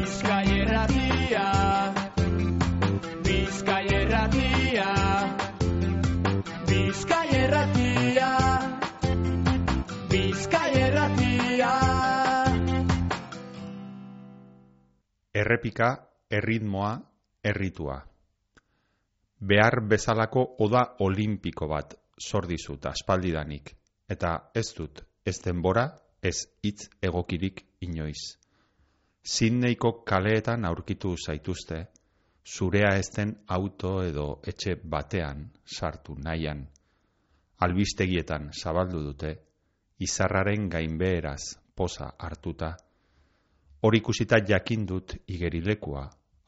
Bizkaierratia 0.00 1.46
Bizkaierratia 3.24 4.86
Bizkaierratia 6.68 8.30
Bizkaierratia 10.08 11.74
Errepika, 15.34 15.90
erritmoa, 16.30 16.96
erritua. 17.44 18.00
Behar 19.40 19.80
bezalako 19.84 20.46
oda 20.64 20.86
olimpiko 21.04 21.68
bat 21.68 21.94
sordizut 22.16 22.88
aspaldidanik, 22.88 23.76
eta 24.08 24.36
ez 24.54 24.70
dut, 24.72 25.04
ez 25.26 25.36
denbora, 25.44 25.90
ez 26.22 26.38
hitz 26.64 26.88
egokirik 27.02 27.66
inoiz. 27.84 28.40
Sydneyko 29.22 29.92
kaleetan 30.04 30.64
aurkitu 30.64 31.14
zaituzte, 31.16 31.86
zurea 32.46 32.94
ez 32.96 33.10
den 33.16 33.34
auto 33.46 34.02
edo 34.02 34.40
etxe 34.46 34.74
batean 34.94 35.50
sartu 35.64 36.16
nahian. 36.18 36.66
Albistegietan 37.60 38.48
zabaldu 38.52 39.02
dute, 39.04 39.34
izarraren 39.98 40.68
gainbeheraz 40.70 41.42
poza 41.76 42.14
hartuta, 42.18 42.76
Hor 43.82 43.94
ikusita 43.96 44.36
jakin 44.44 44.82
dut 44.86 45.14
igerilekua, 45.26 46.02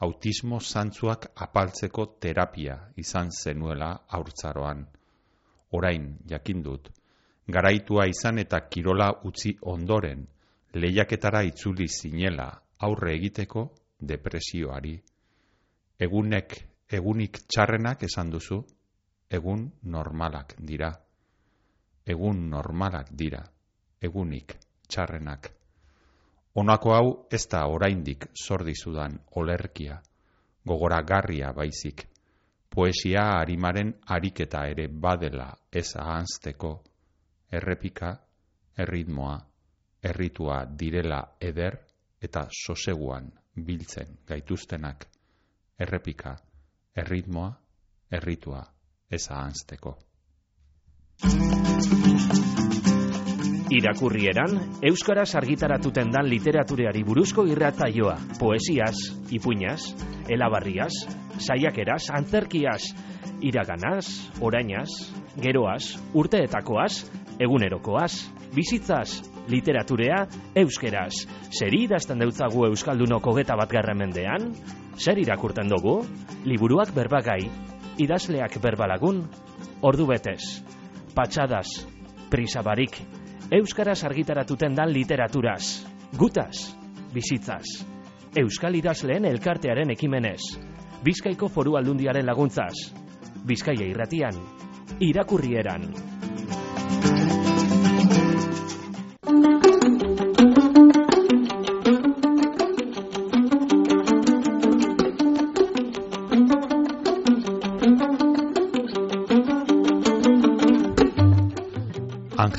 autismo 0.04 0.58
zantzuak 0.60 1.30
apaltzeko 1.36 2.04
terapia 2.20 2.74
izan 2.96 3.30
zenuela 3.32 3.88
aurtzaroan. 4.08 4.82
Orain 5.72 6.18
jakin 6.28 6.62
dut, 6.62 6.90
garaitua 7.48 8.06
izan 8.06 8.38
eta 8.38 8.60
kirola 8.68 9.08
utzi 9.24 9.54
ondoren, 9.62 10.26
lehiaketara 10.74 11.42
itzuli 11.48 11.88
zinela 11.88 12.50
aurre 12.82 13.14
egiteko 13.14 13.64
depresioari. 14.12 14.96
Egunek, 16.02 16.54
egunik 16.90 17.38
txarrenak 17.46 18.02
esan 18.08 18.30
duzu, 18.30 18.58
egun 19.30 19.68
normalak 19.94 20.56
dira. 20.58 20.90
Egun 22.04 22.48
normalak 22.50 23.12
dira, 23.14 23.42
egunik 24.02 24.56
txarrenak. 24.88 25.50
Honako 26.58 26.94
hau 26.94 27.12
ez 27.32 27.46
da 27.48 27.62
oraindik 27.70 28.26
zordizudan 28.36 29.14
olerkia, 29.40 30.00
gogoragarria 30.66 31.52
baizik, 31.56 32.02
poesia 32.68 33.22
harimaren 33.38 33.94
ariketa 34.16 34.66
ere 34.68 34.88
badela 34.88 35.48
ez 35.72 35.86
ahanzteko, 35.96 36.74
errepika, 37.52 38.12
erritmoa, 38.76 39.38
erritua 40.02 40.64
direla 40.66 41.22
eder 41.40 41.78
eta 42.22 42.46
soseguan 42.50 43.30
biltzen 43.56 44.18
gaituztenak, 44.28 45.06
errepika, 45.78 46.36
erritmoa, 46.96 47.50
erritua 48.10 48.62
ez 49.10 49.26
ahanzteko. 49.30 49.96
Irakurrieran, 53.72 54.58
Euskaraz 54.84 55.30
argitaratuten 55.38 56.10
dan 56.12 56.28
literatureari 56.28 57.02
buruzko 57.08 57.46
irrataioa, 57.48 58.18
poesiaz, 58.38 58.96
ipuñaz, 59.32 59.94
elabarriaz, 60.28 60.92
saiakeraz, 61.40 62.10
antzerkiaz, 62.12 62.92
iraganaz, 63.40 64.06
orainaz, 64.40 64.90
geroaz, 65.40 65.96
urteetakoaz, 66.12 67.06
egunerokoaz, 67.40 68.12
bizitzaz, 68.54 69.22
literaturea, 69.48 70.26
euskeraz. 70.54 71.26
Zer 71.50 71.74
idazten 71.74 72.18
deutzagu 72.18 72.66
Euskaldunoko 72.68 73.34
geta 73.36 73.56
bat 73.56 73.72
mendean? 73.96 74.52
Zer 74.98 75.18
irakurten 75.18 75.68
dugu? 75.68 76.04
Liburuak 76.44 76.94
berbagai, 76.94 77.48
idazleak 77.98 78.60
berbalagun, 78.60 79.28
ordu 79.82 80.06
betez, 80.06 80.62
patxadas, 81.14 81.86
prisabarik, 82.30 83.00
Euskaraz 83.52 84.04
argitaratuten 84.04 84.74
dan 84.74 84.88
literaturaz. 84.88 85.84
Gutaz, 86.16 86.72
bizitzaz. 87.12 87.84
Euskal 88.32 88.78
idazleen 88.78 89.26
elkartearen 89.28 89.92
ekimenez. 89.92 90.40
Bizkaiko 91.04 91.50
foru 91.52 91.76
aldundiaren 91.76 92.24
laguntzaz. 92.24 92.72
Bizkaia 93.44 93.90
irratian. 93.92 94.40
Irakurrieran. 95.04 96.11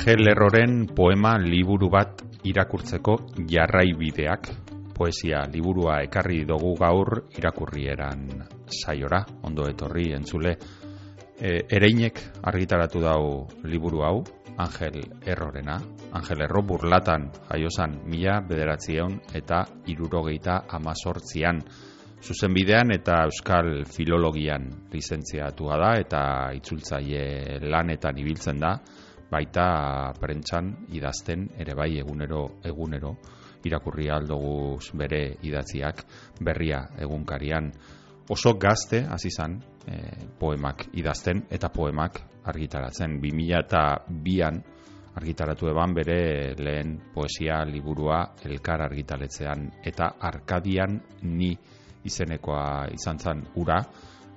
Angel 0.04 0.28
Erroren 0.28 0.82
poema 0.92 1.30
liburu 1.40 1.86
bat 1.88 2.18
irakurtzeko 2.44 3.14
jarraibideak 3.48 4.48
poesia 4.92 5.38
liburua 5.48 5.94
ekarri 6.04 6.42
dugu 6.44 6.74
gaur 6.76 7.22
irakurrieran 7.32 8.26
saiora, 8.68 9.22
ondo 9.48 9.64
etorri 9.64 10.10
entzule. 10.12 10.52
E, 11.40 11.54
ereinek 11.78 12.20
argitaratu 12.52 13.00
dau 13.00 13.22
liburu 13.64 14.02
hau, 14.04 14.18
Angel 14.66 15.00
Errorena. 15.24 15.78
Angel 16.12 16.44
Erro 16.50 16.60
burlatan 16.60 17.30
jaiozan 17.48 17.96
mila 18.04 18.42
bederatzieun 18.44 19.16
eta 19.40 19.62
irurogeita 19.88 20.58
amazortzian. 20.68 21.62
Zuzenbidean 22.20 22.92
eta 22.92 23.22
Euskal 23.24 23.86
Filologian 23.88 24.68
lizentziatua 24.92 25.80
da 25.80 25.90
eta 26.04 26.22
itzultzaile 26.60 27.56
lanetan 27.72 28.20
ibiltzen 28.20 28.60
da 28.60 28.76
baita 29.34 30.12
prentsan 30.20 30.70
idazten 30.94 31.48
ere 31.58 31.74
bai 31.74 31.96
egunero 31.98 32.60
egunero. 32.64 33.16
Irakurri 33.64 34.10
aldogu 34.12 34.78
bere 35.00 35.38
idatziak 35.42 36.04
berria 36.40 36.82
egunkarian. 37.00 37.70
Oso 38.30 38.54
gazte 38.60 39.02
hasi 39.04 39.28
izan 39.32 39.56
e, 39.86 39.98
poemak 40.38 40.86
idazten 41.00 41.46
eta 41.50 41.70
poemak 41.72 42.20
argitaratzen. 42.44 43.18
2002an 43.20 44.62
argitaratu 45.14 45.68
eban 45.70 45.94
bere 45.94 46.54
lehen 46.58 46.96
poesia 47.14 47.62
liburua 47.64 48.20
elkar 48.44 48.82
argitaletzean 48.82 49.68
eta 49.84 50.14
arkadian 50.20 50.98
ni 51.22 51.54
izenekoa 52.04 52.88
izan 52.92 53.18
zen 53.18 53.44
ura 53.62 53.78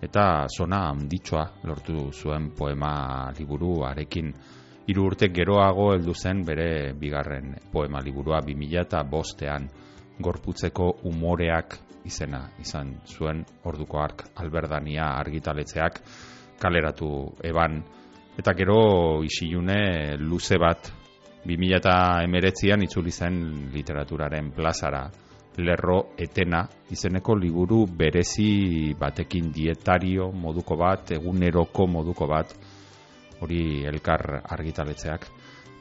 eta 0.02 0.46
zona 0.54 0.84
handitxoa 0.92 1.46
lortu 1.66 2.12
zuen 2.14 2.52
poema 2.58 3.32
liburuarekin 3.38 4.34
hiru 4.88 5.10
urte 5.10 5.28
geroago 5.36 5.92
heldu 5.94 6.14
zen 6.16 6.44
bere 6.48 6.94
bigarren 7.00 7.56
poema 7.72 8.00
liburua 8.04 8.40
2000 8.42 8.82
eta 8.86 9.04
bostean. 9.04 9.68
Gorputzeko 10.20 10.88
umoreak 11.06 11.76
izena 12.08 12.40
izan 12.64 12.96
zuen 13.06 13.44
orduko 13.70 14.00
ark 14.02 14.24
alberdania 14.42 15.12
argitaletzeak 15.20 16.00
kaleratu 16.60 17.10
eban. 17.44 17.82
Eta 18.38 18.54
gero 18.58 18.80
isilune 19.26 20.18
luze 20.18 20.58
bat 20.58 20.90
2000 21.46 21.78
eta 21.78 21.96
emeretzian 22.24 22.82
itzuli 22.88 23.12
zen 23.12 23.70
literaturaren 23.74 24.52
plazara 24.56 25.06
lerro 25.58 26.14
etena 26.18 26.64
izeneko 26.94 27.36
liburu 27.36 27.86
berezi 28.00 28.94
batekin 29.00 29.52
dietario 29.52 30.32
moduko 30.32 30.78
bat 30.78 31.12
eguneroko 31.18 31.88
moduko 31.88 32.28
bat 32.30 32.54
hori 33.42 33.86
elkar 33.86 34.42
argitaletzeak 34.44 35.28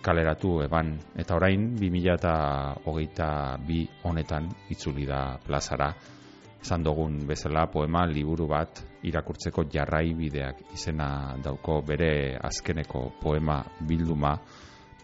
kaleratu 0.07 0.63
eban. 0.63 0.95
Eta 1.19 1.37
orain 1.37 1.75
2022 1.79 3.89
honetan 4.07 4.49
itzuli 4.71 5.07
da 5.07 5.39
plazara. 5.43 5.95
Esan 6.63 6.83
dugun 6.83 7.27
bezala 7.27 7.67
poema 7.71 8.07
liburu 8.07 8.47
bat 8.51 8.83
irakurtzeko 9.07 9.65
jarrai 9.71 10.15
bideak 10.19 10.57
izena 10.75 11.37
dauko 11.43 11.81
bere 11.87 12.37
azkeneko 12.43 13.13
poema 13.23 13.63
bilduma. 13.87 14.35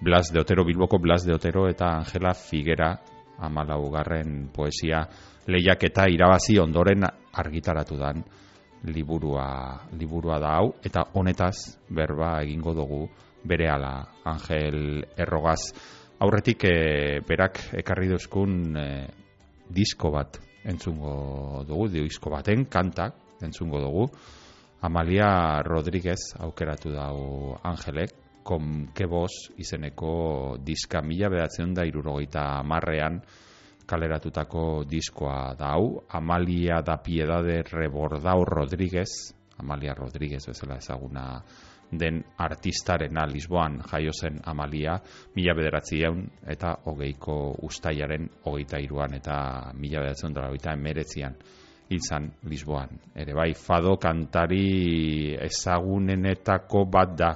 Blas 0.03 0.33
de 0.33 0.41
Otero 0.41 0.65
Bilboko 0.65 0.99
Blas 0.99 1.25
de 1.25 1.35
Otero 1.35 1.69
eta 1.69 1.97
Angela 1.99 2.35
Figuera 2.35 2.99
amalaugarren 3.39 4.49
poesia. 4.55 5.09
Lehiak 5.47 5.85
eta 5.85 6.09
irabazi 6.11 6.59
ondoren 6.59 7.05
argitaratu 7.33 7.97
dan 7.99 8.25
liburua, 8.85 9.89
liburua 9.99 10.39
da 10.43 10.57
hau, 10.59 10.73
eta 10.85 11.05
honetaz 11.15 11.79
berba 11.89 12.41
egingo 12.43 12.75
dugu 12.75 13.03
bere 13.45 13.69
ala 13.71 13.95
Angel 14.25 15.03
Errogaz. 15.17 15.73
Aurretik 16.23 16.65
e, 16.65 17.21
berak 17.27 17.59
ekarri 17.79 18.09
duzkun 18.11 18.77
e, 18.79 18.87
disko 19.69 20.13
bat 20.15 20.39
entzungo 20.65 21.65
dugu, 21.67 21.89
disko 21.91 22.31
baten 22.31 22.67
kantak 22.71 23.43
entzungo 23.43 23.81
dugu. 23.83 24.07
Amalia 24.83 25.63
Rodríguez 25.63 26.35
aukeratu 26.43 26.91
dau 26.91 27.55
Angelek, 27.63 28.17
kom 28.43 28.89
kebos 28.95 29.53
izeneko 29.63 30.59
diska 30.59 31.03
mila 31.07 31.31
bedatzen 31.31 31.75
da 31.75 31.87
irurogeita 31.87 32.63
marrean 32.67 33.21
kaleratutako 33.93 34.85
diskoa 34.89 35.53
da 35.59 35.75
hau, 35.77 36.01
Amalia 36.09 36.81
da 36.81 36.97
Piedade 37.05 37.61
Rebordau 37.69 38.45
Rodríguez, 38.49 39.35
Amalia 39.61 39.93
Rodríguez 39.95 40.47
bezala 40.49 40.79
ezaguna 40.81 41.43
den 41.93 42.23
artistarena 42.41 43.27
Lisboan 43.29 43.83
jaio 43.85 44.15
zen 44.17 44.41
Amalia, 44.49 44.97
mila 45.37 45.55
bederatzi 45.55 46.01
eun, 46.09 46.23
eta 46.49 46.73
hogeiko 46.89 47.37
ustaiaren 47.69 48.31
hogeita 48.47 48.81
iruan, 48.81 49.19
eta 49.21 49.37
mila 49.77 50.01
bederatzen 50.01 50.33
dara 50.33 50.49
hogeita 50.49 50.73
emeretzian 50.73 51.37
izan 51.93 52.31
Lisboan. 52.49 52.97
Ere 53.15 53.37
bai, 53.37 53.53
fado 53.53 53.99
kantari 54.01 55.37
ezagunenetako 55.37 56.87
bat 56.89 57.15
da, 57.19 57.31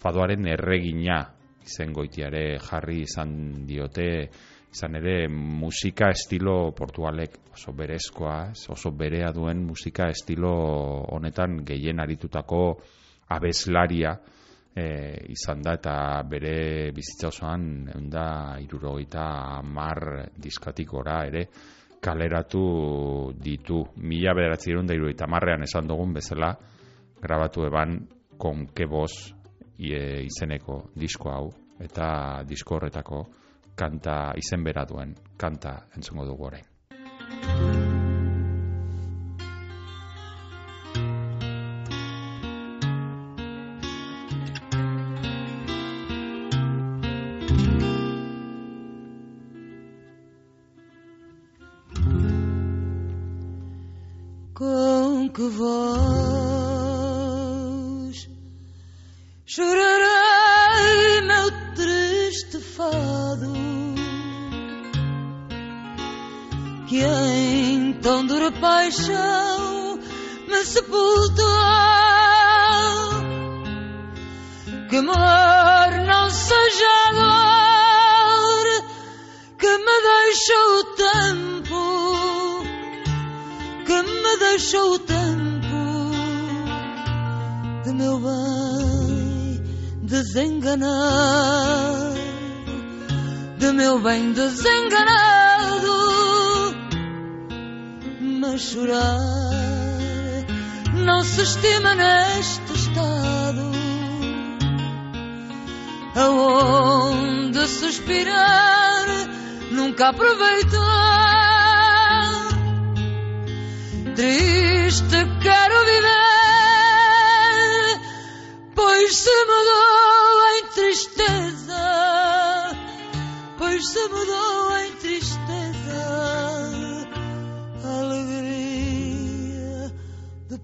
fadoaren 0.00 0.48
erregina 0.48 1.20
izen 1.64 1.92
goitiare 1.92 2.58
jarri 2.64 3.02
izan 3.04 3.36
diote, 3.68 4.08
izan 4.74 4.96
ere 4.98 5.28
musika 5.30 6.08
estilo 6.10 6.72
portugalek 6.74 7.36
oso 7.54 7.72
berezkoa, 7.72 8.50
ez? 8.50 8.66
oso 8.74 8.90
berea 8.90 9.30
duen 9.32 9.62
musika 9.62 10.08
estilo 10.10 10.50
honetan 11.14 11.60
gehien 11.64 12.00
aritutako 12.02 12.62
abeslaria 13.36 14.16
e, 14.74 14.86
izan 15.30 15.62
da 15.62 15.76
eta 15.78 15.94
bere 16.26 16.90
bizitza 16.94 17.30
osoan 17.30 17.86
eunda 17.94 18.26
irurogeita 18.64 19.62
mar 19.62 20.26
diskatik 20.36 20.92
ora 20.94 21.20
ere 21.28 21.46
kaleratu 22.02 22.64
ditu 23.38 23.78
mila 24.02 24.34
bederatzi 24.34 24.74
irunda 24.74 24.94
irurogeita 24.94 25.30
marrean 25.30 25.62
esan 25.62 25.86
dugun 25.86 26.12
bezala 26.18 26.50
grabatu 27.22 27.64
eban 27.70 27.96
konke 28.36 28.90
boz 28.90 29.12
izeneko 29.78 30.82
disko 30.98 31.30
hau 31.30 31.46
eta 31.80 32.42
disko 32.48 32.76
horretako 32.76 33.22
kanta 33.76 34.32
izen 34.36 34.64
bera 34.64 34.84
duen 34.84 35.14
kanta 35.36 35.74
entzungo 35.96 36.24
dugu 36.24 36.46
orain. 36.52 36.73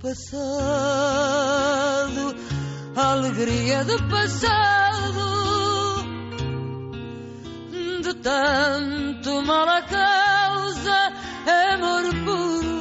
Passado, 0.01 0.35
a 2.97 3.13
alegria 3.13 3.85
do 3.85 4.03
passado, 4.09 5.27
de 8.03 8.15
tanto 8.15 9.43
mal 9.43 9.69
a 9.69 9.83
causa, 9.83 11.13
amor 11.75 12.05
puro. 12.25 12.81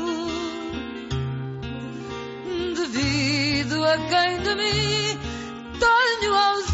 devido 2.75 3.83
a 3.83 3.98
quem 3.98 4.42
de 4.42 4.56
mim 4.56 5.19
tenho 5.77 6.33
ausente, 6.33 6.74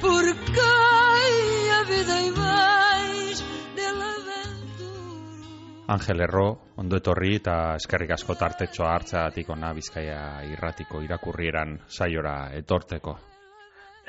por 0.00 0.22
quem 0.54 1.72
a 1.72 1.82
vida 1.82 2.20
e 2.20 2.30
mais 2.30 3.40
dela 3.74 4.04
aventuro. 4.04 5.84
Angel 5.88 6.20
Erro, 6.20 6.63
ondo 6.76 6.96
etorri 6.98 7.36
eta 7.38 7.74
eskerrik 7.78 8.10
asko 8.16 8.34
tartetxoa 8.38 8.94
hartzagatik 8.94 9.50
ona 9.50 9.72
Bizkaia 9.76 10.42
irratiko 10.50 11.02
irakurrieran 11.04 11.78
saiora 11.86 12.50
etorteko. 12.58 13.16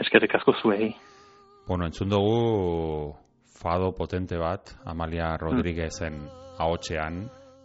Eskerrik 0.02 0.36
asko 0.36 0.54
zuei. 0.62 0.90
Bueno, 1.68 1.86
entzun 1.86 2.10
dugu 2.10 3.16
fado 3.62 3.92
potente 3.98 4.38
bat, 4.38 4.76
Amalia 4.86 5.36
Rodríguezen 5.38 6.20
ahotsean, 6.60 7.24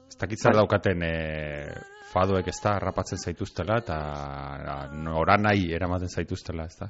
ez 0.09 0.17
dakitzar 0.21 0.55
daukaten 0.57 1.03
e, 1.03 1.15
fadoek 2.13 2.49
ez 2.49 2.57
da 2.65 2.79
rapatzen 2.83 3.19
zaituztela 3.19 3.77
eta 3.83 3.99
nora 4.95 5.37
nahi 5.39 5.73
eramaten 5.75 6.09
zaituztela, 6.09 6.65
ez 6.65 6.79
da? 6.81 6.89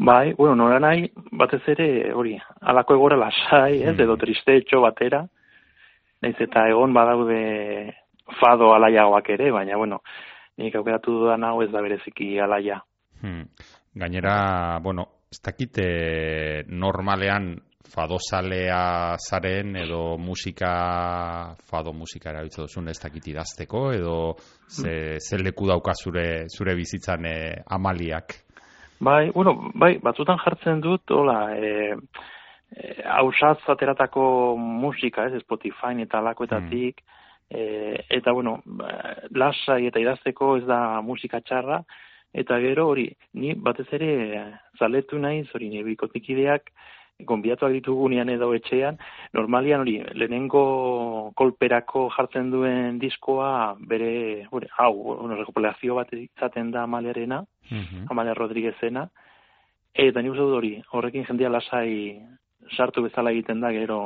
Bai, 0.00 0.32
bueno, 0.36 0.54
nora 0.56 0.78
nahi 0.80 1.10
batez 1.36 1.60
ere 1.68 2.12
hori, 2.16 2.38
alako 2.60 2.94
egora 2.94 3.16
lasai, 3.20 3.82
ez, 3.82 3.96
Mm. 3.96 4.00
edo 4.06 4.16
tristeetxo 4.16 4.80
batera, 4.80 5.26
naiz 6.22 6.36
eta 6.40 6.66
egon 6.68 6.94
badaude 6.94 7.94
fado 8.40 8.74
alaiagoak 8.74 9.32
ere, 9.34 9.50
baina, 9.52 9.76
bueno, 9.76 10.00
nik 10.60 10.76
aukeratu 10.76 11.16
dudan 11.22 11.44
hau 11.44 11.60
ez 11.64 11.70
da 11.72 11.82
bereziki 11.82 12.38
alaia. 12.38 12.80
Hmm. 13.22 13.48
Gainera, 13.94 14.78
bueno, 14.82 15.06
ez 15.32 15.40
dakite 15.42 15.86
normalean 16.68 17.56
fadozalea 17.90 19.16
zaren 19.18 19.74
edo 19.76 20.16
musika, 20.18 21.54
fado 21.70 21.92
musika 21.92 22.30
erabiltzen 22.30 22.68
duzun 22.68 22.90
ez 22.92 22.98
dakit 23.02 23.26
idazteko 23.32 23.88
edo 23.92 24.16
ze, 24.68 25.18
ze 25.18 25.38
leku 25.42 25.66
dauka 25.66 25.94
zure, 25.94 26.46
zure 26.48 26.76
bizitzan 26.78 27.26
eh, 27.26 27.62
amaliak. 27.66 28.36
Bai, 29.00 29.30
bueno, 29.34 29.56
bai, 29.74 29.96
batzutan 30.02 30.38
jartzen 30.44 30.80
dut, 30.84 31.10
hola, 31.16 31.56
e, 31.56 31.96
e, 32.76 33.02
hausatz 33.04 33.62
ateratako 33.68 34.56
musika, 34.56 35.26
ez, 35.26 35.42
Spotify 35.42 35.94
eta 36.02 36.18
alakoetatik, 36.18 37.02
e, 37.50 38.04
eta, 38.08 38.32
bueno, 38.32 38.60
ba, 38.64 39.16
lasai 39.30 39.86
eta 39.86 40.00
idazteko 40.00 40.56
ez 40.58 40.64
da 40.66 41.00
musika 41.02 41.40
txarra, 41.40 41.82
eta 42.32 42.60
gero 42.62 42.88
hori, 42.88 43.08
ni 43.34 43.54
batez 43.54 43.88
ere 43.92 44.12
zaletu 44.78 45.18
naiz, 45.18 45.48
hori 45.54 45.68
nire 45.68 45.84
bikotikideak, 45.90 46.70
gonbiatuak 47.26 47.72
ditugunean 47.74 48.30
edo 48.32 48.52
etxean, 48.56 48.96
normalian 49.36 49.82
hori, 49.82 49.98
lehenengo 50.14 51.32
kolperako 51.36 52.06
jartzen 52.14 52.50
duen 52.50 52.98
diskoa, 53.02 53.76
bere, 53.90 54.46
hori, 54.50 54.70
hau, 54.78 54.92
bueno, 55.02 55.36
rekopilazio 55.36 55.98
bat 55.98 56.12
izaten 56.16 56.70
da 56.70 56.84
amaliarena, 56.88 57.44
Mhm. 57.70 58.06
Amalia 58.10 58.34
Rodriguezena, 58.34 59.08
eta 59.94 60.22
nik 60.22 60.32
uste 60.32 60.42
dut 60.42 60.56
hori, 60.56 60.72
horrekin 60.92 61.24
jendia 61.24 61.48
lasai 61.48 62.18
sartu 62.76 63.02
bezala 63.06 63.32
egiten 63.34 63.60
da, 63.60 63.72
gero 63.74 64.00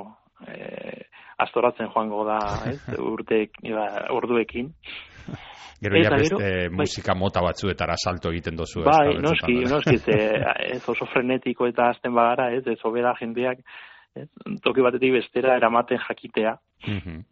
e, 0.47 1.07
astoratzen 1.39 1.91
joango 1.95 2.25
da, 2.29 2.39
ez, 2.71 2.79
urte, 3.15 3.47
ba, 3.71 3.89
orduekin. 4.15 4.73
Gero 5.85 6.01
ja 6.01 6.15
beste 6.15 6.37
gero, 6.37 6.39
bai. 6.71 6.85
musika 6.85 7.15
mota 7.19 7.43
batzuetara 7.45 7.97
salto 7.99 8.31
egiten 8.33 8.57
dozu. 8.57 8.81
ez 8.81 8.87
Bai, 8.87 9.17
noski, 9.21 9.59
betzutan, 9.61 9.75
noski, 9.75 9.99
ze, 9.99 10.19
ez 10.77 10.83
oso 10.89 11.09
frenetiko 11.13 11.69
eta 11.69 11.91
azten 11.93 12.15
bagara, 12.15 12.51
ez, 12.57 12.65
ez 12.71 12.79
obera 12.89 13.15
jendeak, 13.21 13.61
ez, 14.17 14.29
toki 14.65 14.85
batetik 14.87 15.17
bestera 15.19 15.57
eramaten 15.61 16.01
jakitea. 16.09 16.57
Mhm. 16.87 17.23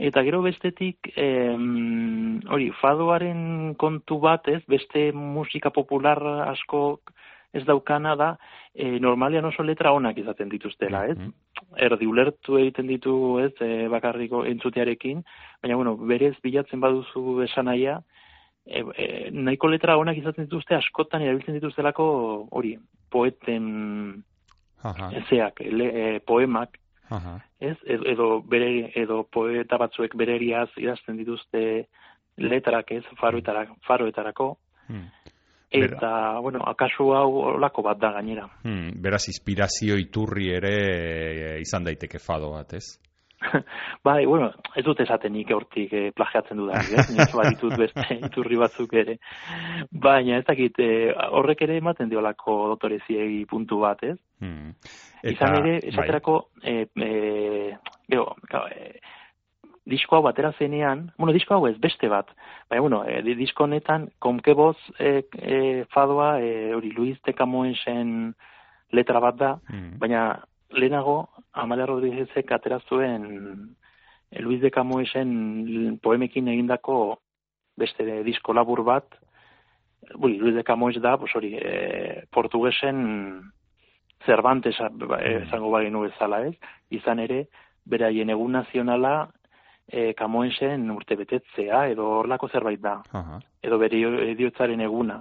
Eta 0.00 0.22
gero 0.24 0.40
bestetik, 0.40 1.10
em, 1.20 2.38
hori, 2.48 2.70
fadoaren 2.80 3.74
kontu 3.76 4.16
bat, 4.22 4.46
ez, 4.48 4.62
beste 4.70 5.10
musika 5.12 5.68
popular 5.76 6.22
asko 6.46 7.00
ez 7.52 7.64
daukana 7.66 8.14
da, 8.16 8.30
e, 8.74 8.98
normalian 9.02 9.44
oso 9.44 9.64
letra 9.66 9.92
onak 9.92 10.18
izaten 10.18 10.48
dituztela, 10.48 11.04
ez? 11.10 11.18
Mhm. 11.18 11.32
Erdi 11.76 12.06
ulertu 12.06 12.58
egiten 12.58 12.86
ditu, 12.86 13.14
ez, 13.42 13.52
e, 13.60 13.88
bakarriko 13.90 14.44
entzutearekin, 14.46 15.24
baina, 15.62 15.76
bueno, 15.76 15.96
berez 15.96 16.36
bilatzen 16.42 16.80
baduzu 16.80 17.42
esanaia, 17.46 18.00
e, 18.66 18.80
e, 18.80 19.06
nahiko 19.32 19.68
letra 19.68 19.96
onak 19.98 20.18
izaten 20.20 20.46
dituzte 20.46 20.76
askotan 20.76 21.22
erabiltzen 21.22 21.58
dituztelako 21.58 22.06
hori, 22.50 22.76
poeten 23.10 24.22
Aha, 24.82 25.10
ezeak, 25.18 25.60
le, 25.66 25.88
e, 25.90 26.20
poemak, 26.20 26.78
aha. 27.10 27.38
ez? 27.60 27.76
Edo, 27.84 28.06
edo, 28.08 28.28
bere, 28.46 28.92
edo 28.96 29.24
poeta 29.32 29.76
batzuek 29.80 30.14
bereriaz 30.16 30.70
idazten 30.78 31.18
dituzte 31.18 31.64
letrak, 32.40 32.94
ez? 32.96 33.04
Faroetarako, 33.20 33.76
faroetarako. 33.86 34.48
Hmm. 34.86 35.08
Eta, 35.70 36.40
bueno, 36.42 36.64
akasu 36.66 37.12
hau 37.14 37.28
olako 37.54 37.84
bat 37.86 37.98
da 38.00 38.10
gainera. 38.16 38.48
Hmm, 38.64 38.90
beraz, 39.02 39.28
inspirazio 39.30 39.98
iturri 40.00 40.50
ere 40.56 40.74
e, 40.90 41.52
izan 41.62 41.86
daiteke 41.86 42.18
fado 42.18 42.50
bat, 42.56 42.74
ez? 42.74 42.98
bai, 44.04 44.26
bueno, 44.26 44.50
ez 44.76 44.82
dut 44.84 45.00
esatenik 45.00 45.52
hortik 45.54 45.92
eh, 45.96 46.08
plagiatzen 46.16 46.58
dudan, 46.60 46.82
ez? 46.82 47.06
Nik 47.14 47.32
baditut 47.36 47.76
beste 47.82 48.18
iturri 48.18 48.58
batzuk 48.60 48.92
ere. 48.98 49.16
Baina, 49.90 50.40
ez 50.40 50.46
dakit, 50.48 50.82
eh, 50.82 51.14
horrek 51.38 51.62
ere 51.68 51.78
ematen 51.80 52.10
diolako 52.10 52.58
dotoreziegi 52.74 53.44
puntu 53.50 53.80
bat, 53.84 54.02
ez? 54.10 54.18
Hmm. 54.42 54.74
Izan 55.22 55.60
ere, 55.60 55.78
bai. 55.78 55.88
esaterako, 55.92 56.36
e, 56.64 56.76
e, 56.96 57.78
gero, 58.10 58.34
gau, 58.50 58.66
e, 58.74 58.98
disko 59.90 60.16
hau 60.16 60.22
batera 60.22 60.52
zenean, 60.58 61.10
bueno, 61.18 61.32
disko 61.34 61.54
hau 61.56 61.66
ez, 61.68 61.74
beste 61.82 62.08
bat, 62.08 62.28
baina, 62.70 62.80
bueno, 62.80 63.02
e, 63.04 63.20
di- 63.26 63.34
disko 63.34 63.64
honetan, 63.66 64.08
komkeboz 64.22 64.76
e, 64.98 65.24
e, 65.34 65.84
fadoa, 65.92 66.38
e, 66.40 66.72
hori, 66.74 66.92
Luis 66.94 67.18
de 67.26 67.34
Camoensen 67.34 68.34
letra 68.92 69.20
bat 69.20 69.36
da, 69.36 69.50
Hmm. 69.68 69.98
baina 69.98 70.44
lehenago, 70.70 71.28
Amalia 71.52 71.86
Rodriguezek 71.86 72.52
atera 72.52 72.78
zuen 72.88 73.74
e, 74.30 74.40
Luis 74.42 74.60
de 74.62 74.70
Camoensen 74.70 75.98
poemekin 76.02 76.48
egindako 76.48 77.18
beste 77.76 78.22
disko 78.24 78.52
labur 78.54 78.84
bat, 78.84 79.04
Ui, 80.16 80.38
Luis 80.38 80.54
de 80.56 80.64
Camoens 80.64 80.96
da, 81.02 81.18
pues 81.18 81.34
hori, 81.36 81.54
e, 81.60 82.24
portugesen 82.32 83.52
Cervantes 84.24 84.76
Mm. 84.80 85.12
esango 85.44 85.70
bagenu 85.70 86.00
bezala, 86.02 86.46
ez? 86.46 86.54
Izan 86.90 87.18
ere, 87.20 87.46
beraien 87.84 88.30
egun 88.30 88.52
nazionala 88.52 89.30
e, 89.90 90.14
Camoensen 90.14 90.88
urte 90.94 91.16
betetzea, 91.18 91.88
edo 91.90 92.06
horlako 92.20 92.48
zerbait 92.48 92.80
da, 92.80 93.00
Aha. 93.12 93.40
edo 93.62 93.78
bere 93.78 94.00
ediotzaren 94.30 94.80
eguna. 94.86 95.20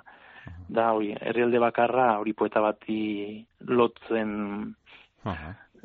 Da, 0.70 0.92
hori, 0.94 1.12
herrialde 1.20 1.60
bakarra, 1.62 2.20
hori 2.22 2.34
poeta 2.34 2.62
bati 2.62 3.46
lotzen, 3.68 4.76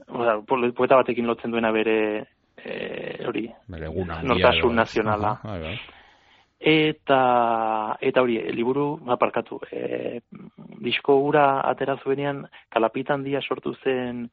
oda, 0.08 0.38
po- 0.46 0.60
poeta 0.76 0.96
batekin 1.00 1.26
lotzen 1.26 1.50
duena 1.50 1.70
bere, 1.72 1.96
e, 2.56 3.24
hori, 3.26 3.48
Nortasun 4.28 4.74
nazionala. 4.76 5.34
Aha, 5.40 5.48
bai, 5.48 5.60
bai. 5.62 5.76
Eta, 6.64 7.96
eta 8.00 8.22
hori, 8.22 8.38
liburu, 8.56 9.00
aparkatu, 9.12 9.60
e, 9.72 10.20
disko 10.80 11.18
ura 11.20 11.60
atera 11.68 11.96
zuenean, 12.02 12.46
kalapitan 12.72 13.24
dia 13.24 13.40
sortu 13.42 13.74
zen 13.82 14.30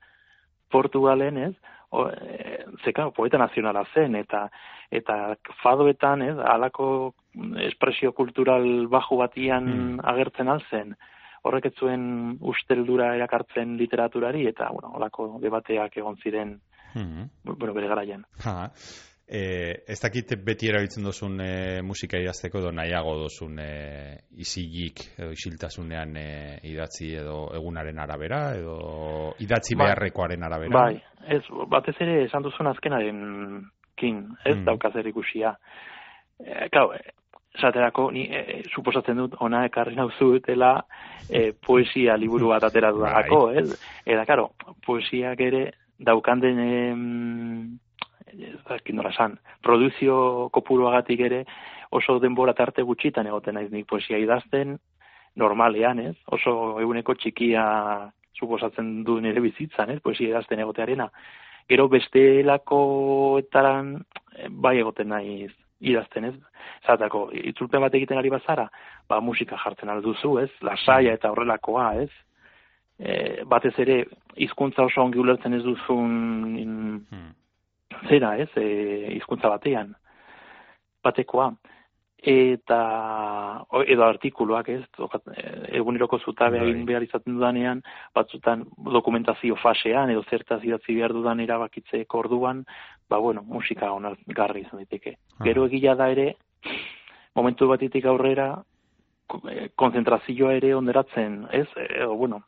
Portugalen, 0.72 1.38
ez? 1.38 1.53
O, 1.93 2.05
e, 2.07 2.65
zeka, 2.86 3.10
poeta 3.12 3.38
nazionala 3.38 3.83
zen, 3.93 4.15
eta 4.15 4.45
eta 4.91 5.36
fadoetan, 5.62 6.21
ez? 6.21 6.38
Alako 6.39 7.13
espresio 7.67 8.13
kultural 8.13 8.88
baju 8.88 9.17
batian 9.17 9.65
Hmm. 9.67 10.00
agertzen 10.03 10.48
alzen. 10.48 10.95
Horrek 11.43 11.65
ez 11.65 11.74
zuen 11.75 12.38
usteldura 12.39 13.15
erakartzen 13.15 13.75
literaturari, 13.77 14.45
eta, 14.48 14.69
bueno, 14.71 14.93
olako 14.95 15.38
debateak 15.41 15.98
egon 15.98 16.15
ziren, 16.17 16.60
Mhm. 16.95 17.29
bueno, 17.43 17.74
bere 17.74 17.88
garaian. 17.88 18.25
Ha. 18.45 18.69
E, 19.31 19.83
ez 19.88 19.95
dakit 20.03 20.33
beti 20.43 20.67
erabiltzen 20.67 21.05
duzun 21.07 21.38
e, 21.39 21.79
musika 21.88 22.19
idazteko 22.19 22.59
edo 22.59 22.71
nahiago 22.75 23.13
duzun 23.21 23.59
e, 23.63 23.67
isilik 24.43 25.00
edo 25.15 25.29
isiltasunean 25.31 26.17
e, 26.19 26.25
idatzi 26.67 27.13
edo 27.15 27.45
egunaren 27.55 28.00
arabera 28.03 28.41
edo 28.57 28.75
idatzi 29.39 29.77
Bai. 29.79 29.85
beharrekoaren 29.85 30.43
arabera. 30.43 30.81
Bai, 30.81 31.00
ez, 31.31 31.45
batez 31.71 31.95
ere 32.03 32.25
esan 32.25 32.43
duzun 32.43 32.67
azkenaren 32.73 33.21
kin, 33.95 34.19
ez 34.43 34.57
Mm. 34.57 34.65
dauka 34.65 34.91
zer 34.91 35.07
ikusia. 35.07 35.53
E, 36.43 36.67
kau, 36.73 36.89
esaterako, 37.55 38.09
ni 38.11 38.25
e, 38.27 38.63
suposatzen 38.75 39.15
dut 39.15 39.38
ona 39.39 39.63
ekarri 39.65 39.95
nauzutela 39.95 40.73
e, 41.29 41.53
poesia 41.53 42.17
liburu 42.17 42.50
bat 42.51 42.63
atera 42.67 42.91
dudalako, 42.91 43.45
Bai. 43.47 43.63
ez? 43.63 43.79
Eta, 44.05 44.25
karo, 44.25 44.50
poesiak 44.85 45.39
ere 45.39 45.71
daukan 46.00 46.39
den 46.43 46.59
em, 48.33 48.55
ez 48.55 48.63
dakit 48.67 48.95
nola 48.95 49.09
esan, 49.09 49.38
produzio 49.63 50.50
kopuruagatik 50.53 51.19
ere 51.19 51.45
oso 51.91 52.19
denbora 52.19 52.53
tarte 52.53 52.81
gutxitan 52.88 53.27
egoten 53.27 53.55
naiz 53.55 53.71
nik 53.71 53.88
poesia 53.88 54.17
idazten 54.17 54.77
normalean, 55.35 56.00
ez? 56.00 56.15
Oso 56.27 56.79
eguneko 56.81 57.13
txikia 57.15 58.11
suposatzen 58.38 59.03
du 59.03 59.19
nire 59.21 59.41
bizitzan, 59.43 59.89
ez? 59.91 60.00
Poesia 60.03 60.29
idazten 60.29 60.59
egotearena. 60.59 61.09
Gero 61.69 61.88
bestelakoetaran 61.91 63.95
eh, 64.35 64.47
bai 64.50 64.77
egoten 64.79 65.07
naiz 65.13 65.51
idazten, 65.81 66.25
ez? 66.31 66.35
Zatako, 66.85 67.29
itzulpen 67.33 67.81
bat 67.81 67.95
egiten 67.97 68.17
ari 68.17 68.29
bazara, 68.29 68.67
ba 69.09 69.21
musika 69.21 69.57
jartzen 69.63 69.89
alduzu, 69.89 70.38
ez? 70.43 70.51
Lasaia 70.61 71.13
eta 71.17 71.31
horrelakoa, 71.31 71.93
ez? 72.03 72.11
E, 73.01 73.41
batez 73.50 73.73
ere 73.81 74.03
hizkuntza 74.38 74.83
oso 74.85 75.01
ongi 75.01 75.17
ulertzen 75.17 75.53
ez 75.57 75.63
duzun 75.65 76.57
in, 76.59 76.73
Hmm. 77.09 77.31
Zera, 78.10 78.38
ez, 78.38 78.50
e, 78.55 79.13
hizkuntza 79.17 79.50
batean, 79.50 79.95
batekoa. 81.03 81.51
Eta, 82.24 83.65
o- 83.74 83.81
edo 83.81 84.03
artikuluak, 84.05 84.69
ez, 84.69 84.83
e, 85.36 85.77
eguneroko 85.77 86.19
zutabe 86.19 86.60
Bai. 86.60 86.69
egin 86.69 86.86
behar 86.86 87.01
izaten 87.01 87.33
dudanean, 87.33 87.81
batzutan 88.13 88.67
dokumentazio 88.77 89.55
fasean, 89.55 90.12
edo 90.12 90.21
zertaz 90.29 90.63
idatzi 90.63 90.93
behar 90.95 91.13
dudan 91.13 91.39
erabakitzeko 91.39 92.19
orduan, 92.19 92.63
ba, 93.10 93.17
bueno, 93.17 93.41
musika 93.41 93.91
onargarri 93.91 94.62
izan 94.62 94.83
daiteke. 94.83 95.15
Aha. 95.33 95.45
Gero 95.45 95.65
egila 95.65 95.95
da 95.95 96.12
ere, 96.12 96.36
momentu 97.33 97.67
batetik 97.67 98.05
aurrera, 98.05 98.62
e, 99.50 99.69
konzentrazioa 99.75 100.53
ere 100.53 100.75
onderatzen, 100.75 101.48
ez, 101.51 101.67
edo, 101.89 102.13
bueno, 102.15 102.43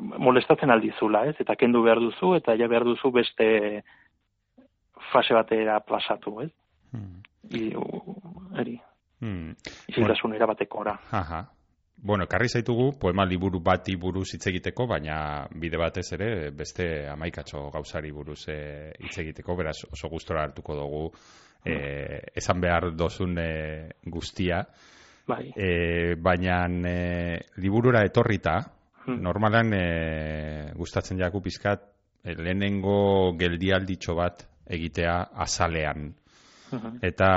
molestatzen 0.00 0.70
aldizula, 0.70 1.24
ez? 1.26 1.36
Eta 1.40 1.56
kendu 1.56 1.82
behar 1.82 1.98
duzu, 1.98 2.34
eta 2.36 2.54
ja 2.58 2.68
behar 2.68 2.84
duzu 2.84 3.10
beste 3.10 3.82
fase 5.12 5.34
batera 5.34 5.80
pasatu, 5.80 6.40
ez? 6.42 6.50
Hmm. 6.92 7.22
I, 7.50 7.74
u- 7.76 8.52
eri, 8.58 8.80
Hmm. 9.20 9.52
isiltasunera 9.88 10.46
batekora. 10.46 10.98
Aha. 11.12 11.40
Bueno, 12.02 12.24
karri 12.26 12.48
zaitugu 12.48 12.98
poema 12.98 13.26
liburu 13.26 13.60
bati 13.60 13.96
buruz 13.96 14.30
hitz 14.34 14.46
egiteko, 14.48 14.86
baina 14.86 15.46
bide 15.54 15.76
batez 15.76 16.06
ere 16.16 16.50
beste 16.50 17.06
amaikatxo 17.12 17.66
gauzari 17.70 18.10
buruz 18.10 18.46
eh, 18.48 18.92
hitz 18.98 19.18
egiteko, 19.20 19.56
beraz 19.56 19.82
oso 19.92 20.08
gustora 20.08 20.42
hartuko 20.46 20.74
dugu 20.78 21.02
eh, 21.66 22.22
esan 22.34 22.60
behar 22.60 22.90
dozun 22.96 23.36
eh, 23.38 23.90
guztia. 24.06 24.62
Bai. 25.28 25.52
E, 25.54 26.14
baina 26.16 26.64
e, 26.88 27.40
liburura 27.56 28.04
etorrita, 28.04 28.58
Hmm. 29.06 29.16
normalan 29.22 29.72
e, 29.72 30.72
gustatzen 30.76 31.18
jaku 31.18 31.40
pizkat 31.40 31.80
e, 32.24 32.34
lehenengo 32.34 33.32
geldialditxo 33.38 34.14
bat 34.14 34.42
egitea 34.70 35.16
azalean. 35.44 36.10
Eta, 37.02 37.30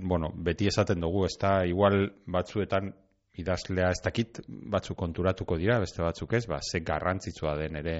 bueno, 0.00 0.30
beti 0.32 0.70
esaten 0.70 1.02
dugu, 1.04 1.26
ez 1.26 1.34
da, 1.40 1.58
igual 1.68 2.06
batzuetan 2.32 2.94
idazlea 3.36 3.90
ez 3.92 4.00
dakit 4.04 4.40
batzuk 4.72 4.96
konturatuko 4.96 5.58
dira, 5.60 5.78
beste 5.82 6.02
batzuk 6.02 6.32
ez, 6.38 6.46
ba, 6.48 6.60
ze 6.64 6.80
garrantzitsua 6.80 7.56
den 7.60 7.76
ere 7.82 7.96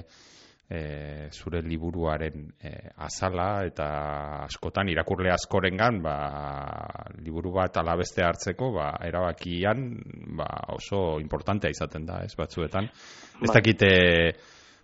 e, 0.69 1.29
zure 1.31 1.61
liburuaren 1.61 2.47
e, 2.59 2.73
azala 3.05 3.47
eta 3.67 3.87
askotan 4.47 4.89
irakurle 4.91 5.31
askorengan 5.31 6.01
ba, 6.03 6.17
liburu 7.23 7.53
bat 7.55 7.77
alabeste 7.77 8.25
hartzeko 8.25 8.71
ba, 8.75 8.91
erabakian 9.07 9.87
ba, 10.39 10.49
oso 10.75 11.19
importantea 11.21 11.71
izaten 11.71 12.05
da, 12.09 12.23
ez 12.25 12.33
batzuetan. 12.37 12.89
Ez 12.89 13.47
Bai. 13.47 13.55
dakite 13.59 13.91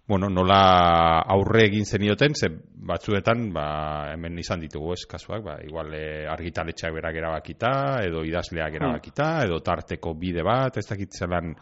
bueno, 0.07 0.27
nola 0.29 1.21
aurre 1.31 1.65
egin 1.69 1.85
zenioten, 1.85 2.33
ze 2.35 2.49
batzuetan 2.83 3.53
ba, 3.53 4.11
hemen 4.11 4.37
izan 4.39 4.59
ditugu 4.59 4.93
ez 4.93 5.05
kasuak, 5.07 5.43
ba, 5.45 5.57
igual 5.63 5.93
e, 5.95 6.25
argitaletxeak 6.27 6.93
berak 6.93 7.15
erabakita, 7.15 7.71
edo 8.03 8.23
idazleak 8.27 8.75
erabakita, 8.75 9.29
edo 9.45 9.61
tarteko 9.63 10.13
bide 10.19 10.43
bat, 10.43 10.77
ez 10.77 10.85
dakit 10.89 11.15
zelan 11.15 11.53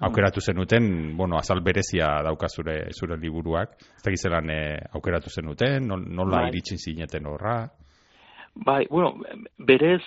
aukeratu 0.00 0.40
zenuten, 0.40 1.16
bueno, 1.16 1.36
azal 1.38 1.60
berezia 1.62 2.08
dauka 2.24 2.48
zure, 2.48 2.88
zure 2.98 3.16
liburuak, 3.20 3.76
ez 3.78 4.02
dakit 4.02 4.18
zelan 4.26 4.48
e, 4.50 4.60
aukeratu 4.96 5.30
zenuten, 5.30 5.84
nol- 5.86 6.08
nola 6.08 6.40
Bai. 6.40 6.48
iritsi 6.54 6.78
zineten 6.78 7.26
horra, 7.26 7.68
Bai, 8.54 8.86
bueno, 8.88 9.16
berez 9.58 10.02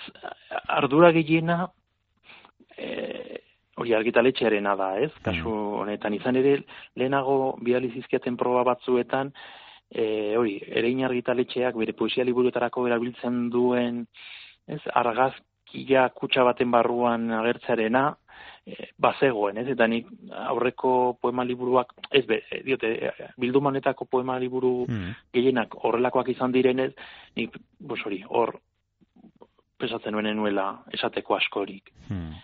ardura 0.68 1.10
gehiena 1.12 1.66
e, 2.76 3.17
hori 3.78 3.94
argitaletxearena 3.94 4.74
da, 4.76 4.90
ez? 5.00 5.10
Kasu 5.24 5.54
honetan 5.82 6.14
izan 6.14 6.36
ere 6.40 6.58
lehenago 6.98 7.56
bidali 7.62 7.90
zizkiaten 7.94 8.36
proba 8.36 8.64
batzuetan 8.72 9.32
e, 9.90 10.36
hori, 10.36 10.58
erein 10.68 11.04
argitaletxeak 11.08 11.76
bere 11.80 11.94
poesia 11.96 12.26
liburuetarako 12.28 12.86
erabiltzen 12.88 13.48
duen, 13.54 14.04
ez? 14.68 14.80
Argazkia 15.00 16.08
kutsa 16.14 16.44
baten 16.44 16.70
barruan 16.74 17.30
agertzarena 17.40 18.04
e, 18.66 18.90
bazegoen, 19.00 19.62
ez? 19.62 19.68
Eta 19.74 19.88
nik 19.88 20.08
aurreko 20.48 20.92
poema 21.22 21.44
liburuak, 21.44 21.94
ez 22.12 22.24
be, 22.28 22.42
e, 22.50 22.62
diote, 22.66 22.92
e, 23.08 23.30
bildumanetako 23.40 24.08
poema 24.10 24.38
liburu 24.38 24.86
Mm. 24.88 25.14
gehienak 25.32 25.74
horrelakoak 25.84 26.28
izan 26.34 26.52
direnez, 26.52 26.92
nik, 27.36 27.56
bos 27.78 28.00
hori, 28.04 28.22
hor 28.28 28.58
pesatzen 29.78 30.12
nuen 30.12 30.36
nuela 30.36 30.82
esateko 30.92 31.36
askorik. 31.36 31.92
Mm. 32.10 32.34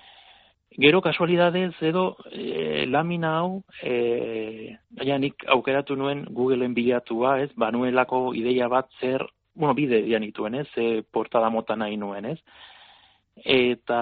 Gero 0.76 1.00
kasualidadez 1.00 1.75
edo 1.87 2.16
e, 2.33 2.87
lamina 2.90 3.37
hau, 3.38 3.62
e, 3.78 4.75
gaina 4.99 5.21
nik 5.23 5.45
aukeratu 5.54 5.95
nuen 5.95 6.25
Googleen 6.35 6.75
bilatua, 6.75 7.37
ez, 7.45 7.52
banuelako 7.54 8.33
ideia 8.35 8.66
bat 8.69 8.90
zer, 8.99 9.23
bueno, 9.54 9.76
bide 9.78 10.02
dianituen, 10.02 10.57
ez, 10.59 10.66
ze 10.75 11.04
portada 11.12 11.50
mota 11.50 11.76
nahi 11.78 11.95
nuen, 11.97 12.26
ez, 12.33 12.40
eta 13.38 14.00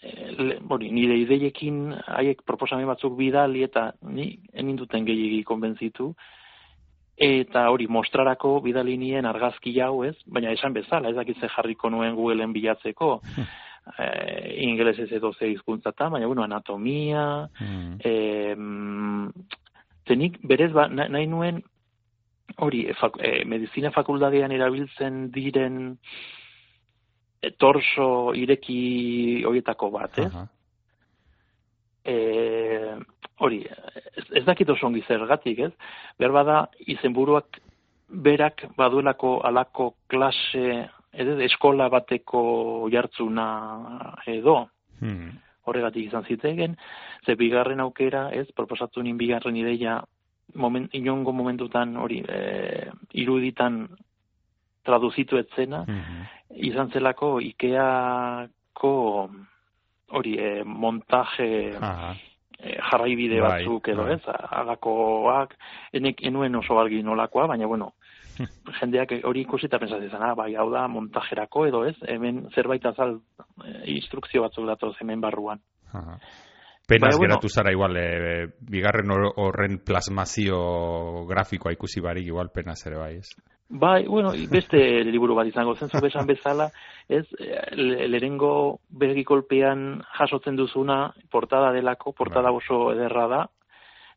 e, 0.00 0.48
hori, 0.64 0.90
nire 0.96 1.20
ideiekin 1.20 1.92
haiek 2.06 2.40
proposamen 2.48 2.88
batzuk 2.88 3.20
bidali 3.20 3.68
eta 3.68 3.90
ni 4.08 4.30
eninduten 4.54 5.04
gehiagi 5.04 5.44
konbentzitu, 5.44 6.14
eta 7.20 7.68
hori 7.68 7.84
mostrarako 7.84 8.62
bidali 8.64 8.96
nien 8.96 9.28
argazki 9.28 9.76
hau, 9.84 10.06
ez? 10.08 10.16
Baina 10.24 10.56
esan 10.56 10.72
bezala, 10.72 11.10
ez 11.10 11.20
dakit 11.20 11.36
ze 11.36 11.52
jarriko 11.52 11.90
nuen 11.92 12.16
Googleen 12.16 12.56
bilatzeko, 12.56 13.18
eh, 13.98 14.54
ingelesez 14.62 15.10
edo 15.12 15.32
ze 15.32 15.48
hizkuntzatan, 15.52 16.12
baina 16.12 16.26
bueno, 16.26 16.42
anatomia, 16.44 17.48
Mm. 17.60 17.96
eh, 18.04 18.54
mm, 18.56 19.30
zenik 20.08 20.38
berez 20.42 20.72
ba, 20.72 20.88
na- 20.88 21.08
nahi 21.08 21.26
nuen 21.26 21.62
hori 22.56 22.86
e, 22.88 22.94
fak, 22.94 23.18
e, 23.20 23.44
medizina 23.44 23.90
fakultatean 23.90 24.50
erabiltzen 24.52 25.30
diren 25.30 25.98
e, 27.42 27.50
torso 27.50 28.32
ireki 28.34 29.44
horietako 29.46 29.90
bat, 29.90 30.18
ez? 30.18 30.32
Aha. 30.34 30.46
e, 32.04 32.96
hori, 33.38 33.62
ez, 34.16 34.24
ez 34.40 34.44
dakit 34.44 34.68
oso 34.70 34.86
ongi 34.88 35.02
zergatik, 35.06 35.58
ez? 35.58 35.72
Behar 36.18 36.32
bada, 36.32 36.56
izenburuak 36.86 37.60
berak 38.08 38.64
baduelako 38.76 39.40
alako 39.44 39.94
klase, 40.08 40.88
edo 41.12 41.38
eskola 41.40 41.88
bateko 41.88 42.88
jartzuna 42.92 44.14
edo, 44.26 44.68
Mm. 45.00 45.30
horregatik 45.64 46.06
izan 46.08 46.24
zitegen, 46.24 46.76
ze 47.24 47.34
bigarren 47.36 47.80
aukera, 47.80 48.30
ez, 48.32 48.50
proposatu 48.52 49.02
nien 49.02 49.16
bigarren 49.16 49.56
ideia, 49.56 50.02
moment, 50.54 50.88
inongo 50.94 51.32
momentutan 51.32 51.96
hori, 51.96 52.24
e, 52.28 52.90
iruditan 53.12 53.86
traduzitu 54.82 55.36
etzena, 55.36 55.84
Mhm. 55.86 56.22
izan 56.56 56.90
zelako 56.90 57.40
Ikeako 57.40 59.28
hori 60.10 60.34
e, 60.38 60.64
montaje 60.64 61.76
Aha. 61.80 62.14
e, 62.58 62.78
jarraibide 62.90 63.40
Bai, 63.40 63.64
batzuk 63.64 63.88
edo 63.88 64.04
bai. 64.04 64.14
ez, 64.14 64.22
alakoak, 64.50 65.54
enek 65.92 66.22
enuen 66.22 66.54
oso 66.56 66.78
argi 66.80 67.02
nolakoa, 67.02 67.46
baina 67.46 67.66
bueno, 67.66 67.92
jendeak 68.80 69.12
hori 69.24 69.40
ikusi 69.46 69.66
eta 69.66 69.78
pentsatzen 69.78 70.10
zen, 70.10 70.22
ah, 70.22 70.34
bai, 70.34 70.54
hau 70.56 70.68
da 70.70 70.86
montajerako 70.88 71.66
edo 71.66 71.84
ez, 71.86 71.96
hemen 72.06 72.48
zerbait 72.54 72.84
azal 72.86 73.18
e, 73.64 73.90
instrukzio 73.96 74.42
batzuk 74.42 74.66
datoz 74.66 74.94
hemen 75.00 75.20
barruan. 75.20 75.60
Aha. 75.92 76.18
Penaz 76.88 77.18
bueno. 77.18 77.34
geratu 77.34 77.48
zara 77.52 77.72
igual, 77.72 77.96
e, 77.96 78.46
bigarren 78.60 79.10
hor- 79.12 79.32
horren 79.36 79.78
plasmazio 79.84 81.26
grafikoa 81.28 81.72
ikusi 81.72 82.00
barik, 82.00 82.26
igual 82.26 82.48
penaz 82.54 82.86
ere 82.86 82.96
bai, 82.96 83.16
ez? 83.18 83.28
Bai, 83.68 84.06
bueno, 84.06 84.30
beste 84.50 84.78
liburu 85.12 85.34
bat 85.36 85.46
izango 85.50 85.74
zen, 85.76 85.90
zu 85.90 86.00
besan 86.00 86.26
bezala, 86.26 86.70
ez, 87.08 87.26
eh, 87.38 87.76
le- 87.76 88.08
lehenengo 88.08 88.80
begikolpean 88.88 90.00
jasotzen 90.18 90.56
duzuna, 90.56 91.12
portada 91.30 91.72
delako, 91.72 92.14
portada 92.16 92.48
Bai. 92.50 92.62
oso 92.62 92.92
ederra 92.94 93.26
da, 93.28 93.42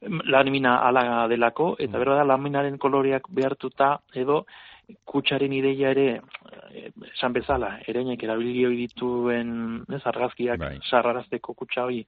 lamina 0.02 0.78
ala 0.82 1.28
delako, 1.28 1.76
eta 1.80 1.98
Mm. 2.00 2.04
da 2.06 2.24
laminaren 2.24 2.78
koloreak 2.78 3.24
behartuta, 3.30 4.00
edo 4.14 4.46
kutsaren 5.06 5.54
ideia 5.54 5.92
ere, 5.92 6.22
eh, 6.74 6.92
esan 7.14 7.34
bezala, 7.34 7.80
ereinek 7.88 8.24
erabili 8.24 8.66
ohi 8.66 8.76
dituen, 8.88 9.86
ez, 9.90 10.02
argazkiak 10.06 10.60
Bai. 10.60 10.80
sarrarazteko 10.90 11.54
kutsa 11.54 11.86
hori 11.86 12.06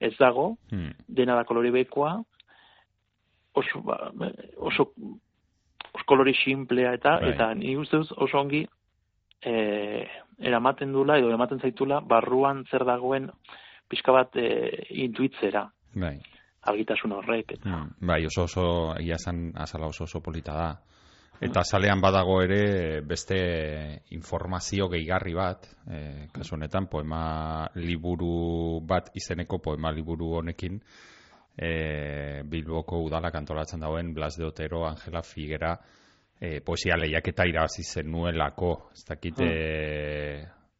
ez 0.00 0.16
dago, 0.18 0.56
Hmm. 0.70 0.92
dena 1.08 1.34
da 1.36 1.44
kolore 1.44 1.70
bekoa, 1.70 2.22
oso, 3.54 3.80
ba, 3.82 4.12
oso, 4.58 4.92
oso 5.92 6.04
kolore 6.06 6.34
simplea 6.34 6.92
eta, 6.94 7.18
Bai. 7.20 7.30
eta 7.30 7.54
ni 7.54 7.76
uste 7.76 7.96
dut 7.96 8.12
oso 8.16 8.38
ongi 8.40 8.66
e, 9.42 10.06
eramaten 10.40 10.92
dula 10.92 11.18
edo 11.18 11.30
ematen 11.30 11.60
zaitula 11.60 12.00
barruan 12.00 12.64
zer 12.70 12.84
dagoen 12.84 13.30
pixka 13.88 14.12
bat 14.12 14.36
e, 14.36 14.86
intuitzera 14.90 15.70
Bai. 15.94 16.18
Argitasun 16.66 17.12
horrek 17.12 17.56
eta 17.56 17.70
Hmm. 17.70 17.88
Bai, 18.00 18.24
oso 18.26 18.44
oso, 18.44 18.66
egia 18.98 19.16
esan, 19.16 19.52
azala 19.54 19.86
oso 19.86 20.04
oso 20.04 20.20
polita 20.20 20.54
da. 20.54 20.70
Eta 21.40 21.62
salean 21.64 22.00
badago 22.00 22.40
ere 22.42 23.02
beste 23.04 23.36
informazio 24.16 24.88
gehigarri 24.88 25.34
bat, 25.34 25.66
e, 25.84 26.28
kasu 26.32 26.54
honetan 26.54 26.86
poema 26.88 27.68
liburu 27.74 28.80
bat 28.80 29.10
izeneko 29.14 29.58
poema 29.58 29.92
liburu 29.92 30.30
honekin 30.38 30.80
e, 31.56 32.42
Bilboko 32.44 33.02
udalak 33.04 33.34
antolatzen 33.34 33.80
dauen 33.80 34.14
Blas 34.14 34.38
de 34.38 34.44
Otero, 34.44 34.86
Angela 34.88 35.22
Figuera 35.22 35.78
e, 36.40 36.60
poesia 36.60 36.96
lehiaketa 36.96 37.46
irabazi 37.48 37.82
zenuelako, 37.84 38.72
ez 38.92 39.04
dakit 39.08 39.40
e, 39.40 39.50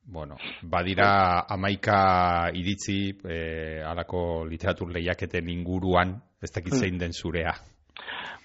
bueno, 0.07 0.37
badira 0.63 1.45
amaika 1.49 2.51
iritzi 2.55 3.19
e, 3.25 3.83
alako 3.83 4.45
literatur 4.47 4.93
lehiaketen 4.95 5.49
inguruan, 5.49 6.15
ez 6.43 6.53
dakit 6.53 6.73
Hmm. 6.73 6.81
zein 6.81 6.99
den 6.99 7.13
zurea. 7.13 7.55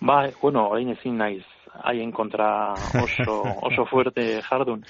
ba, 0.02 0.30
bueno, 0.41 0.67
orain 0.69 0.89
ezin 0.89 1.17
naiz 1.17 1.43
haien 1.84 2.12
kontra 2.12 2.74
oso, 3.04 3.43
oso 3.62 3.86
fuerte 3.86 4.41
jardun. 4.41 4.84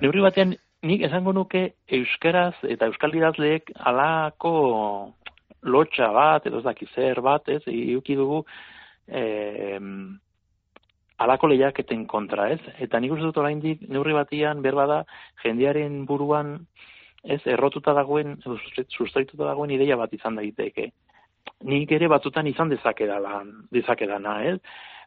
Neurri 0.00 0.22
batean, 0.22 0.56
nik 0.82 1.02
esango 1.02 1.32
nuke 1.32 1.74
euskaraz 1.88 2.54
eta 2.62 2.86
euskal 2.86 3.14
idazleek 3.14 3.70
alako 3.76 5.12
lotxa 5.62 6.10
bat, 6.12 6.46
edo 6.46 6.58
ez 6.58 6.64
daki 6.64 6.86
zer 6.94 7.20
bat, 7.20 7.48
ez, 7.48 7.62
iuki 7.66 8.16
dugu 8.16 8.44
eh, 9.08 9.78
alako 11.18 11.46
lehiaketen 11.46 12.06
kontra, 12.06 12.48
ez? 12.50 12.60
Eta 12.78 13.00
nik 13.00 13.12
uste 13.14 13.28
dut 13.28 13.38
oraindik 13.38 13.84
neurri 13.88 14.12
batian 14.16 14.62
berbada 14.62 15.04
jendearen 15.44 16.04
buruan 16.06 16.58
ez 17.24 17.40
errotuta 17.48 17.94
dagoen, 17.96 18.36
sustraituta 18.88 19.44
dagoen 19.44 19.70
ideia 19.70 19.96
bat 19.96 20.12
izan 20.12 20.36
daiteke. 20.36 20.90
Nik 21.64 21.92
ere 21.92 22.08
batzutan 22.08 22.46
izan 22.46 22.68
dezakedala, 22.68 23.42
dezakedana, 23.72 24.42
ez? 24.50 24.58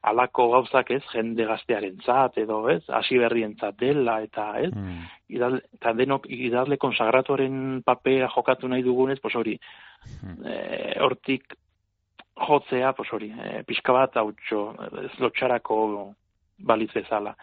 Alako 0.07 0.47
gauzak 0.53 0.91
ez, 0.93 1.01
jende 1.11 1.45
gaztearentzat 1.45 2.37
edo 2.37 2.61
ez, 2.69 2.83
hasi 2.93 3.17
berrientzat 3.17 3.75
dela 3.81 4.21
eta 4.23 4.59
ez, 4.61 4.71
Mm. 4.73 5.05
idazle, 5.29 5.61
eta 5.73 5.93
denok 5.93 6.27
idazle 6.29 6.77
konsagratuaren 6.77 7.81
papera 7.83 8.29
jokatu 8.29 8.67
nahi 8.67 8.83
dugunez, 8.83 9.19
pues 9.19 9.35
hori, 9.35 9.59
Hmm. 10.21 10.45
e, 10.45 10.99
hortik 11.01 11.43
jotzea, 12.37 12.93
pues 12.93 13.11
hori, 13.13 13.31
e, 13.31 13.63
pixka 13.67 13.93
bat 13.93 14.15
hautxo, 14.17 14.75
ez 15.03 15.11
lotxarako 15.19 16.13
balitz 16.59 16.91
bezala. 16.93 17.35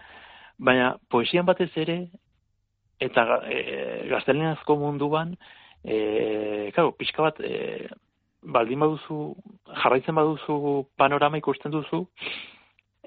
Baina 0.59 0.94
poesian 1.11 1.46
batez 1.46 1.70
ere, 1.76 1.98
eta 3.02 3.24
e, 3.50 4.09
gaztelenazko 4.11 4.76
munduan, 4.78 5.35
e, 5.85 6.70
claro, 6.74 6.92
pixka 6.98 7.22
bat, 7.22 7.40
e, 7.40 7.88
baldin 8.44 8.80
baduzu, 8.80 9.35
jarraitzen 9.83 10.14
baduzu 10.14 10.85
panorama 10.96 11.40
ikusten 11.40 11.72
duzu, 11.72 12.04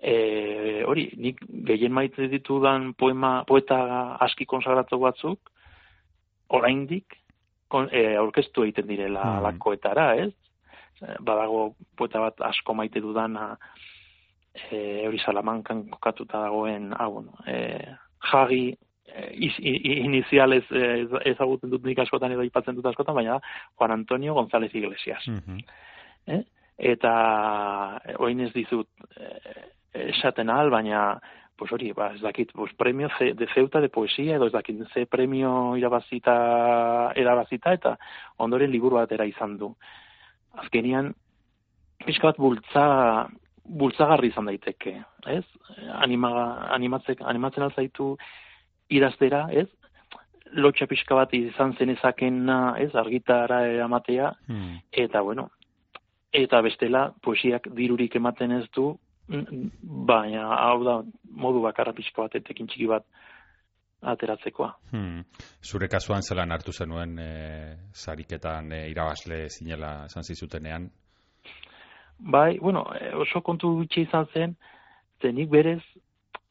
e, 0.02 0.84
hori, 0.86 1.08
nik 1.18 1.40
gehien 1.70 1.94
maite 1.94 2.28
ditudan 2.28 2.94
poema, 2.98 3.44
poeta 3.48 4.18
aski 4.26 4.46
konsagratu 4.46 5.00
batzuk, 5.00 5.40
oraindik 6.50 7.18
kon, 7.68 7.90
e, 7.92 8.16
aurkeztu 8.16 8.64
egiten 8.64 8.88
direla 8.88 9.24
Mhm. 9.24 9.38
alakoetara, 9.40 10.16
ez? 10.16 10.34
Badago 11.20 11.76
poeta 11.96 12.20
bat 12.20 12.42
asko 12.50 12.74
maite 12.74 13.02
dudana, 13.02 13.52
e, 14.72 15.06
hori 15.08 15.20
Salamankan 15.22 15.88
kokatuta 15.94 16.42
dagoen, 16.48 16.92
hau, 16.98 17.12
bueno, 17.20 17.38
e, 17.46 17.96
jagi, 18.32 18.76
e, 19.08 19.32
inizialez 20.04 20.66
ezagutzen 21.26 21.70
dut 21.70 21.86
nik 21.86 22.00
askotan 22.00 22.34
edo 22.34 22.42
aipatzen 22.46 22.76
dut 22.76 22.86
askotan, 22.90 23.16
baina 23.16 23.40
Juan 23.78 23.92
Antonio 23.92 24.34
González 24.34 24.74
Iglesias 24.76 25.24
Mhm. 25.28 26.44
eta 26.78 27.12
orain 28.20 28.40
ez 28.42 28.52
dizut 28.54 28.88
eh, 29.18 29.64
esaten 30.12 30.50
al, 30.50 30.70
baina 30.70 31.20
pues 31.58 31.72
hori, 31.72 31.92
ba, 31.92 32.12
ez 32.14 32.22
dakit, 32.22 32.52
pues, 32.54 32.72
premio 32.78 33.10
ze, 33.18 33.34
de 33.34 33.48
zeuta 33.56 33.82
de 33.82 33.90
poesia, 33.90 34.36
edo 34.36 34.46
ez 34.46 34.54
dakit, 34.54 34.78
ze 34.94 35.08
premio 35.08 35.76
irabazita, 35.76 37.12
irabazita, 37.16 37.74
eta 37.74 37.96
ondoren 38.38 38.70
liburu 38.72 39.00
batera 39.00 39.26
izan 39.26 39.58
du. 39.58 39.72
Azkenian, 40.64 41.14
pixka 42.06 42.32
bat 42.32 42.40
bultza, 42.42 42.86
bultzagarri 43.68 44.32
izan 44.32 44.48
daiteke, 44.50 44.96
ez? 45.28 45.44
Anima, 46.02 46.32
animatzek, 46.76 47.22
animatzen 47.22 47.68
alzaitu 47.68 48.16
idaztera, 48.90 49.48
ez? 49.52 49.68
Lotxa 50.56 50.88
pixka 50.88 51.16
bat 51.16 51.34
izan 51.36 51.76
zenezakena, 51.78 52.76
ez? 52.80 52.94
Argitara 52.96 53.66
eramatea, 53.68 54.32
Hmm. 54.48 54.80
eta 54.92 55.22
bueno, 55.22 55.50
eta 56.34 56.62
bestela, 56.62 57.14
poesiak 57.22 57.68
dirurik 57.76 58.16
ematen 58.16 58.52
ez 58.52 58.66
du, 58.76 58.98
mm, 59.28 59.70
baina 60.08 60.48
hau 60.56 60.84
da 60.84 61.04
modu 61.32 61.62
bakarra 61.62 61.94
pixka 61.94 62.22
bat 62.22 62.36
etekin 62.36 62.68
txiki 62.68 62.88
bat 62.88 63.04
ateratzekoa. 64.02 64.72
Hmm. 64.92 65.24
Zure 65.64 65.88
kasuan 65.88 66.22
zelan 66.22 66.52
hartu 66.52 66.72
zenuen 66.72 67.18
e, 67.20 67.30
sariketan 67.94 68.72
e, 68.72 68.90
irabazle 68.92 69.48
zinela 69.50 70.06
esan 70.06 70.24
zizutenean? 70.24 70.90
Bai, 72.20 72.58
bueno, 72.60 72.86
eh, 73.00 73.14
oso 73.16 73.42
kontu 73.42 73.76
gutxi 73.78 74.02
izan 74.08 74.26
zen, 74.34 74.56
zenik 75.22 75.50
berez, 75.50 75.84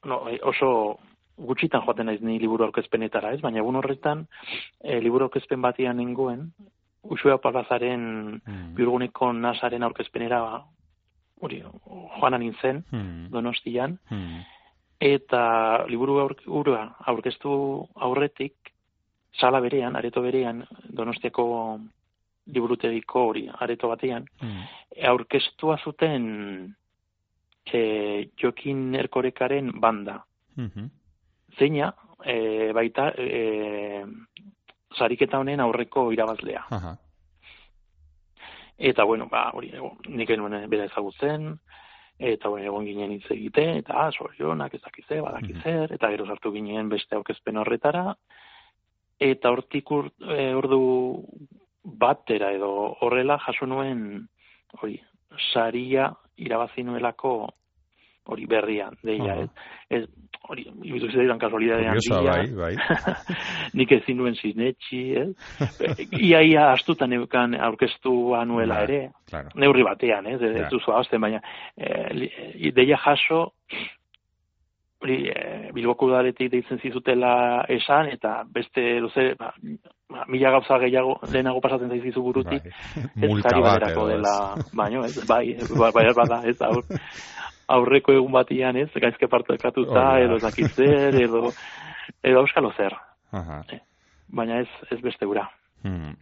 no, 0.04 0.28
eh, 0.30 0.38
oso 0.42 0.98
gutxitan 1.36 1.82
joaten 1.84 2.06
naiz 2.06 2.20
ni 2.22 2.38
liburu 2.38 2.64
aurkezpenetara, 2.64 3.32
ez? 3.34 3.40
Baina 3.40 3.58
egun 3.58 3.76
horretan, 3.76 4.26
e, 4.80 5.00
liburu 5.00 5.26
aurkezpen 5.26 5.62
batian 5.62 5.96
nengoen, 5.96 6.52
Usua 7.06 7.36
Palazaren 7.38 8.40
Hmm. 8.44 8.74
biurguneko 8.74 9.32
nasaren 9.32 9.82
aurkezpenera 9.86 10.64
hori, 11.40 11.62
joanan 12.20 12.40
nintzen, 12.40 12.84
Hmm. 12.90 13.28
donostian, 13.30 13.98
Hmm. 14.08 14.40
Eta 15.00 15.84
liburu 15.88 16.18
aurkura 16.20 16.96
aurkeztu 17.06 17.88
aurretik, 17.94 18.54
sala 19.36 19.60
berean, 19.60 19.96
areto 19.96 20.22
berean, 20.22 20.64
donostiako 20.88 21.46
liburutegiko 22.46 23.26
hori, 23.28 23.48
areto 23.60 23.88
batean, 23.88 24.24
Hmm. 24.40 24.62
aurkeztua 25.04 25.78
zuten 25.84 26.74
e, 27.66 28.28
Jokin 28.40 28.94
Erkorekaren 28.94 29.72
banda. 29.80 30.24
Mhm. 30.56 30.90
Zeina, 31.58 31.94
e, 32.24 32.72
baita, 32.72 33.12
e, 33.18 34.04
sariketa 34.96 35.38
honen 35.38 35.60
aurreko 35.60 36.12
irabazlea. 36.12 36.64
Aha. 36.70 36.96
Eta, 38.78 39.04
bueno, 39.04 39.26
ba, 39.30 39.50
hori, 39.54 39.72
nik 40.08 40.30
enuen 40.30 40.68
bera 40.70 40.84
ezagutzen, 40.84 41.58
eta 42.18 42.48
bueno, 42.48 42.66
egon 42.66 42.86
ginen 42.86 43.12
hitz 43.12 43.30
egite, 43.30 43.64
eta 43.82 43.96
ah, 44.06 44.10
sorionak 44.12 44.74
ez 44.74 44.80
dakize, 44.82 45.20
badakizer, 45.20 45.92
eta 45.92 46.10
gero 46.14 46.26
sartu 46.26 46.52
ginen 46.54 46.88
beste 46.88 47.16
aurkezpen 47.16 47.60
horretara, 47.60 48.14
eta 49.20 49.52
hortik 49.52 49.90
ur, 49.92 50.08
e, 50.24 50.54
ordu 50.56 50.80
batera 51.84 52.52
edo 52.56 52.70
horrela 53.04 53.38
jaso 53.44 53.68
nuen, 53.68 54.26
hori, 54.80 54.98
saria 55.52 56.10
irabazi 56.36 56.82
nuelako 56.84 57.36
hori 58.26 58.46
berrian, 58.50 58.96
deia, 59.06 59.32
Aha. 59.32 59.42
ez, 59.44 60.00
ez, 60.02 60.04
hori, 60.48 60.66
ibitu 60.86 61.08
zidan 61.10 61.38
kasualidadean 61.42 61.98
Kuriosoa, 61.98 62.20
bila, 62.20 62.64
bai, 62.66 62.76
bai. 62.76 63.16
nik 63.78 63.92
ezin 63.98 64.18
nuen 64.20 64.36
sinetxi, 64.38 65.02
ez? 65.22 65.28
ia, 66.20 66.42
ia, 66.42 66.70
astutan 66.72 67.12
eukan 67.18 67.56
aurkeztua 67.68 68.44
nuela 68.48 68.80
Bai. 68.80 68.84
ere, 68.88 69.00
Claro. 69.30 69.50
neurri 69.58 69.82
batean, 69.82 70.26
ez, 70.30 70.40
ez 70.42 70.68
duzu 70.70 70.92
ahozten, 70.94 71.20
baina 71.20 71.40
e, 71.74 72.30
ideia 72.68 72.98
jaso, 73.02 73.40
hori, 75.02 75.16
e, 75.30 75.72
Bilboko 75.74 76.06
udaletik 76.10 76.50
deitzen 76.52 76.78
zizutela 76.82 77.64
esan, 77.68 78.12
eta 78.14 78.40
beste, 78.54 78.84
doze, 79.02 79.32
ba, 79.38 79.50
ba, 80.12 80.24
mila 80.30 80.54
gauza 80.54 80.78
gehiago, 80.84 81.18
lehenago 81.32 81.60
pasatzen 81.64 81.90
zaizizu 81.90 82.22
burutik, 82.22 82.70
Bai. 82.70 83.06
ez 83.26 83.32
bat 83.34 83.60
baterako 83.66 84.08
dela, 84.12 84.36
baino, 84.78 85.04
ez, 85.06 85.18
bai, 85.26 85.56
bai, 85.74 85.90
bai, 85.98 86.06
bada, 86.22 86.42
ez, 86.46 86.56
aur, 86.62 86.84
aurreko 87.68 88.14
egun 88.14 88.32
batian, 88.34 88.76
ez, 88.78 88.90
gaizke 88.94 89.28
partekatuta, 89.30 89.94
da. 89.94 90.18
edo 90.22 90.38
ez 90.38 90.44
dakit 90.44 90.76
zer, 90.78 91.16
edo, 91.26 91.50
edo 92.22 92.44
euskalo 92.44 92.72
zer, 92.76 92.94
Aha. 93.36 93.62
baina 94.28 94.60
ez, 94.62 94.70
ez 94.90 95.00
beste 95.02 95.26
ura. 95.26 95.48
Hmm. 95.82 96.14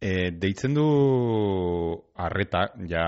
E, 0.00 0.30
deitzen 0.32 0.74
du 0.74 0.86
arreta, 2.16 2.70
ja 2.88 3.06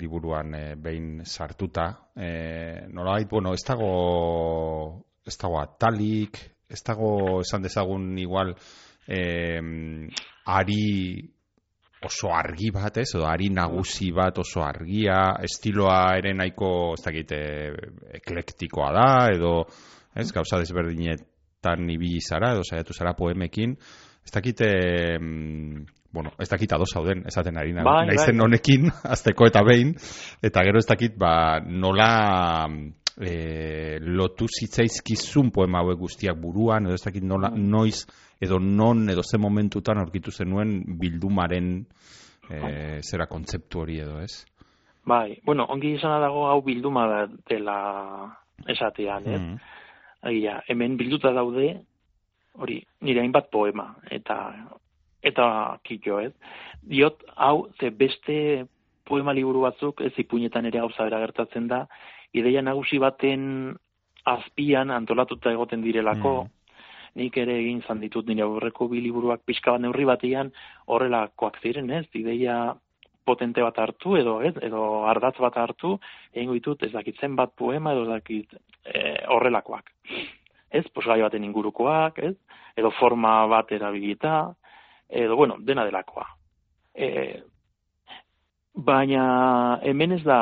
liburuan 0.00 0.54
e, 0.56 0.64
behin 0.80 1.20
sartuta, 1.24 1.90
e, 2.16 2.88
nolabait, 2.90 3.28
bueno, 3.30 3.52
ez 3.54 3.62
dago, 3.68 5.04
ez 5.26 5.36
dago 5.38 5.60
atalik, 5.60 6.40
ez 6.72 6.80
dago 6.82 7.40
esan 7.44 7.62
dezagun 7.62 8.16
igual 8.18 8.54
e, 9.06 9.60
ari 10.48 10.82
oso 12.08 12.30
argi 12.34 12.70
bat, 12.74 12.96
ez, 13.02 13.08
edo 13.14 13.26
ari 13.28 13.48
nagusi 13.54 14.10
bat 14.14 14.38
oso 14.42 14.62
argia, 14.64 15.36
estiloa 15.44 16.16
ere 16.18 16.34
nahiko, 16.36 16.94
ez 16.98 17.02
dakit, 17.04 17.32
e, 17.32 17.42
eklektikoa 18.20 18.92
da, 18.96 19.08
edo, 19.34 19.54
ez, 20.14 20.30
gauza 20.34 20.60
desberdinetan 20.62 21.90
ibili 21.94 22.20
zara, 22.20 22.52
edo 22.56 22.64
saiatu 22.66 22.96
zara 22.96 23.14
poemekin, 23.18 23.76
ez 24.22 24.32
dakit, 24.34 24.62
bueno, 26.12 26.30
ez 26.38 26.48
dakit 26.48 26.72
ados 26.72 26.90
zauden, 26.94 27.24
esaten 27.26 27.58
ari 27.58 27.72
na, 27.72 27.84
Bai, 27.86 28.06
naizen 28.06 28.36
bai. 28.36 28.46
honekin, 28.46 28.90
azteko 29.14 29.48
eta 29.48 29.64
behin, 29.66 29.94
eta 30.44 30.64
gero 30.66 30.82
ez 30.82 30.86
dakit, 30.88 31.16
ba, 31.18 31.60
nola 31.64 32.10
e, 33.18 33.98
lotu 34.02 34.46
zitzaizkizun 34.46 35.50
poema 35.54 35.82
hauek 35.82 35.98
guztiak 36.04 36.38
buruan, 36.40 36.86
edo 36.86 36.98
ez 36.98 37.04
dakit 37.04 37.24
nola, 37.24 37.50
Bai. 37.54 37.64
noiz, 37.64 38.04
edo 38.42 38.58
non, 38.58 39.06
edo 39.10 39.22
ze 39.22 39.38
momentutan 39.38 40.00
aurkitu 40.02 40.32
zenuen 40.34 40.82
bildumaren 40.98 41.86
e, 42.50 42.98
zera 43.06 43.28
kontzeptu 43.30 43.84
hori 43.84 44.00
edo, 44.02 44.18
ez? 44.20 44.42
Bai, 45.06 45.38
bueno, 45.46 45.66
ongi 45.70 45.94
izana 45.96 46.18
dago 46.22 46.48
hau 46.50 46.60
bilduma 46.66 47.06
da 47.10 47.20
dela 47.48 47.76
esatean, 48.66 49.26
ez? 49.26 49.40
Mm. 49.40 49.56
Agia, 50.30 50.56
hemen 50.70 50.96
bilduta 50.98 51.32
daude, 51.34 51.68
hori, 52.58 52.80
nire 53.02 53.22
hainbat 53.22 53.50
poema, 53.50 53.92
eta 54.10 54.38
eta 55.22 55.46
kito, 55.86 56.18
ez? 56.22 56.32
Diot, 56.82 57.22
hau, 57.36 57.68
ze 57.78 57.90
beste 57.94 58.66
poema 59.06 59.34
liburu 59.34 59.62
batzuk, 59.66 60.02
ez 60.02 60.12
ipuinetan 60.18 60.66
ere 60.66 60.82
gauza 60.82 61.06
bera 61.06 61.22
gertatzen 61.22 61.68
da, 61.70 61.84
ideia 62.34 62.62
nagusi 62.62 62.98
baten 63.02 63.44
azpian 64.26 64.90
antolatuta 64.90 65.54
egoten 65.54 65.82
direlako, 65.82 66.42
Mm. 66.42 66.61
Nik 67.18 67.36
ere 67.36 67.58
egin 67.60 67.82
izan 67.82 68.00
ditut 68.00 68.28
nire 68.28 68.44
aurreko 68.46 68.88
bi 68.88 69.02
liburuak 69.04 69.42
pixka 69.46 69.74
bat 69.74 69.82
neurri 69.84 70.06
batean 70.08 70.52
horrelakoak 70.86 71.58
ziren, 71.62 71.90
ez? 71.90 72.06
Ideia 72.14 72.74
potente 73.24 73.62
bat 73.62 73.78
hartu 73.78 74.16
edo, 74.18 74.40
ez? 74.42 74.54
Edo 74.64 75.04
ardatz 75.10 75.36
bat 75.42 75.56
hartu, 75.60 75.96
egingo 76.32 76.56
ditut 76.58 76.82
ez 76.82 76.92
dakit 76.92 77.20
zenbat 77.20 77.54
poema 77.58 77.92
edo 77.92 78.06
dakit 78.08 78.56
e, 78.84 79.02
horrelakoak. 79.30 79.92
Ez? 80.72 80.86
Posgai 80.94 81.20
baten 81.22 81.44
ingurukoak, 81.44 82.18
ez? 82.18 82.34
Edo 82.76 82.90
forma 82.96 83.42
bat 83.46 83.72
erabilita, 83.72 84.54
edo, 85.08 85.36
bueno, 85.36 85.58
dena 85.60 85.84
delakoa. 85.84 86.26
E, 86.94 87.08
baina 88.74 89.78
hemen 89.84 90.16
ez 90.16 90.22
da 90.24 90.40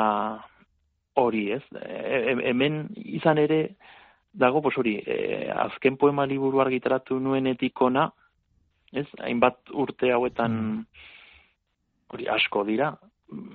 hori, 1.19 1.49
ez? 1.57 1.63
E, 1.75 2.37
hemen 2.49 2.85
izan 2.95 3.41
ere 3.43 3.65
dago, 4.33 4.61
pues 4.61 4.77
hori, 4.77 4.97
e, 5.05 5.51
azken 5.51 5.97
poema 5.97 6.25
liburu 6.25 6.61
argitaratu 6.61 7.19
nuenetik 7.19 7.81
ona, 7.81 8.09
ez? 8.93 9.07
Hainbat 9.19 9.71
urte 9.73 10.11
hauetan 10.11 10.85
hori 12.11 12.27
asko 12.27 12.63
dira, 12.67 12.91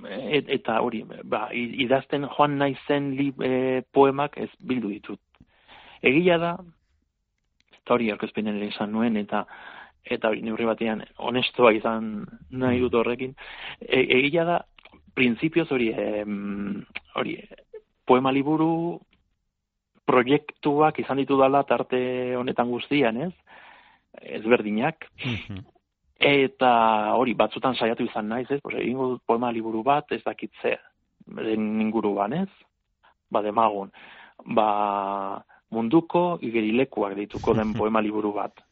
et, 0.09 0.49
eta 0.49 0.79
hori, 0.81 1.03
ba, 1.23 1.47
idazten 1.53 2.27
joan 2.37 2.57
naizen 2.61 3.11
li, 3.17 3.31
e, 3.43 3.81
poemak 3.93 4.37
ez 4.37 4.49
bildu 4.59 4.93
ditut. 4.93 5.21
Egia 6.01 6.37
da, 6.41 6.55
eta 7.77 7.95
hori 7.95 8.11
aurkezpenen 8.13 8.57
ere 8.57 8.71
izan 8.73 8.93
nuen, 8.93 9.17
eta 9.17 9.45
eta 10.07 10.29
hori 10.31 10.39
neurri 10.45 10.63
batean 10.63 11.01
honestoa 11.19 11.73
izan 11.75 12.21
nahi 12.49 12.79
dut 12.79 12.95
horrekin. 12.95 13.33
E, 13.81 14.05
egia 14.19 14.45
da, 14.47 14.61
printzipioz 15.17 15.67
hori, 15.73 15.89
em, 15.91 16.85
hori, 17.19 17.35
poema 18.07 18.31
liburu 18.31 18.99
proiektuak 20.07 20.99
izan 21.03 21.19
ditu 21.21 21.37
dala 21.39 21.63
tarte 21.67 21.99
honetan 22.39 22.69
guztian, 22.71 23.19
ez? 23.27 23.33
Ezberdinak. 24.39 25.09
Mhm. 25.23 25.65
Eta 26.17 26.69
hori, 27.13 27.35
batzutan 27.37 27.75
saiatu 27.77 28.07
izan 28.07 28.29
naiz, 28.31 28.47
ez? 28.49 28.61
Pues, 28.63 28.75
egingo 28.79 29.11
dut 29.13 29.21
poema 29.25 29.51
liburu 29.53 29.83
bat, 29.85 30.11
ez 30.11 30.23
dakit 30.23 30.51
ze, 30.61 30.77
den 31.27 31.81
inguruan, 31.81 32.33
ez? 32.33 32.49
Ba, 33.29 33.43
demagun. 33.45 33.91
Ba, 34.55 35.43
munduko 35.69 36.39
igerilekuak 36.41 37.13
deituko 37.19 37.53
den 37.53 37.73
poema 37.77 38.01
liburu 38.01 38.33
bat. 38.33 38.63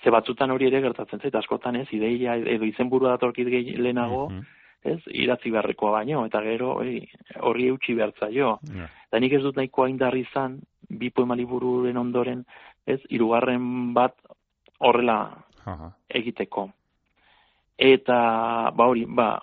Ze 0.00 0.10
batzutan 0.10 0.50
hori 0.54 0.70
ere 0.70 0.80
gertatzen 0.80 1.20
zait, 1.20 1.34
askotan 1.34 1.76
ez, 1.76 1.88
ideia 1.92 2.38
edo 2.38 2.64
izenburua 2.64 3.18
datorkit 3.18 3.50
lehenago, 3.76 4.30
Mhm. 4.30 4.46
Ez, 4.84 5.00
idatzi 5.06 5.50
beharrekoa 5.50 5.90
baino, 5.90 6.24
eta 6.26 6.40
gero 6.42 6.74
horri 6.78 7.68
eutxi 7.68 7.94
behartzaio. 7.94 8.58
Ja. 8.76 8.88
Eta 9.08 9.20
nik 9.20 9.32
ez 9.32 9.42
dut 9.42 9.56
nahikoa 9.56 9.88
indar 9.88 10.16
izan, 10.16 10.60
bi 10.88 11.10
poema 11.10 11.34
libururen 11.34 11.96
ondoren, 11.96 12.44
ez, 12.86 13.00
hirugarren 13.10 13.92
bat 13.94 14.14
horrela 14.78 15.44
egiteko. 16.08 16.70
Eta, 17.80 18.70
ba 18.76 18.86
hori, 18.86 19.06
ba, 19.08 19.40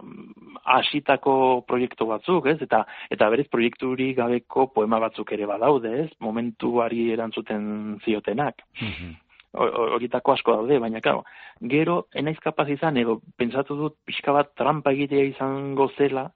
hasitako 0.64 1.64
proiektu 1.68 2.06
batzuk, 2.06 2.46
ez? 2.48 2.62
Eta, 2.62 2.86
eta 3.10 3.30
berez 3.30 3.48
proiekturi 3.48 4.14
gabeko 4.14 4.68
poema 4.74 5.00
batzuk 5.00 5.32
ere 5.32 5.46
badaude, 5.46 6.04
ez? 6.04 6.10
Momentuari 6.20 7.12
erantzuten 7.12 8.00
ziotenak. 8.06 8.62
Ho- 8.82 8.86
ho- 8.86 9.16
Horietako 9.58 10.34
asko 10.34 10.54
daude, 10.54 10.78
baina, 10.80 11.02
claro, 11.02 11.24
gero, 11.72 12.08
enaiz 12.14 12.38
kapaz 12.44 12.68
izan, 12.70 12.98
edo, 13.02 13.20
pentsatu 13.38 13.76
dut, 13.80 13.96
pixka 14.06 14.36
bat 14.36 14.52
trampa 14.60 14.94
egitea 14.94 15.24
izango 15.32 15.90
zela, 15.98 16.28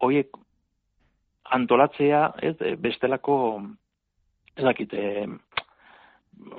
horiek 0.00 0.30
antolatzea, 1.56 2.22
ez, 2.42 2.54
e, 2.60 2.74
bestelako, 2.80 3.36
ez 4.56 4.64
dakit, 4.64 4.94
e, 4.94 5.26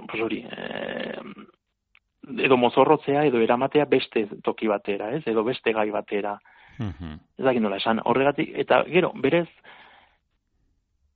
pues 0.08 0.22
hori, 0.22 0.44
e, 0.46 1.18
edo 2.46 2.58
mozorrotzea, 2.62 3.26
edo 3.26 3.42
eramatea 3.42 3.86
beste 3.90 4.28
toki 4.44 4.70
batera, 4.70 5.12
ez, 5.18 5.24
edo 5.26 5.44
beste 5.44 5.74
gai 5.74 5.90
batera, 5.92 6.38
Mhm. 6.78 7.14
ez 7.40 7.46
dakit 7.46 7.62
nola 7.62 7.78
esan, 7.78 8.02
horregatik, 8.06 8.52
eta 8.54 8.84
gero, 8.86 9.12
berez, 9.16 9.48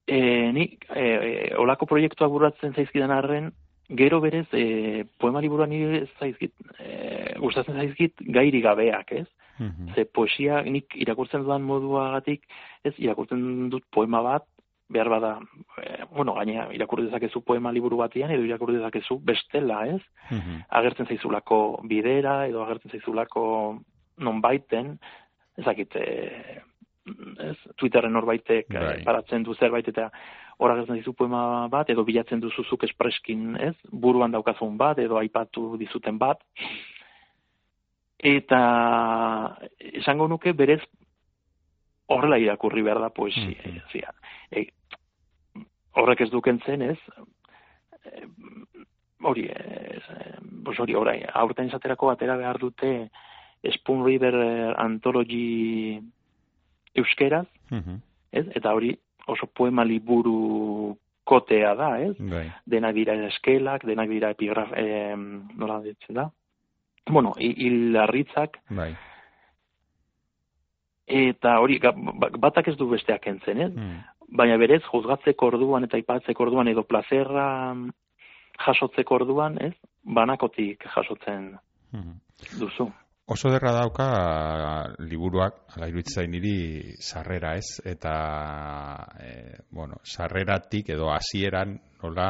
e, 0.07 0.51
ni, 0.51 0.77
e, 0.89 1.03
e, 1.03 1.55
olako 1.57 1.85
proiektuak 1.85 2.31
burratzen 2.31 2.73
zaizkidan 2.73 3.11
arren, 3.11 3.51
gero 3.97 4.21
berez, 4.21 4.47
e, 4.53 5.05
poema 5.19 5.41
liburua 5.41 5.67
nire 5.67 6.05
zaizkit, 6.19 6.53
e, 6.79 7.35
gustatzen 7.39 7.75
zaizkit 7.75 8.23
gairi 8.37 8.61
gabeak, 8.61 9.11
ez? 9.11 9.27
Mhm. 9.59 9.93
Ze 9.95 10.05
poesia 10.05 10.61
nik 10.61 10.95
irakurtzen 10.95 11.43
dudan 11.43 11.61
moduagatik, 11.67 12.47
ez 12.83 12.93
irakurtzen 12.97 13.69
dut 13.69 13.83
poema 13.91 14.21
bat, 14.21 14.47
behar 14.91 15.09
bada, 15.09 15.31
e, 15.77 16.03
bueno, 16.15 16.33
gaina 16.35 16.67
irakur 16.75 17.03
dezakezu 17.03 17.41
poema 17.47 17.71
liburu 17.71 17.97
batian, 17.97 18.31
edo 18.31 18.43
irakur 18.43 18.73
dezakezu 18.73 19.19
bestela, 19.23 19.85
ez? 19.87 20.01
Mhm. 20.29 20.65
agertzen 20.69 21.07
zaizulako 21.07 21.81
bidera 21.83 22.47
edo 22.47 22.63
agertzen 22.63 22.91
zaizulako 22.91 23.79
nonbaiten, 24.17 24.97
ezakit, 25.57 25.95
e, 25.95 26.61
ez, 27.49 27.57
Twitterren 27.77 28.13
norbaitek 28.13 28.69
Bai. 28.69 28.83
bai. 28.85 29.03
paratzen 29.03 29.43
du 29.43 29.55
zerbait 29.55 29.87
eta 29.87 30.09
hor 30.61 30.71
agertzen 30.71 30.99
zaizu 30.99 31.13
poema 31.17 31.67
bat 31.73 31.89
edo 31.89 32.03
bilatzen 32.05 32.39
duzuzuk 32.39 32.83
espreskin, 32.85 33.55
ez, 33.57 33.75
buruan 33.89 34.31
daukazun 34.31 34.77
bat 34.77 34.99
edo 35.01 35.17
aipatu 35.17 35.75
dizuten 35.81 36.19
bat. 36.21 36.43
Eta 38.21 38.59
esango 39.97 40.27
nuke 40.29 40.53
berez 40.53 40.81
horrela 42.11 42.37
irakurri 42.37 42.83
behar 42.85 43.01
da 43.01 43.09
poesia. 43.09 43.47
Mhm. 43.49 43.81
E, 44.51 44.67
horrek 45.97 46.21
ez 46.21 46.29
dukentzen, 46.29 46.81
ez, 46.81 46.99
e, 48.05 48.27
hori, 49.23 49.47
ez, 49.49 50.03
eh, 50.17 50.37
pues 50.63 50.79
hori, 50.79 50.95
orai, 50.95 51.21
aurten 51.33 51.67
izaterako 51.67 52.07
batera 52.07 52.37
behar 52.37 52.59
dute 52.59 53.09
Spoon 53.75 54.05
River 54.05 54.35
eh, 54.35 54.73
Anthology 54.77 55.99
euskeraz, 56.95 57.47
Mhm. 57.69 57.95
ez? 58.31 58.47
Eta 58.55 58.73
hori 58.73 58.97
oso 59.27 59.47
poema 59.47 59.83
liburu 59.85 60.97
kotea 61.23 61.75
da, 61.75 61.99
ez? 62.01 62.15
Bai. 62.19 62.51
Denak 62.65 62.93
dira 62.95 63.13
eskelak, 63.27 63.85
denak 63.85 64.09
dira 64.09 64.29
epigraf, 64.31 64.71
eh, 64.75 65.15
nola 65.55 65.81
ditzen 65.81 66.15
da? 66.15 66.31
Bueno, 67.09 67.33
hi- 67.37 67.55
hilarritzak, 67.57 68.57
Bai. 68.69 68.95
eta 71.07 71.59
hori, 71.59 71.79
ba- 71.79 72.29
batak 72.39 72.67
ez 72.69 72.77
du 72.77 72.87
besteak 72.89 73.27
entzen, 73.27 73.61
ez? 73.61 73.71
Mhm. 73.75 73.99
baina 74.33 74.55
berez 74.55 74.81
juzgatzeko 74.87 75.45
orduan 75.47 75.83
eta 75.83 75.97
aipatzeko 75.97 76.43
orduan 76.45 76.69
edo 76.71 76.83
plazerra 76.87 77.73
mm, 77.73 77.89
jasotzeko 78.65 79.15
orduan, 79.15 79.57
ez? 79.59 79.73
Banakotik 80.03 80.85
jasotzen 80.95 81.57
Mhm. 81.91 82.13
duzu. 82.59 82.89
Oso 83.31 83.47
derra 83.47 83.71
dauka 83.71 84.05
liburuak, 85.07 85.61
ala 85.77 85.87
iruditzen 85.87 86.33
niri 86.33 86.55
sarrera 86.99 87.53
ez, 87.55 87.77
eta 87.87 88.15
e, 89.23 89.29
bueno, 89.71 90.01
sarreratik 90.03 90.89
edo 90.91 91.07
hasieran 91.13 91.77
nola 92.01 92.25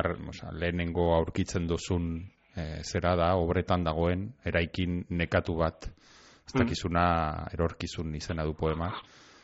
ar, 0.00 0.10
oza, 0.28 0.50
lehenengo 0.52 1.06
aurkitzen 1.16 1.64
duzun 1.70 2.10
e, 2.52 2.82
zera 2.84 3.14
da, 3.16 3.30
obretan 3.40 3.86
dagoen, 3.88 4.26
eraikin 4.44 5.00
nekatu 5.16 5.56
bat, 5.62 5.88
ez 5.88 6.52
Mm. 6.54 6.60
dakizuna 6.60 7.06
erorkizun 7.54 8.14
izena 8.20 8.44
du 8.44 8.52
poema, 8.52 8.90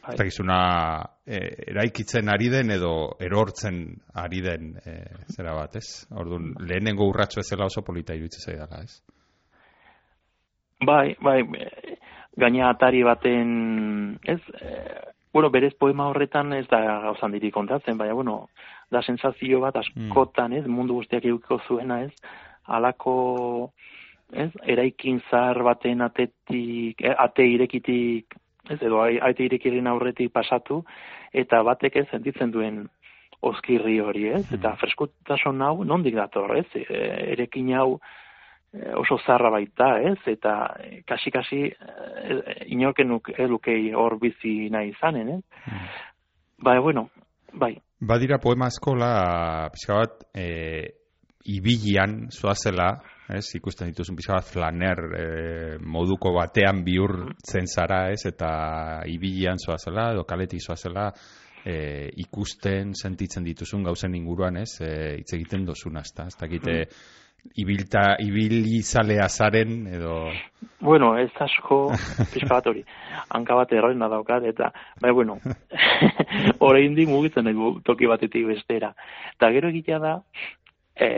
Bai. 0.04 0.12
ez 0.12 0.18
dakizuna 0.20 0.60
e, 1.24 1.40
eraikitzen 1.72 2.28
ari 2.28 2.52
den 2.52 2.76
edo 2.76 3.16
erortzen 3.20 3.80
ari 4.12 4.44
den 4.44 4.74
e, 4.84 5.00
zera 5.32 5.56
bat, 5.56 5.76
ez? 5.80 6.04
Orduan, 6.12 6.52
lehenengo 6.60 7.08
urratxo 7.08 7.40
ezela 7.40 7.72
oso 7.72 7.80
polita 7.80 8.12
iruditzen 8.12 8.52
zaidala, 8.52 8.84
ez? 8.84 9.00
Bai, 10.84 11.16
bai, 11.20 11.40
gaina 12.36 12.68
atari 12.70 13.02
baten, 13.06 14.18
ez, 14.24 14.40
eh, 14.60 15.00
bueno, 15.32 15.50
berez 15.50 15.74
poema 15.74 16.08
horretan 16.10 16.52
ez 16.52 16.66
da 16.68 16.80
gauzan 17.08 17.32
diri 17.32 17.50
kontatzen, 17.50 17.98
baina, 17.98 18.14
bueno, 18.14 18.48
da 18.90 19.02
sensazio 19.02 19.60
bat 19.60 19.76
askotan, 19.76 20.52
ez, 20.52 20.66
mundu 20.66 21.00
guztiak 21.00 21.24
edukiko 21.24 21.60
zuena, 21.66 22.02
ez, 22.02 22.12
alako, 22.66 23.70
ez, 24.32 24.50
eraikin 24.66 25.20
zahar 25.30 25.62
baten 25.62 26.02
atetik, 26.02 27.00
eh, 27.02 27.14
ate 27.18 27.46
irekitik, 27.46 28.36
ez, 28.68 28.80
edo 28.80 29.02
ate 29.04 29.46
irekiren 29.46 29.86
aurretik 29.86 30.32
pasatu, 30.32 30.82
eta 31.32 31.62
batek 31.66 31.96
ez 32.02 32.06
sentitzen 32.10 32.52
duen 32.54 32.84
oskirri 33.44 33.98
hori, 34.00 34.28
ez, 34.38 34.44
eta 34.56 34.74
freskutasun 34.80 35.62
hau 35.62 35.84
nondik 35.84 36.16
dator, 36.16 36.56
ez, 36.56 36.66
e, 36.78 36.84
erekin 37.34 37.72
hau, 37.76 37.98
oso 38.98 39.18
zarra 39.26 39.50
baita, 39.50 40.00
ez? 40.02 40.18
Eta 40.26 40.54
eh, 40.82 41.02
kasi-kasi 41.06 41.62
eh, 41.70 42.56
inorkenuk 42.74 43.30
edukei 43.38 43.92
hor 43.94 44.18
bizi 44.20 44.68
nahi 44.70 44.90
izanen, 44.94 45.36
ez? 45.38 45.42
Bai, 46.64 46.78
bueno, 46.80 47.08
bai. 47.52 47.76
Badira 48.04 48.38
poema 48.42 48.68
eskola, 48.72 49.68
pixka 49.72 49.98
bat, 50.00 50.24
e, 50.34 50.46
ibilian 51.54 52.26
zoazela, 52.32 52.90
ez, 53.32 53.46
ikusten 53.56 53.92
dituzun 53.92 54.16
pixka 54.18 54.38
bat 54.38 54.48
flaner 54.48 55.00
e, 55.16 55.24
moduko 55.80 56.34
batean 56.36 56.82
bihurtzen 56.84 57.68
zara, 57.68 58.08
ez, 58.12 58.24
eta 58.28 58.50
ibilian 59.10 59.60
zoazela, 59.62 60.10
edo 60.12 60.26
kaletik 60.28 60.62
zoazela, 60.64 61.10
e, 61.64 62.10
ikusten, 62.26 62.92
sentitzen 62.98 63.46
dituzun 63.46 63.84
gauzen 63.88 64.16
inguruan, 64.18 64.60
ez, 64.60 64.72
e, 64.84 64.94
hitz 65.20 65.32
egiten 65.38 65.64
dozuna, 65.68 66.04
ezta, 66.04 66.28
ez 66.28 66.36
dakite, 66.40 66.80
ibilta, 67.56 68.16
ibilizalea 68.20 69.28
zaren, 69.28 69.86
edo... 69.86 70.30
Bueno, 70.84 71.14
ez 71.16 71.30
asko, 71.40 71.92
pixka 72.32 72.50
bat 72.58 72.66
hori, 72.68 72.82
hanka 73.32 73.56
bat 73.56 73.72
erroena 73.72 74.08
daukat, 74.12 74.44
eta, 74.50 74.70
bai, 75.00 75.12
bueno, 75.16 75.38
oraindik 76.68 77.08
mugitzen 77.08 77.48
dugu 77.48 77.78
toki 77.86 78.10
batetik 78.10 78.46
bestera. 78.50 78.92
Eta 79.36 79.50
gero 79.54 79.70
egitea 79.72 80.00
da, 80.02 80.18
e, 80.94 81.08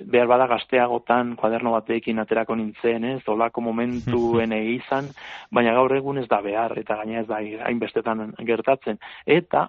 behar 0.00 0.28
bada 0.28 0.48
gazteagotan 0.50 1.34
kuaderno 1.40 1.72
batekin 1.76 2.20
aterako 2.22 2.56
nintzen, 2.58 3.04
ez, 3.14 3.22
olako 3.32 3.64
momentuen 3.64 4.52
izan, 4.78 5.08
baina 5.50 5.74
gaur 5.76 5.96
egun 5.96 6.20
ez 6.22 6.28
da 6.28 6.42
behar, 6.44 6.76
eta 6.78 6.98
gaina 7.00 7.22
ez 7.22 7.26
da 7.30 7.40
hainbestetan 7.70 8.34
gertatzen. 8.46 9.00
Eta, 9.26 9.68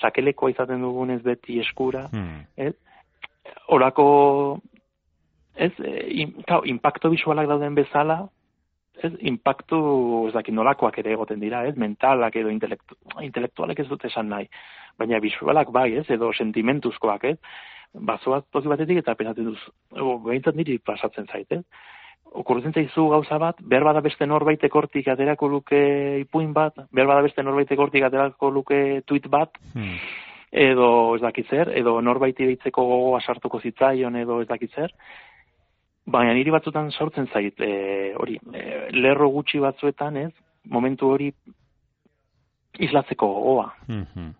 sakelekoa 0.00 0.52
izaten 0.54 0.82
dugunez 0.82 1.22
beti 1.22 1.60
eskura, 1.60 2.08
Hmm. 2.12 2.44
ez, 2.56 2.74
olako, 3.68 4.60
ez, 5.58 5.72
e, 5.82 5.94
in, 6.22 6.34
kau, 6.48 6.62
impacto 6.70 7.10
visualak 7.12 7.48
dauden 7.50 7.76
bezala, 7.76 8.22
ez, 9.02 9.12
impactu, 9.30 9.78
ez 10.28 10.34
dakit 10.34 10.54
nolakoak 10.54 10.98
ere 11.02 11.14
egoten 11.14 11.40
dira, 11.42 11.64
ez, 11.68 11.74
mentalak 11.78 12.36
edo 12.38 12.52
intelektu, 12.54 12.96
intelektualek 13.24 13.82
ez 13.82 13.88
dut 13.90 14.06
esan 14.08 14.30
nahi, 14.32 14.48
baina 14.98 15.20
visualak 15.22 15.70
bai, 15.74 15.90
ez, 16.00 16.06
edo 16.14 16.32
sentimentuzkoak, 16.34 17.28
ez, 17.32 17.36
bazoaz 17.94 18.42
toki 18.52 18.70
batetik 18.70 19.02
eta 19.02 19.14
penatzen 19.18 19.48
duz, 19.50 19.60
o, 19.96 20.18
behintzat 20.26 20.58
niri 20.58 20.78
pasatzen 20.84 21.28
zait, 21.32 21.50
ez, 21.52 21.62
okurritzen 22.38 22.74
zaizu 22.76 23.06
gauza 23.08 23.38
bat, 23.40 23.60
behar 23.64 23.86
bada 23.88 24.02
beste 24.04 24.26
norbaitek 24.28 24.74
hortik 24.74 25.08
aterako 25.08 25.48
luke 25.48 25.78
ipuin 26.20 26.52
bat, 26.52 26.76
behar 26.92 27.08
bada 27.08 27.24
beste 27.24 27.42
norbaitek 27.42 27.80
hortik 27.80 28.04
aterako 28.04 28.50
luke 28.52 28.80
tweet 29.06 29.28
bat, 29.32 29.56
Hmm. 29.74 29.96
edo 30.52 31.14
ez 31.14 31.22
dakit 31.22 31.48
zer, 31.48 31.72
edo 31.76 32.00
norbaiti 32.00 32.46
deitzeko 32.46 32.84
gogoa 32.84 33.20
sartuko 33.20 33.60
zitzaion 33.60 34.16
edo 34.16 34.40
ez 34.42 34.48
dakit 34.48 34.72
zer, 34.72 34.94
baina 36.08 36.34
niri 36.36 36.52
batzutan 36.54 36.90
sortzen 36.90 37.28
zait, 37.32 37.60
e, 37.60 38.12
hori, 38.16 38.38
e, 38.52 38.66
lerro 38.96 39.28
gutxi 39.34 39.60
batzuetan, 39.62 40.16
ez, 40.16 40.32
momentu 40.68 41.12
hori 41.14 41.32
islatzeko 42.78 43.28
gogoa. 43.34 43.72
Mhm. 43.88 44.30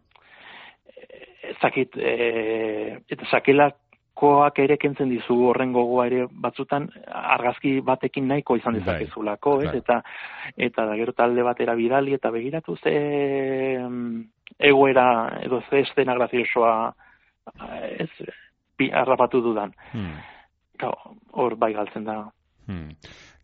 Ez 1.49 1.57
dakit, 1.63 1.97
e, 1.97 2.99
eta 3.09 3.29
sakelak 3.31 3.77
jokoak 4.19 4.59
ere 4.59 4.77
kentzen 4.77 5.11
dizu 5.13 5.37
horren 5.49 5.73
gogoa 5.73 6.07
ere 6.09 6.27
batzutan 6.31 6.89
argazki 7.07 7.79
batekin 7.87 8.27
nahiko 8.29 8.57
izan 8.57 8.75
Bai, 8.75 8.83
dezakezulako, 8.83 9.61
ez? 9.63 9.71
claro. 9.71 9.79
Eta 9.79 10.03
eta 10.69 10.87
da 10.87 10.97
gero 10.97 11.13
talde 11.13 11.43
batera 11.43 11.75
bidali 11.75 12.15
eta 12.15 12.31
begiratu 12.31 12.77
ze 12.83 12.95
mm, 13.79 14.25
egoera 14.59 15.39
edo 15.43 15.63
ze 15.71 15.81
estena 15.81 16.15
graziosoa 16.15 16.93
ez 17.99 18.11
pi, 18.77 18.91
harrapatu 18.93 19.41
dudan. 19.41 19.73
Hmm. 19.93 20.19
Gau, 20.79 20.93
hor 21.33 21.57
bai 21.59 21.73
galtzen 21.75 22.05
da. 22.07 22.19
Hmm. 22.69 22.93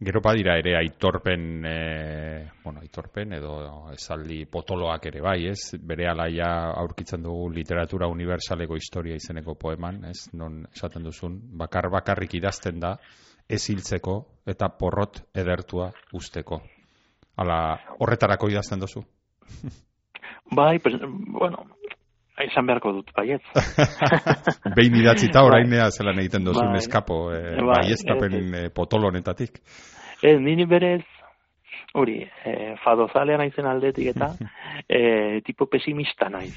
Gero 0.05 0.21
badira 0.21 0.59
ere 0.61 0.75
aitorpen, 0.77 1.65
e, 1.65 2.51
bueno, 2.63 2.83
aitorpen 2.85 3.33
edo 3.33 3.55
esaldi 3.95 4.43
potoloak 4.45 5.07
ere 5.09 5.23
bai, 5.25 5.39
ez? 5.49 5.79
Bere 5.81 6.11
alaia 6.11 6.51
aurkitzen 6.83 7.25
dugu 7.25 7.49
literatura 7.55 8.11
universaleko 8.13 8.77
historia 8.77 9.17
izeneko 9.17 9.55
poeman, 9.57 10.03
ez? 10.11 10.27
Non 10.37 10.61
esaten 10.69 11.09
duzun, 11.09 11.39
bakar 11.57 11.89
bakarrik 11.95 12.37
idazten 12.37 12.83
da, 12.85 12.99
ez 13.49 13.63
hiltzeko 13.71 14.19
eta 14.47 14.69
porrot 14.77 15.23
edertua 15.35 15.89
usteko. 16.13 16.61
Hala, 17.41 17.59
horretarako 17.99 18.53
idazten 18.53 18.85
duzu? 18.85 19.03
Bai, 20.53 20.79
pues, 20.79 20.95
bueno, 21.01 21.65
izan 22.43 22.67
beharko 22.67 22.93
dut, 22.97 23.11
baietz. 23.15 23.43
Behin 24.77 24.97
idatzita 24.99 25.43
orainea 25.47 25.91
zelan 25.95 26.19
egiten 26.19 26.45
duzun 26.47 26.73
Bai. 26.73 26.81
eskapo, 26.83 27.19
e, 27.33 27.43
Bai, 27.61 27.67
baieztapen 27.83 28.55
e, 28.55 28.63
potolo 28.75 29.09
honetatik. 29.13 29.61
Ez, 30.23 30.39
nini 30.41 30.67
berez, 30.67 31.05
hori, 31.95 32.17
e, 32.45 32.75
fadozalea 32.83 33.39
naizen 33.39 33.67
aldetik 33.71 34.11
eta 34.17 34.33
e, 34.89 35.41
tipo 35.47 35.67
pesimista 35.71 36.29
naiz. 36.29 36.57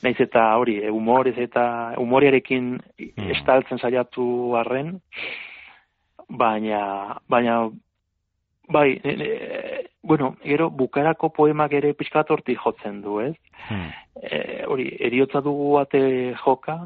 Naiz 0.00 0.16
eta 0.24 0.46
hori, 0.56 0.78
e, 0.80 0.88
humorez 0.90 1.36
eta 1.38 1.94
humorearekin 2.00 2.78
Mm. 3.00 3.30
estaltzen 3.34 3.78
saiatu 3.80 4.56
arren, 4.56 4.94
baina, 6.28 7.16
baina, 7.28 7.56
bai, 8.70 9.00
e, 9.02 9.10
e, 9.10 9.90
bueno, 10.02 10.36
gero 10.42 10.70
bukarako 10.70 11.30
poemak 11.34 11.72
ere 11.76 11.92
pixkat 11.94 12.30
hortik 12.30 12.58
jotzen 12.62 13.02
du, 13.02 13.18
ez? 13.20 13.34
Hmm. 13.68 13.90
E, 14.22 14.64
hori, 14.66 14.88
eriotza 15.00 15.42
dugu 15.44 15.76
ate 15.80 16.00
joka, 16.44 16.78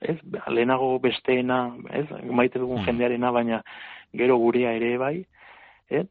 ez, 0.00 0.18
lehenago 0.48 0.98
besteena, 1.02 1.60
ez, 1.90 2.06
maite 2.30 2.58
dugun 2.58 2.80
Mm. 2.80 2.86
jendearena, 2.86 3.30
baina 3.30 3.62
gero 4.12 4.36
gurea 4.36 4.72
ere 4.72 4.96
bai, 4.98 5.16
ez? 5.88 6.06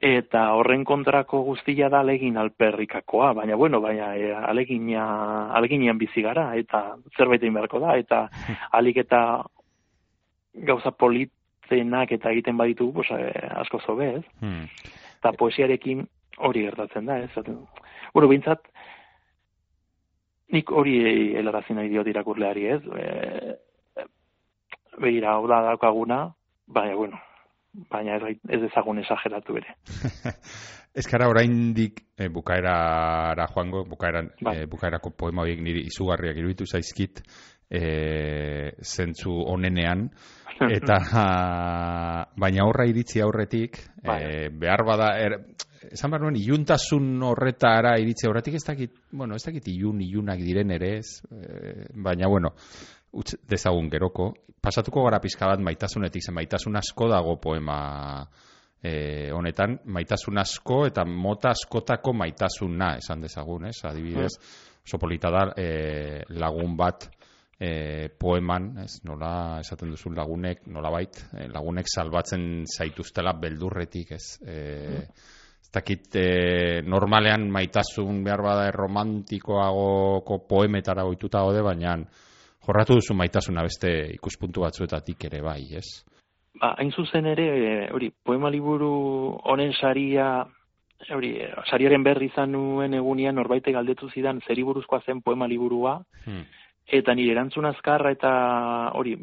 Eta 0.00 0.54
horren 0.56 0.84
kontrako 0.84 1.42
guztia 1.44 1.90
da 1.92 2.00
alegin 2.00 2.38
alperrikakoa, 2.40 3.34
baina 3.36 3.56
bueno, 3.56 3.80
baina 3.80 4.14
e, 4.16 4.32
alegina, 4.32 5.52
aleginean 5.52 5.98
bizi 5.98 6.22
gara, 6.22 6.54
eta 6.56 6.96
zerbait 7.16 7.42
egin 7.42 7.54
beharko 7.54 7.80
da, 7.80 7.96
eta 8.00 8.28
alik 8.78 9.02
eta 9.04 9.44
gauza 10.54 10.90
politenak 11.70 12.12
eta 12.12 12.30
egiten 12.30 12.56
baditugu, 12.56 12.92
pues, 12.92 13.10
e, 13.10 13.30
asko 13.62 13.80
zobe, 13.80 14.16
ez? 14.18 14.24
Hmm. 14.40 14.66
eta 15.20 15.32
poesiarekin 15.36 16.06
hori 16.38 16.64
gertatzen 16.64 17.06
da, 17.06 17.18
ez? 17.18 17.30
Bueno, 18.14 18.28
bintzat, 18.28 18.60
nik 20.52 20.70
hori 20.70 21.34
helarazi 21.36 21.74
nahi 21.74 21.88
diot 21.88 22.06
irakurleari, 22.06 22.66
ez? 22.66 22.82
E, 22.96 24.06
begira, 25.00 25.34
hau 25.34 25.46
da 25.48 25.62
daukaguna, 25.68 26.34
baina, 26.66 26.96
bueno, 26.96 27.20
baina 27.90 28.16
ez, 28.16 28.36
ez 28.48 28.60
dezagun 28.60 28.98
esageratu 28.98 29.56
ere. 29.56 29.76
Ez 30.90 31.04
gara 31.06 31.28
oraindik 31.30 32.00
e, 32.18 32.26
bukaerara 32.34 33.44
joango, 33.54 33.84
bukaeran, 33.86 34.32
Bai. 34.42 34.56
e, 34.58 34.66
bukaerako 34.66 35.12
poema 35.14 35.44
horiek 35.44 35.60
niri 35.62 35.84
izugarriak 35.86 36.40
iruditu 36.40 36.66
zaizkit, 36.66 37.20
e, 37.70 38.72
zentzu 38.82 39.32
onenean, 39.52 40.08
eta 40.60 40.98
baina 42.42 42.66
horra 42.66 42.86
iritzi 42.90 43.22
aurretik, 43.22 43.78
e, 44.02 44.50
behar 44.50 44.84
bada, 44.84 45.10
er, 45.22 45.38
esan 45.88 46.12
behar 46.12 46.26
nuen, 46.26 46.36
iluntasun 46.40 47.22
horretara 47.30 47.94
iritzi 48.02 48.28
aurretik, 48.28 48.58
ez 48.58 48.66
dakit, 48.66 48.96
bueno, 49.12 49.38
ez 49.38 49.46
dakit 49.46 49.70
ilun, 49.72 50.02
ilunak 50.04 50.42
diren 50.42 50.74
ere 50.76 50.96
ez, 50.98 51.20
e, 51.30 51.88
baina 51.94 52.28
bueno, 52.28 52.52
utz 53.16 53.34
dezagun 53.48 53.88
geroko, 53.90 54.32
pasatuko 54.60 55.06
gara 55.06 55.20
pizka 55.22 55.48
bat 55.48 55.62
maitasunetik, 55.64 56.26
zen 56.26 56.36
maitasun 56.36 56.76
asko 56.78 57.08
dago 57.10 57.38
poema 57.42 57.78
e, 58.82 59.30
honetan, 59.32 59.78
maitasun 59.84 60.38
asko 60.42 60.84
eta 60.88 61.04
mota 61.04 61.54
askotako 61.54 62.14
maitasuna 62.16 62.94
esan 63.00 63.24
dezagun, 63.24 63.66
ez? 63.70 63.78
Adibidez, 63.88 64.34
oso 64.84 65.00
polita 65.00 65.32
da 65.32 65.46
e, 65.56 66.22
lagun 66.36 66.76
bat 66.76 67.08
e, 67.60 68.08
poeman, 68.18 68.72
ez? 68.86 69.02
Nola 69.04 69.60
esaten 69.60 69.92
duzun 69.92 70.16
lagunek, 70.16 70.64
nolabait, 70.72 71.20
e, 71.36 71.46
lagunek 71.52 71.88
salbatzen 71.92 72.64
zaituztela 72.64 73.34
beldurretik, 73.36 74.14
ez? 74.16 74.24
E, 74.40 74.56
ez 75.60 75.70
dakit 75.74 76.16
e, 76.16 76.26
normalean 76.88 77.50
maitasun 77.52 78.24
behar 78.24 78.42
bada 78.46 78.70
romantikoagoko 78.74 80.40
poemetara 80.48 81.04
ohituta 81.04 81.44
gaude, 81.44 81.62
baina 81.66 81.98
jorratu 82.66 82.96
duzu 82.96 83.16
maitasuna 83.16 83.66
beste 83.66 83.92
ikuspuntu 84.14 84.64
batzuetatik 84.64 85.28
ere 85.28 85.42
bai, 85.44 85.62
ez? 85.76 86.00
Ba, 86.60 86.74
hain 86.78 86.90
zuzen 86.96 87.28
ere, 87.30 87.50
hori, 87.92 88.10
poema 88.24 88.50
liburu 88.50 88.90
honen 89.52 89.70
saria, 89.76 90.40
hori, 91.14 91.36
sariaren 91.70 92.02
berri 92.04 92.28
izan 92.32 92.52
nuen 92.56 92.96
egunean 92.96 93.36
norbaitek 93.38 93.76
galdetu 93.76 94.10
zidan 94.10 94.40
zeri 94.48 94.64
buruzkoa 94.66 95.04
zen 95.06 95.20
poema 95.22 95.48
liburua, 95.48 96.00
Hmm. 96.24 96.44
Eta 96.90 97.14
nire 97.14 97.32
erantzun 97.32 97.66
azkarra 97.68 98.10
eta 98.12 98.30
hori 98.98 99.16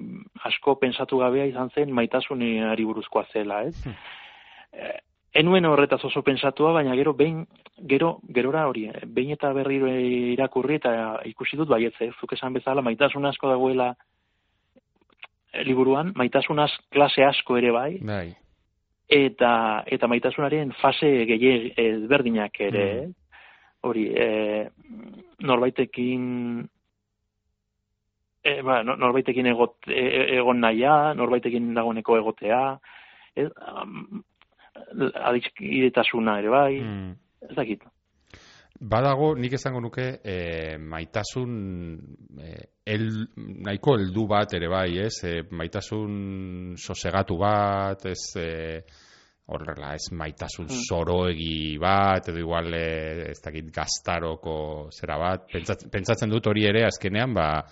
asko 0.48 0.76
pensatu 0.80 1.20
gabea 1.20 1.46
izan 1.50 1.70
zen 1.76 1.92
maitasunari 1.92 2.86
buruzkoa 2.86 3.26
zela, 3.34 3.64
ez? 3.68 3.76
Hmm. 3.84 3.94
Eh, 4.74 4.98
enuen 5.34 5.66
horretaz 5.66 6.04
oso 6.06 6.22
pensatua, 6.24 6.72
baina 6.74 6.96
gero 6.96 7.14
behin 7.14 7.46
gero 7.88 8.20
gerora 8.34 8.68
hori, 8.68 8.88
eh, 8.90 9.04
behin 9.06 9.32
eta 9.36 9.52
berriro 9.54 9.88
irakurri 9.90 10.76
eta 10.80 11.22
ikusi 11.26 11.58
dut 11.58 11.70
baietz, 11.70 11.96
ez? 12.02 12.12
Zuk 12.22 12.34
esan 12.34 12.54
bezala 12.54 12.82
maitasun 12.82 13.26
asko 13.26 13.50
dagoela 13.50 13.94
eh, 15.54 15.64
liburuan, 15.64 16.14
maitasun 16.16 16.60
az, 16.60 16.72
klase 16.92 17.24
asko 17.24 17.58
ere 17.58 17.72
bai, 17.72 17.98
Bai. 18.02 18.36
eta 19.10 19.84
eta 19.86 20.08
maitasunaren 20.08 20.74
fase 20.82 21.26
gehiago 21.26 21.74
ezberdinak 21.78 22.60
ere, 22.60 22.86
Mm. 22.94 23.10
eh? 23.10 23.14
hori, 23.88 24.08
e, 24.16 24.70
norbaitekin 25.40 26.68
e, 28.44 28.62
ba, 28.62 28.82
no- 28.84 28.96
norbaitekin 28.96 29.46
egot, 29.48 29.76
e, 29.88 30.38
egon 30.38 30.60
naia, 30.62 31.14
norbaitekin 31.16 31.74
dagoeneko 31.76 32.18
egotea, 32.18 32.80
ez, 33.36 33.50
um, 33.74 34.24
adiskidetasuna 35.14 36.40
ere 36.40 36.50
bai, 36.50 36.80
Hmm. 36.82 37.12
ez 37.42 37.56
dakit. 37.56 37.84
Badago, 38.80 39.32
nik 39.36 39.54
esango 39.54 39.80
nuke, 39.82 40.20
e, 40.24 40.78
maitasun 40.78 41.98
e, 42.40 42.52
el, 42.86 43.08
nahiko 43.66 43.96
heldu 43.98 44.28
bat 44.30 44.54
ere 44.54 44.68
bai, 44.70 45.00
ez? 45.02 45.24
E, 45.26 45.42
maitasun 45.50 46.76
sosegatu 46.78 47.38
bat, 47.42 48.06
ez 48.06 48.36
e, 48.38 48.84
horrela, 49.48 49.96
ez 49.96 50.12
maitasun 50.12 50.66
Mm. 50.70 50.84
zoroegi 50.90 51.78
bat, 51.80 52.30
edo 52.30 52.38
igual, 52.38 52.72
e, 52.74 53.32
ez 53.32 53.42
dakit, 53.42 53.72
gaztaroko 53.74 54.90
zera 54.92 55.18
bat. 55.18 55.48
Pentsat, 55.52 55.88
pentsatzen 55.92 56.30
dut 56.30 56.46
hori 56.48 56.66
ere, 56.68 56.84
azkenean, 56.86 57.34
ba, 57.34 57.64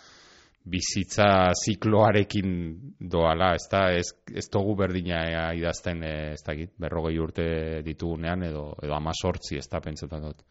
bizitza 0.65 1.51
zikloarekin 1.53 2.49
doala, 2.99 3.53
ez 3.55 3.67
da, 3.71 3.83
ez, 3.93 4.07
ez 4.33 4.47
dugu 4.51 4.75
berdina 4.79 5.51
idazten, 5.53 6.01
e, 6.03 6.15
ez 6.33 6.41
dakit, 6.45 6.73
berrogei 6.81 7.19
urte 7.21 7.45
ditugunean, 7.85 8.43
edo, 8.49 8.71
edo 8.83 8.97
amazortzi, 8.97 9.59
ez 9.61 9.67
da, 9.69 9.81
pentsatzen 9.85 10.25
dut. 10.25 10.41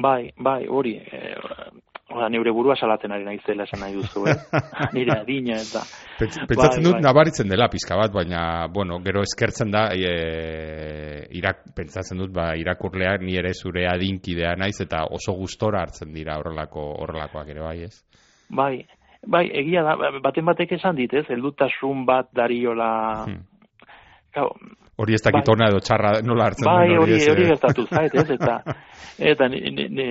Bai, 0.00 0.30
bai, 0.36 0.62
hori, 0.68 0.96
e, 1.00 1.34
Oda, 2.14 2.28
neure 2.28 2.52
burua 2.52 2.74
salatzen 2.76 3.10
ari 3.16 3.24
naizela 3.24 3.64
esan 3.64 3.80
nahi 3.80 3.94
duzu, 3.96 4.26
eh? 4.28 4.34
Nire 4.94 5.14
adina 5.16 5.56
eta... 5.56 5.80
Pents- 6.18 6.36
Pentsatzen 6.46 6.82
Bai, 6.82 6.84
dut 6.84 6.98
bai. 6.98 7.02
nabaritzen 7.02 7.48
dela 7.48 7.66
pizka 7.72 7.96
bat, 7.96 8.12
baina, 8.12 8.42
bueno, 8.70 8.98
gero 9.02 9.22
eskertzen 9.24 9.72
da, 9.72 9.86
e, 9.96 11.24
irak, 11.40 11.64
pentsatzen 11.74 12.20
dut, 12.20 12.30
ba, 12.36 12.50
irakurleak 12.60 13.24
ni 13.24 13.38
ere 13.40 13.54
zure 13.56 13.86
adinkidea 13.90 14.52
naiz, 14.60 14.76
eta 14.84 15.06
oso 15.16 15.32
gustora 15.40 15.80
hartzen 15.82 16.12
dira 16.14 16.36
horrelako 16.38 16.84
horrelakoak 17.06 17.50
ere 17.56 17.64
bai, 17.64 17.78
ez? 17.88 17.96
Bai, 18.52 18.84
bai, 19.26 19.44
egia 19.62 19.82
da, 19.86 19.96
baten 20.22 20.44
batek 20.44 20.72
esan 20.78 20.96
dit, 20.96 21.12
ez? 21.12 21.26
Heldutasun 21.28 22.06
bat 22.08 22.30
dariola... 22.36 22.90
Hmm. 23.26 23.42
Gau, 24.34 24.48
Hori 24.96 25.14
ez 25.14 25.22
dakit 25.22 25.48
Bai. 25.58 25.68
edo 25.68 25.80
txarra 25.82 26.10
nola 26.22 26.44
hartzen 26.46 26.68
bai, 26.68 26.86
duen 26.86 27.00
hori, 27.02 27.16
ez, 27.16 27.28
hori 27.32 27.42
eh? 27.42 27.48
gertatu 27.50 27.84
zait, 27.90 28.14
ez? 28.14 28.28
Eta, 28.30 28.60
eta 29.32 29.48
ni, 29.50 29.60
ni, 29.74 29.88
ni, 29.90 30.06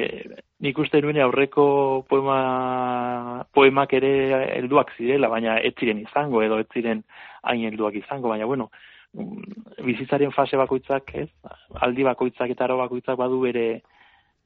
nik 0.65 0.79
uste 0.83 0.99
nuen 1.01 1.19
aurreko 1.23 1.65
poema, 2.09 3.45
poemak 3.55 3.95
ere 3.95 4.11
helduak 4.57 4.91
zirela, 4.97 5.29
baina 5.31 5.55
ez 5.63 5.71
ziren 5.79 6.01
izango, 6.03 6.41
edo 6.43 6.59
ez 6.59 6.67
ziren 6.75 7.05
hain 7.47 7.63
helduak 7.69 7.95
izango, 8.01 8.33
baina 8.33 8.49
bueno, 8.49 8.69
mm, 9.15 9.85
bizitzaren 9.87 10.35
fase 10.35 10.59
bakoitzak, 10.59 11.15
ez? 11.15 11.29
Aldi 11.87 12.03
bakoitzak 12.09 12.51
eta 12.51 12.67
aro 12.67 12.81
bakoitzak 12.83 13.19
badu 13.19 13.39
bere 13.47 13.67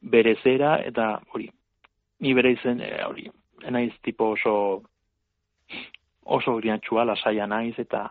bere 0.01 0.35
zera, 0.43 0.75
eta 0.85 1.15
hori, 1.33 1.49
ni 2.21 2.37
bere 2.37 2.53
izen, 2.53 2.83
eh, 2.85 3.01
hori, 3.07 3.25
naiz 3.69 3.93
tipo 4.03 4.31
oso 4.35 4.83
oso 6.25 6.55
griatxua 6.57 7.05
lasaia 7.05 7.47
naiz 7.47 7.75
eta 7.79 8.09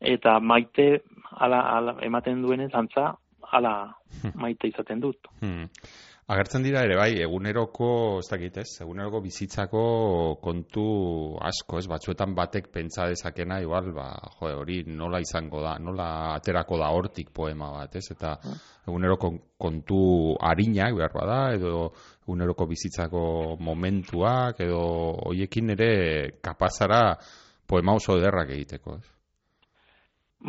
eta 0.00 0.40
maite 0.40 1.02
ala, 1.30 1.60
ala 1.76 1.96
ematen 2.02 2.42
duenez 2.42 2.74
antza 2.74 3.14
ala 3.52 3.94
maite 4.34 4.68
izaten 4.68 5.00
dut. 5.00 5.28
Hmm. 5.40 5.68
Agertzen 6.30 6.62
dira 6.62 6.84
ere 6.86 6.94
bai, 6.94 7.16
eguneroko, 7.18 7.86
ez 8.22 8.28
dakit 8.30 8.60
ez, 8.62 8.68
eguneroko 8.84 9.18
bizitzako 9.24 9.80
kontu 10.44 10.84
asko, 11.42 11.80
ez, 11.82 11.88
batzuetan 11.90 12.36
batek 12.38 12.68
pentsa 12.70 13.08
dezakena, 13.10 13.58
igual, 13.60 13.90
ba, 13.96 14.06
jo, 14.38 14.52
hori 14.60 14.78
nola 14.86 15.18
izango 15.20 15.64
da, 15.64 15.74
nola 15.82 16.06
aterako 16.36 16.78
da 16.78 16.92
hortik 16.94 17.32
poema 17.34 17.72
bat, 17.74 17.98
ez, 17.98 18.04
eta 18.14 18.36
eguneroko 18.86 19.32
kontu 19.58 20.02
harinak, 20.38 20.94
behar 20.94 21.12
bada, 21.18 21.40
edo 21.58 21.88
eguneroko 22.22 22.70
bizitzako 22.70 23.26
momentuak, 23.58 24.62
edo 24.62 24.82
hoiekin 25.26 25.74
ere 25.74 25.92
kapazara 26.38 27.16
poema 27.66 27.98
oso 27.98 28.20
ederrak 28.22 28.54
egiteko, 28.60 29.00
ez. 29.02 29.08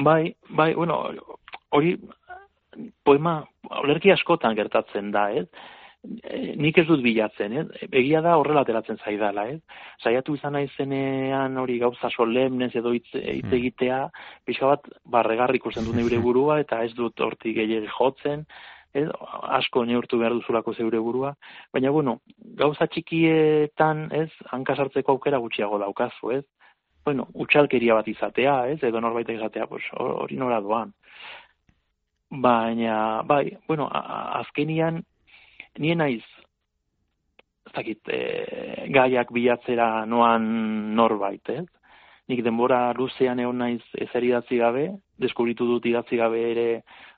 Bai, 0.06 0.36
bai, 0.54 0.74
bueno, 0.78 1.02
hori 1.74 1.98
poema 3.06 3.42
olerki 3.84 4.12
askotan 4.12 4.56
gertatzen 4.56 5.12
da, 5.12 5.30
ez? 5.32 5.48
E, 6.04 6.56
nik 6.60 6.78
ez 6.82 6.86
dut 6.88 7.00
bilatzen, 7.04 7.54
ez? 7.62 7.88
Egia 7.88 8.20
da 8.22 8.36
horrela 8.40 8.66
ateratzen 8.66 9.00
zaidala, 9.06 9.48
ez? 9.54 9.62
Saiatu 10.04 10.36
izan 10.36 10.58
naizenean 10.58 11.56
hori 11.58 11.78
gauza 11.80 12.10
solemnez 12.12 12.74
edo 12.76 12.92
hitz 12.92 13.08
hitz 13.14 13.46
Hmm. 13.48 13.58
egitea, 13.60 14.00
pixka 14.46 14.68
bat 14.68 14.90
barregarri 15.06 15.62
ikusten 15.62 15.86
dut 15.88 15.96
neure 15.96 16.20
burua 16.28 16.60
eta 16.60 16.84
ez 16.84 16.94
dut 16.94 17.20
hortik 17.20 17.56
gehiegi 17.56 17.88
jotzen, 17.98 18.46
ez? 18.94 19.08
Asko 19.60 19.86
neurtu 19.86 20.20
behar 20.20 20.36
duzulako 20.38 20.74
zeure 20.74 21.00
burua, 21.00 21.34
baina 21.74 21.92
bueno, 21.92 22.20
gauza 22.60 22.88
txikietan, 22.88 24.10
ez? 24.12 24.30
Hanka 24.52 24.76
sartzeko 24.76 25.16
aukera 25.16 25.40
gutxiago 25.42 25.80
daukazu, 25.82 26.32
ez? 26.32 26.44
Bueno, 27.04 27.28
utxalkeria 27.34 27.98
bat 27.98 28.08
izatea, 28.08 28.58
ez? 28.72 28.80
Edo 28.84 29.02
norbait 29.04 29.30
izatea, 29.30 29.68
pues 29.68 29.84
hori 30.00 30.38
nora 30.40 30.62
doan. 30.64 30.94
Baina, 32.42 33.22
bai, 33.30 33.58
bueno, 33.68 33.90
azkenian, 33.92 35.04
nien 35.78 35.98
naiz, 36.02 36.24
ez 37.68 37.74
dakit, 37.76 38.10
e, 38.10 38.88
gaiak 38.94 39.32
bilatzera 39.34 40.06
noan 40.10 40.96
norbait, 40.96 41.50
ez? 41.50 41.66
Nik 42.32 42.42
denbora 42.44 42.94
luzean 42.98 43.40
egon 43.44 43.60
naiz 43.60 43.84
ezer 44.00 44.24
idatzi 44.24 44.58
gabe, 44.58 44.88
deskubritu 45.20 45.68
dut 45.68 45.86
idatzi 45.86 46.18
gabe 46.18 46.42
ere 46.52 46.68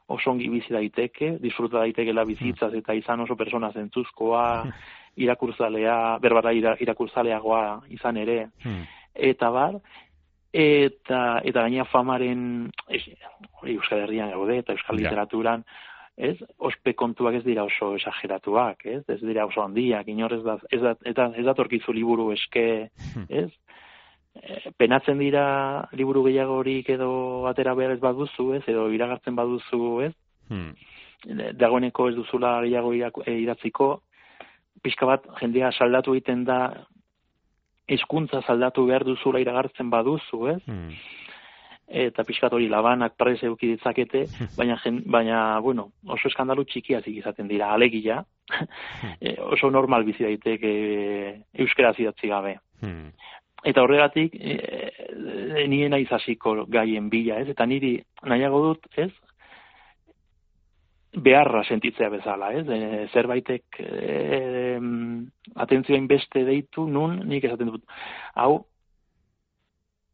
oso 0.07 0.31
ongi 0.31 0.49
bizi 0.49 0.73
daiteke, 0.73 1.37
disfruta 1.41 1.79
daitekela 1.79 2.25
bizitzaz 2.25 2.73
eta 2.77 2.93
izan 2.93 3.23
oso 3.23 3.37
persona 3.37 3.71
zentzuzkoa, 3.71 4.45
irakurzalea, 5.15 6.17
berbara 6.21 6.51
ira, 6.53 6.75
irakurzaleagoa 6.81 7.81
izan 7.95 8.17
ere, 8.17 8.49
Hmm. 8.63 8.83
eta 9.15 9.49
bar, 9.49 9.79
eta 10.55 11.41
eta 11.43 11.65
gaina 11.65 11.83
famaren 11.91 12.69
hori 12.87 13.75
Euskal 13.75 14.05
Herrian 14.05 14.31
gaude 14.31 14.61
eta 14.61 14.73
Euskal 14.73 14.95
Ja. 14.95 15.09
Literaturan 15.09 15.65
ez 16.15 16.37
ospe 16.57 16.93
kontuak 16.95 17.35
ez 17.35 17.43
dira 17.43 17.65
oso 17.67 17.95
esageratuak, 17.97 18.85
ez? 18.85 19.03
Ez 19.11 19.19
dira 19.19 19.45
oso 19.45 19.61
handiak, 19.61 20.07
inor 20.07 20.33
ez 20.37 20.43
da 20.45 20.57
ez 20.71 20.81
da 20.81 20.95
eta 21.03 21.31
ez 21.35 21.43
datorkizu 21.45 21.91
liburu 21.91 22.29
eske, 22.31 22.89
ez? 23.41 23.49
E, 24.35 24.71
penatzen 24.79 25.19
dira 25.19 25.89
liburu 25.91 26.23
gehiagorik 26.29 26.89
edo 26.95 27.11
atera 27.51 27.75
behar 27.75 27.97
ez 27.97 27.99
baduzu, 27.99 28.53
ez? 28.55 28.63
Edo 28.67 28.87
iragartzen 28.95 29.35
baduzu, 29.35 30.01
ez? 30.07 30.13
Hmm. 30.47 30.75
dagoeneko 31.57 32.09
ez 32.11 32.15
duzula 32.15 32.59
gehiago 32.61 32.91
iraku- 32.93 33.23
e, 33.25 33.33
idatziko, 33.41 33.87
pixka 34.83 35.07
bat 35.09 35.23
jendea 35.39 35.71
saldatu 35.71 36.13
egiten 36.13 36.43
da 36.45 36.85
hizkuntza 37.87 38.41
saldatu 38.41 38.85
behar 38.87 39.05
duzula 39.05 39.41
iragartzen 39.43 39.89
baduzu, 39.89 40.41
ez? 40.53 40.61
Hmm. 40.65 40.89
Eta 41.85 42.23
pixkat 42.25 42.53
hori 42.57 42.65
labanak 42.65 43.13
prez 43.17 43.37
euki 43.45 43.69
ditzakete, 43.75 44.23
baina, 44.57 44.79
jen, 44.81 45.03
baina 45.05 45.59
bueno, 45.61 45.91
oso 46.09 46.31
eskandalu 46.31 46.65
txikiazik 46.65 47.19
izaten 47.21 47.47
dira, 47.51 47.69
alegia, 47.75 48.23
e, 49.21 49.35
oso 49.45 49.69
normal 49.69 50.05
bizi 50.07 50.25
daiteke 50.25 50.71
euskera 51.61 51.93
idatzi 51.97 52.31
gabe. 52.31 52.57
Hmm. 52.81 53.11
Eta 53.65 53.81
horregatik, 53.85 54.33
e, 54.33 54.57
e, 54.57 55.67
nien 55.69 55.93
naiz 55.93 56.09
hasiko 56.13 56.63
gaien 56.69 57.09
bila, 57.09 57.39
ez? 57.41 57.49
Eta 57.53 57.65
niri 57.69 57.99
nahiago 58.25 58.61
dut, 58.65 58.89
ez? 58.97 59.11
Beharra 61.23 61.63
sentitzea 61.63 62.09
bezala, 62.09 62.51
ez? 62.53 62.65
E, 62.67 63.07
zerbaitek 63.13 63.79
e, 63.79 64.77
atentzioa 65.65 65.99
inbeste 65.99 66.43
deitu, 66.47 66.87
nun 66.87 67.21
nik 67.29 67.47
esaten 67.47 67.71
dut. 67.71 67.83
Hau, 68.35 68.65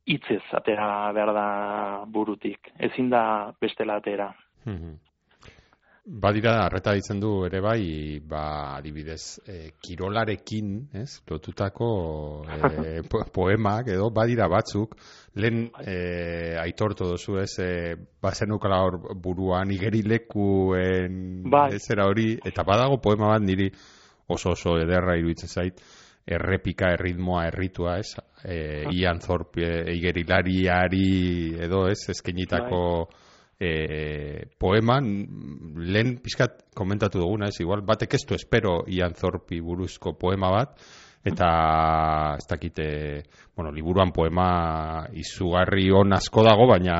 hitzez 0.09 0.43
atera 0.57 1.11
behar 1.15 1.33
da 1.35 1.47
burutik, 2.07 2.71
ezin 2.89 3.09
da 3.13 3.23
bestela 3.61 3.99
atera. 4.01 4.31
Mhm. 4.65 4.97
Badira, 6.11 6.65
arreta 6.65 6.91
ditzen 6.91 7.21
du 7.23 7.45
ere 7.47 7.61
bai, 7.63 8.19
ba, 8.19 8.75
adibidez, 8.75 9.39
e, 9.47 9.71
kirolarekin, 9.79 10.73
ez, 10.99 11.21
lotutako 11.29 11.87
e, 12.51 12.99
po- 13.11 13.23
poemak 13.31 13.87
edo, 13.93 14.09
badira 14.11 14.49
batzuk, 14.51 14.97
lehen 15.39 15.69
e, 15.79 15.95
aitortu 16.59 17.07
dozu 17.13 17.37
ez, 17.39 17.53
e, 17.63 17.95
bazenukala 18.21 18.81
hor 18.83 18.99
buruan 19.23 19.71
igerilekuen 19.71 21.47
Bai. 21.47 21.79
zera 21.79 22.09
hori, 22.11 22.33
eta 22.43 22.67
badago 22.67 22.99
poema 22.99 23.31
bat 23.31 23.47
niri 23.47 23.71
oso 24.27 24.51
oso 24.51 24.75
ederra 24.83 25.15
iruditzen 25.15 25.47
zait, 25.47 25.79
errepika, 26.27 26.91
erritmoa, 26.97 27.47
erritua, 27.53 27.95
ez, 28.03 28.17
e, 28.43 28.83
Ian 28.99 29.23
Thorpe 29.23 29.63
e, 29.63 29.95
igerilariari 29.95 31.55
edo, 31.69 31.85
ez, 31.87 32.01
eskenitako 32.11 32.81
e, 33.61 34.49
poeman, 34.57 35.07
lehen 35.77 36.15
pixkat 36.23 36.63
komentatu 36.73 37.21
duguna, 37.21 37.51
ez, 37.51 37.59
igual, 37.61 37.83
batek 37.85 38.17
ez 38.17 38.25
du 38.25 38.33
espero 38.33 38.81
Ian 38.89 39.13
Thorpe 39.13 39.59
buruzko 39.61 40.15
poema 40.17 40.49
bat, 40.49 40.79
eta 41.21 41.49
ez 42.39 42.47
dakite, 42.49 42.87
bueno, 43.55 43.69
liburuan 43.71 44.09
poema 44.15 45.05
izugarri 45.13 45.91
on 45.93 46.17
asko 46.17 46.41
dago, 46.47 46.65
baina 46.71 46.95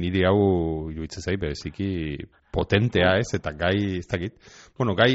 niri 0.00 0.24
hau 0.24 0.88
iruditzen 0.88 1.26
zait 1.26 1.40
bereziki 1.40 1.90
potentea, 2.50 3.18
ez, 3.20 3.28
eta 3.36 3.52
gai, 3.52 4.00
ez 4.00 4.08
dakit, 4.08 4.38
bueno, 4.78 4.96
gai 4.96 5.12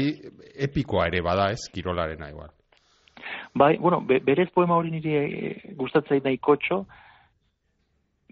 epikoa 0.68 1.08
ere 1.10 1.24
bada, 1.26 1.50
ez, 1.50 1.66
kirolarena 1.74 2.30
igual. 2.30 2.54
Bai, 3.56 3.74
bueno, 3.80 4.04
be, 4.06 4.20
berez 4.22 4.52
poema 4.54 4.78
hori 4.78 4.94
niri 4.94 5.18
e, 5.18 5.52
gustatzen 5.74 6.22
nahikotxo, 6.22 6.84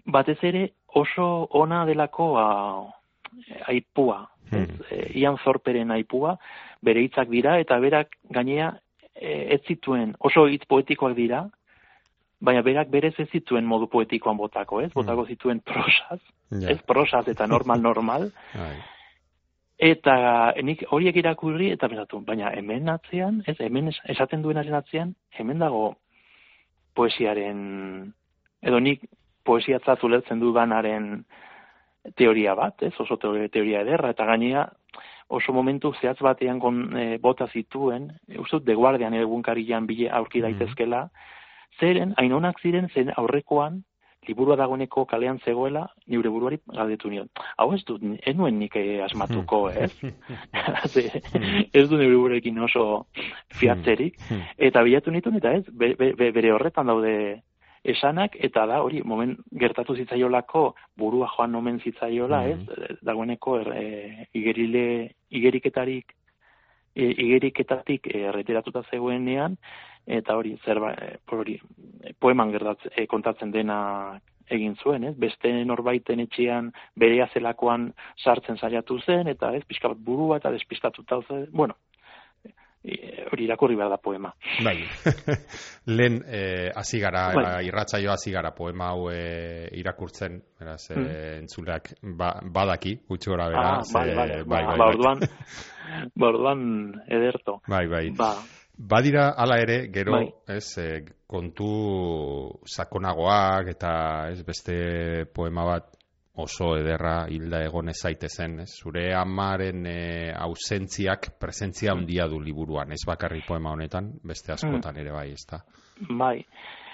batez 0.05 0.39
ere 0.45 0.69
oso 0.95 1.25
ona 1.59 1.83
delako 1.85 2.29
a, 2.39 2.47
aipua. 3.67 4.23
Ez, 4.51 4.69
Hmm. 4.69 4.81
e, 4.91 5.11
Ian 5.19 5.37
Thorperen 5.43 5.91
aipua, 5.91 6.35
bere 6.85 7.01
hitzak 7.01 7.27
dira, 7.33 7.57
eta 7.59 7.79
berak 7.81 8.13
gainea 8.29 8.71
e, 9.15 9.53
ez 9.55 9.61
zituen, 9.67 10.13
oso 10.19 10.45
hitz 10.47 10.65
poetikoak 10.69 11.15
dira, 11.17 11.45
baina 12.39 12.61
berak 12.61 12.89
berez 12.93 13.13
ez 13.19 13.29
zituen 13.31 13.65
modu 13.65 13.87
poetikoan 13.89 14.37
botako, 14.37 14.81
ez? 14.81 14.91
Botako 14.93 15.25
zituen 15.25 15.61
prosaz, 15.65 16.19
Ja. 16.51 16.69
ez 16.69 16.77
prosaz 16.85 17.27
eta 17.27 17.47
normal 17.47 17.81
normal, 17.81 18.29
Bai. 18.53 18.75
Eta 19.77 20.53
nik 20.63 20.85
horiek 20.91 21.15
irakurri 21.19 21.71
eta 21.73 21.89
pensatu, 21.89 22.21
baina 22.23 22.51
hemen 22.55 22.87
atzean, 22.89 23.41
ez, 23.47 23.57
hemen 23.59 23.89
es- 23.89 23.99
esaten 24.07 24.41
duenaren 24.45 24.73
atzean, 24.77 25.15
hemen 25.39 25.59
dago 25.59 25.95
poesiaren, 26.95 28.13
edo 28.61 28.79
nik 28.79 29.01
poesiatzat 29.45 30.03
ulertzen 30.03 30.39
dudanaren 30.41 31.23
teoria 32.15 32.53
bat, 32.55 32.83
ez, 32.85 32.93
oso 32.99 33.17
teoria, 33.17 33.81
ederra, 33.81 34.11
eta 34.13 34.25
gainea 34.25 34.67
oso 35.33 35.53
momentu 35.53 35.93
zehatz 36.01 36.19
batean 36.21 36.59
kon, 36.61 36.83
e, 36.97 37.17
bota 37.17 37.47
zituen, 37.49 38.11
e, 38.29 38.37
uste 38.39 38.59
dut 38.59 38.65
The 38.67 38.75
Guardian 38.77 39.13
egunkarian 39.17 39.87
bile 39.89 40.09
aurki 40.13 40.39
Mhm. 40.39 40.45
daitezkela, 40.45 41.09
zeren, 41.79 42.13
hain 42.17 42.33
onak 42.33 42.59
ziren, 42.61 42.89
zen 42.93 43.11
aurrekoan, 43.17 43.83
liburua 44.27 44.55
dagoeneko 44.57 45.05
kalean 45.05 45.39
zegoela, 45.45 45.87
niure 46.07 46.29
buruari 46.29 46.57
galdetu 46.73 47.09
nion. 47.09 47.27
Hau 47.57 47.73
ez 47.75 47.83
dut, 47.85 48.01
ez 48.25 48.35
nuen 48.35 48.57
nik 48.59 48.75
eh, 48.75 49.03
asmatuko, 49.05 49.69
ez? 49.69 49.91
Ze, 50.93 51.21
ez 51.73 51.89
du 51.89 51.97
nire 51.97 52.15
buruekin 52.15 52.57
oso 52.59 53.05
fiatzerik. 53.53 54.15
Hmm. 54.29 54.41
Eta 54.57 54.81
bilatu 54.83 55.11
nituen, 55.11 55.35
eta 55.37 55.51
ez, 55.53 55.65
be- 55.69 55.93
be- 55.95 56.31
bere 56.31 56.51
horretan 56.53 56.87
daude 56.87 57.41
esanak, 57.85 58.35
eta 58.47 58.65
da, 58.69 58.81
hori, 58.83 59.01
moment 59.05 59.37
gertatu 59.61 59.95
zitzaiolako, 59.95 60.65
burua 60.97 61.29
joan 61.35 61.53
nomen 61.53 61.79
zitzaiola, 61.79 62.41
ez? 62.49 62.97
Dagoeneko, 63.05 63.57
er, 63.61 63.71
e, 63.77 64.27
igerile, 64.37 64.85
igeriketarik, 65.29 66.15
e, 66.95 67.09
igeriketatik 67.27 68.09
erretiratuta 68.13 68.83
zegoenean, 68.89 69.57
eta 70.05 70.37
hori, 70.37 70.55
zerba, 70.65 70.93
hori, 71.31 71.59
poeman 72.19 72.53
gertatzen, 72.55 72.93
e, 72.95 73.07
kontatzen 73.11 73.53
dena 73.53 73.79
egin 74.49 74.75
zuen, 74.81 75.07
ez? 75.09 75.15
Beste 75.17 75.51
norbaiten 75.65 76.21
etxean 76.21 76.69
berea 77.01 77.27
zelakoan 77.33 77.89
sartzen 78.21 78.57
saiatu 78.57 78.99
zen, 79.01 79.29
eta 79.31 79.53
ez, 79.57 79.63
pixka 79.65 79.89
bat 79.93 80.01
burua 80.09 80.37
eta 80.41 80.51
despistatuta 80.53 81.21
zen, 81.27 81.47
bueno, 81.51 81.77
hori 83.31 83.43
irakurri 83.45 83.75
behar 83.75 83.89
da 83.89 83.97
poema. 83.97 84.33
Bai. 84.63 84.83
Lehen 85.97 86.21
eh 86.27 86.71
hasi 86.75 86.99
gara 86.99 87.31
Bai. 87.33 87.65
irratsaio 87.67 88.11
hasi 88.11 88.31
gara 88.31 88.51
poema 88.55 88.89
hau 88.93 89.09
eh, 89.11 89.69
irakurtzen, 89.73 90.41
beraz 90.59 90.89
eh, 90.91 90.95
Mm. 90.97 91.07
entzuleak 91.43 91.93
ba, 92.01 92.39
badaki 92.43 92.95
gutxi 93.09 93.29
gora 93.29 93.47
bera, 93.49 93.77
ah, 93.77 93.81
ze- 93.83 93.93
bai, 93.93 94.15
bai, 94.15 94.27
bai, 94.27 94.43
ba, 94.43 94.55
bai, 94.55 94.65
ba, 94.65 94.77
bai. 94.77 94.89
orduan, 94.89 95.19
ba, 96.15 96.27
orduan 96.27 96.61
ederto. 97.07 97.61
Bai, 97.67 97.87
bai. 97.87 98.09
Ba, 98.17 98.33
Badira 98.77 99.29
hala 99.37 99.55
ere, 99.61 99.87
gero, 99.87 100.11
Bai. 100.11 100.33
ez, 100.47 100.77
eh, 100.77 101.05
kontu 101.27 102.59
sakonagoak 102.67 103.69
eta 103.71 103.91
ez 104.31 104.41
beste 104.43 105.25
poema 105.33 105.63
bat 105.65 105.94
oso 106.35 106.73
ederra 106.77 107.25
hilda 107.31 107.61
egon 107.63 107.89
ez 107.89 107.97
zaitezen, 108.01 108.59
ez? 108.65 108.69
Zure 108.83 109.07
amaren 109.15 109.85
e, 109.87 109.97
ausentziak 110.35 111.31
presentzia 111.39 111.93
handia 111.93 112.27
du 112.27 112.39
liburuan, 112.43 112.91
ez 112.91 113.03
bakarri 113.07 113.41
poema 113.47 113.71
honetan, 113.71 114.11
beste 114.23 114.53
askotan 114.55 114.97
ere 114.97 115.13
bai, 115.15 115.29
ezta. 115.31 115.61
bai. 116.09 116.45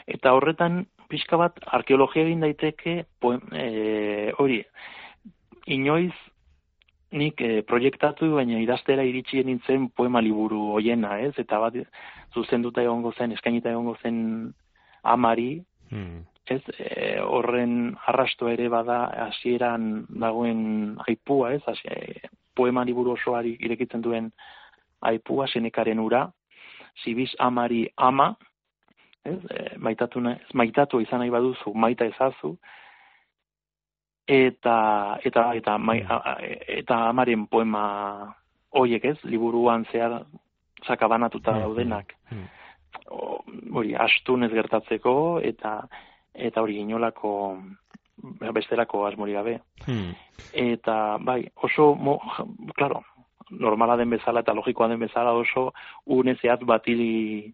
Eta 0.07 0.33
horretan, 0.33 0.85
pixka 1.09 1.37
bat, 1.37 1.57
arkeologia 1.65 2.25
egin 2.25 2.43
daiteke, 2.45 3.05
poem, 3.19 3.41
e, 3.53 4.31
hori, 4.37 4.61
inoiz 5.67 6.13
nik 7.11 7.41
e, 7.41 7.61
proiektatu, 7.67 8.29
baina 8.37 8.61
idaztera 8.61 9.03
iritsi 9.03 9.43
nintzen 9.43 9.89
poema 9.95 10.21
liburu 10.21 10.71
hoiena, 10.77 11.17
ez? 11.19 11.33
Eta 11.41 11.59
bat, 11.59 11.75
zuzenduta 12.33 12.83
egongo 12.85 13.11
zen, 13.17 13.33
eskainita 13.35 13.73
egongo 13.73 13.97
zen 14.03 14.21
amari, 15.03 15.51
Hmm. 15.91 16.23
Ez 16.45 16.61
e, 16.79 17.19
horren 17.21 17.95
arrasto 18.07 18.47
ere 18.49 18.67
bada 18.69 19.05
hasieran 19.27 20.05
dagoen 20.09 20.97
aipua, 21.07 21.53
ez? 21.53 21.61
Hasi, 21.67 21.87
e, 21.87 22.29
poema 22.55 22.83
liburu 22.83 23.11
osoari 23.11 23.55
irekitzen 23.59 24.01
duen 24.01 24.31
aipua 25.01 25.47
senekaren 25.47 25.99
ura, 25.99 26.31
zibiz 27.03 27.31
amari 27.39 27.87
ama, 27.97 28.35
ez? 29.23 29.37
E, 29.49 29.77
maitatu, 29.77 30.19
maitatu 30.53 30.99
izan 30.99 31.19
nahi 31.19 31.29
baduzu, 31.29 31.73
maita 31.73 32.05
ezazu, 32.05 32.57
eta 34.27 35.17
eta 35.25 35.53
eta 35.57 35.77
mai, 35.77 36.01
a, 36.07 36.37
eta 36.67 36.97
amaren 37.09 37.47
poema 37.47 38.33
hoiek, 38.71 39.05
ez? 39.05 39.17
Liburuan 39.23 39.85
zehar 39.91 40.23
sakabanatuta 40.87 41.51
Mhm. 41.51 41.61
daudenak 41.61 42.13
Mhm. 42.31 42.45
o- 43.11 43.43
hori 43.73 43.95
astun 43.95 44.43
ez 44.43 44.51
gertatzeko 44.51 45.39
eta 45.43 45.87
eta 46.33 46.61
hori 46.61 46.77
inolako 46.79 47.57
bestelako 48.53 49.05
asmori 49.07 49.33
gabe 49.33 49.59
Hmm. 49.87 50.13
eta 50.53 51.17
bai 51.19 51.47
oso 51.63 51.95
mo, 51.95 52.19
claro 52.75 53.01
normala 53.49 53.97
den 53.97 54.09
bezala 54.09 54.39
eta 54.41 54.53
logikoa 54.53 54.87
den 54.87 54.99
bezala 54.99 55.33
oso 55.33 55.73
une 56.05 56.35
zehatz 56.35 56.63
batili 56.63 57.53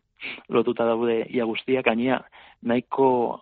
lotuta 0.49 0.83
daude 0.85 1.25
ia 1.29 1.45
guztiak 1.45 1.85
gainea 1.85 2.21
nahiko 2.61 3.41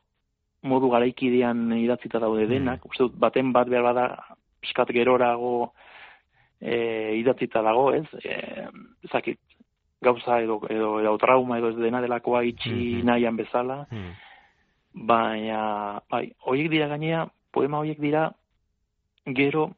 modu 0.64 0.90
garaikidean 0.90 1.72
idatzita 1.78 2.20
daude 2.20 2.48
denak 2.48 2.86
uste 2.86 3.04
dut 3.04 3.16
baten 3.20 3.52
bat 3.54 3.68
behar 3.70 3.84
bada 3.84 4.06
pixkat 4.62 4.92
gerorago 4.94 5.74
e, 6.62 7.16
idatzita 7.20 7.62
dago 7.62 7.92
ez 7.94 8.06
e, 8.24 8.68
ezakit 9.04 9.40
gauza 10.02 10.42
edo, 10.42 10.62
edo, 10.70 11.00
edo 11.00 11.18
trauma 11.18 11.58
edo 11.58 11.70
ez 11.70 11.76
dena 11.78 12.02
delakoa 12.02 12.44
itxi 12.44 12.70
Mhm. 12.70 13.06
nahian 13.06 13.36
bezala 13.36 13.86
Hmm. 13.90 14.14
Baina 14.96 16.00
bai, 16.10 16.30
horiek 16.48 16.70
dira 16.72 16.88
gainea, 16.88 17.26
poema 17.52 17.82
horiek 17.84 18.00
dira 18.00 18.30
gero 19.36 19.70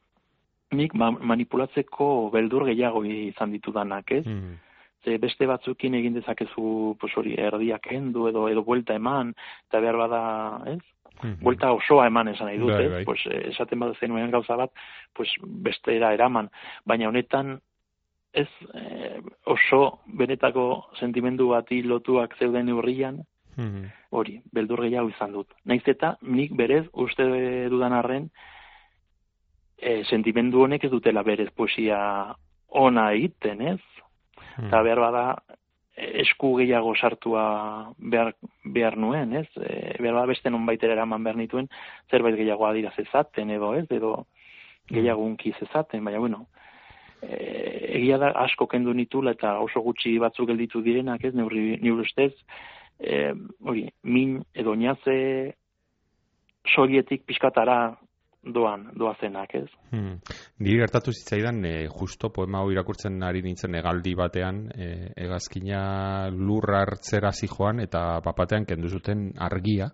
nik 0.71 0.93
ma 0.93 1.11
manipulatzeko 1.11 2.29
beldur 2.33 2.65
gehiago 2.67 3.03
izan 3.07 3.51
ditudanak, 3.55 4.11
ez? 4.11 4.25
Hmm. 4.25 4.57
Ze 5.05 5.17
beste 5.17 5.47
batzukin 5.47 5.95
egin 5.95 6.17
dezakezu 6.17 6.95
pues 6.99 7.13
hori 7.15 7.35
erdiak 7.39 7.85
kendu 7.87 8.27
edo 8.27 8.47
edo 8.49 8.63
buelta 8.63 8.95
eman 8.95 9.33
eta 9.69 9.79
behar 9.79 9.97
bada, 9.97 10.21
ez? 10.73 10.81
Mhm. 11.23 11.39
Buelta 11.41 11.71
osoa 11.73 12.07
eman 12.07 12.27
esan 12.27 12.47
nahi 12.47 12.59
dut, 12.61 12.73
Bai, 12.73 12.83
ez? 12.85 12.91
bai. 12.91 13.05
Pues 13.05 13.25
eh, 13.25 13.49
esaten 13.49 13.79
bada 13.79 13.95
zenuen 13.99 14.31
gauza 14.31 14.55
bat, 14.55 14.71
pues 15.13 15.29
bestera 15.41 16.13
eraman, 16.13 16.49
baina 16.85 17.07
honetan 17.07 17.59
ez 18.33 18.49
eh, 18.73 19.21
oso 19.45 19.99
benetako 20.05 20.89
sentimendu 20.99 21.47
bati 21.49 21.81
lotuak 21.81 22.35
zeuden 22.37 22.67
neurrian, 22.67 23.23
Hmm. 23.57 23.87
hori, 24.13 24.35
beldur 24.53 24.83
gehiago 24.85 25.09
izan 25.09 25.31
dut. 25.33 25.49
Naiz 25.65 25.81
eta 25.89 26.13
nik 26.21 26.51
berez 26.55 26.83
uste 26.93 27.25
dudan 27.73 27.95
arren 27.97 28.29
e, 29.77 30.03
sentimendu 30.05 30.61
honek 30.61 30.85
ez 30.85 30.91
dutela 30.91 31.23
berez 31.25 31.49
poesia 31.55 31.99
ona 32.67 33.11
egiten, 33.15 33.63
ez? 33.73 33.79
Hmm. 34.55 34.67
Eta 34.67 34.81
behar 34.85 35.01
bada 35.01 35.23
esku 35.97 36.53
gehiago 36.59 36.93
sartua 36.95 37.43
behar, 37.97 38.35
behar 38.63 38.97
nuen, 39.01 39.33
ez? 39.41 39.47
E, 39.57 39.97
behar 39.97 40.19
bada 40.19 40.29
beste 40.33 40.53
nonbaitera 40.53 40.93
eraman 40.93 41.25
behar 41.25 41.41
nituen 41.41 41.69
zerbait 42.11 42.37
gehiago 42.37 42.67
adira 42.67 42.93
zezaten 42.95 43.49
edo, 43.57 43.73
ez? 43.73 43.87
Edo 43.89 44.27
gehiago 44.91 45.25
unki 45.25 45.53
zezaten, 45.57 46.05
baina 46.05 46.21
bueno, 46.21 46.45
e, 47.21 47.37
egia 47.97 48.21
da 48.21 48.31
asko 48.45 48.67
kendu 48.69 48.93
nitula 48.93 49.33
eta 49.33 49.57
oso 49.65 49.81
gutxi 49.81 50.17
batzuk 50.21 50.49
gelditu 50.51 50.81
direnak, 50.85 51.25
ez? 51.25 51.33
Neurri, 51.33 51.79
neure 51.81 52.05
ustez, 52.05 52.33
e, 52.99 53.31
hori, 53.61 53.87
min 54.03 54.41
edo 54.53 54.75
naze 54.75 55.55
sorietik 56.67 57.23
pixkatara 57.25 57.97
doan, 58.47 58.87
doazenak, 58.95 59.55
ez? 59.55 59.69
Hmm. 59.91 60.19
Niri 60.63 60.77
gertatu 60.79 61.11
zitzaidan, 61.11 61.63
e, 61.65 61.87
justo 61.91 62.29
poema 62.33 62.61
hau 62.61 62.71
irakurtzen 62.71 63.21
ari 63.23 63.41
nintzen 63.43 63.75
egaldi 63.75 64.13
batean, 64.15 64.61
e, 64.71 64.91
egazkina 65.27 66.29
lurra 66.31 66.85
hartzera 66.85 67.31
zijoan 67.31 67.81
eta 67.83 68.21
papatean 68.23 68.65
kendu 68.65 68.87
zuten 68.87 69.31
argia, 69.37 69.91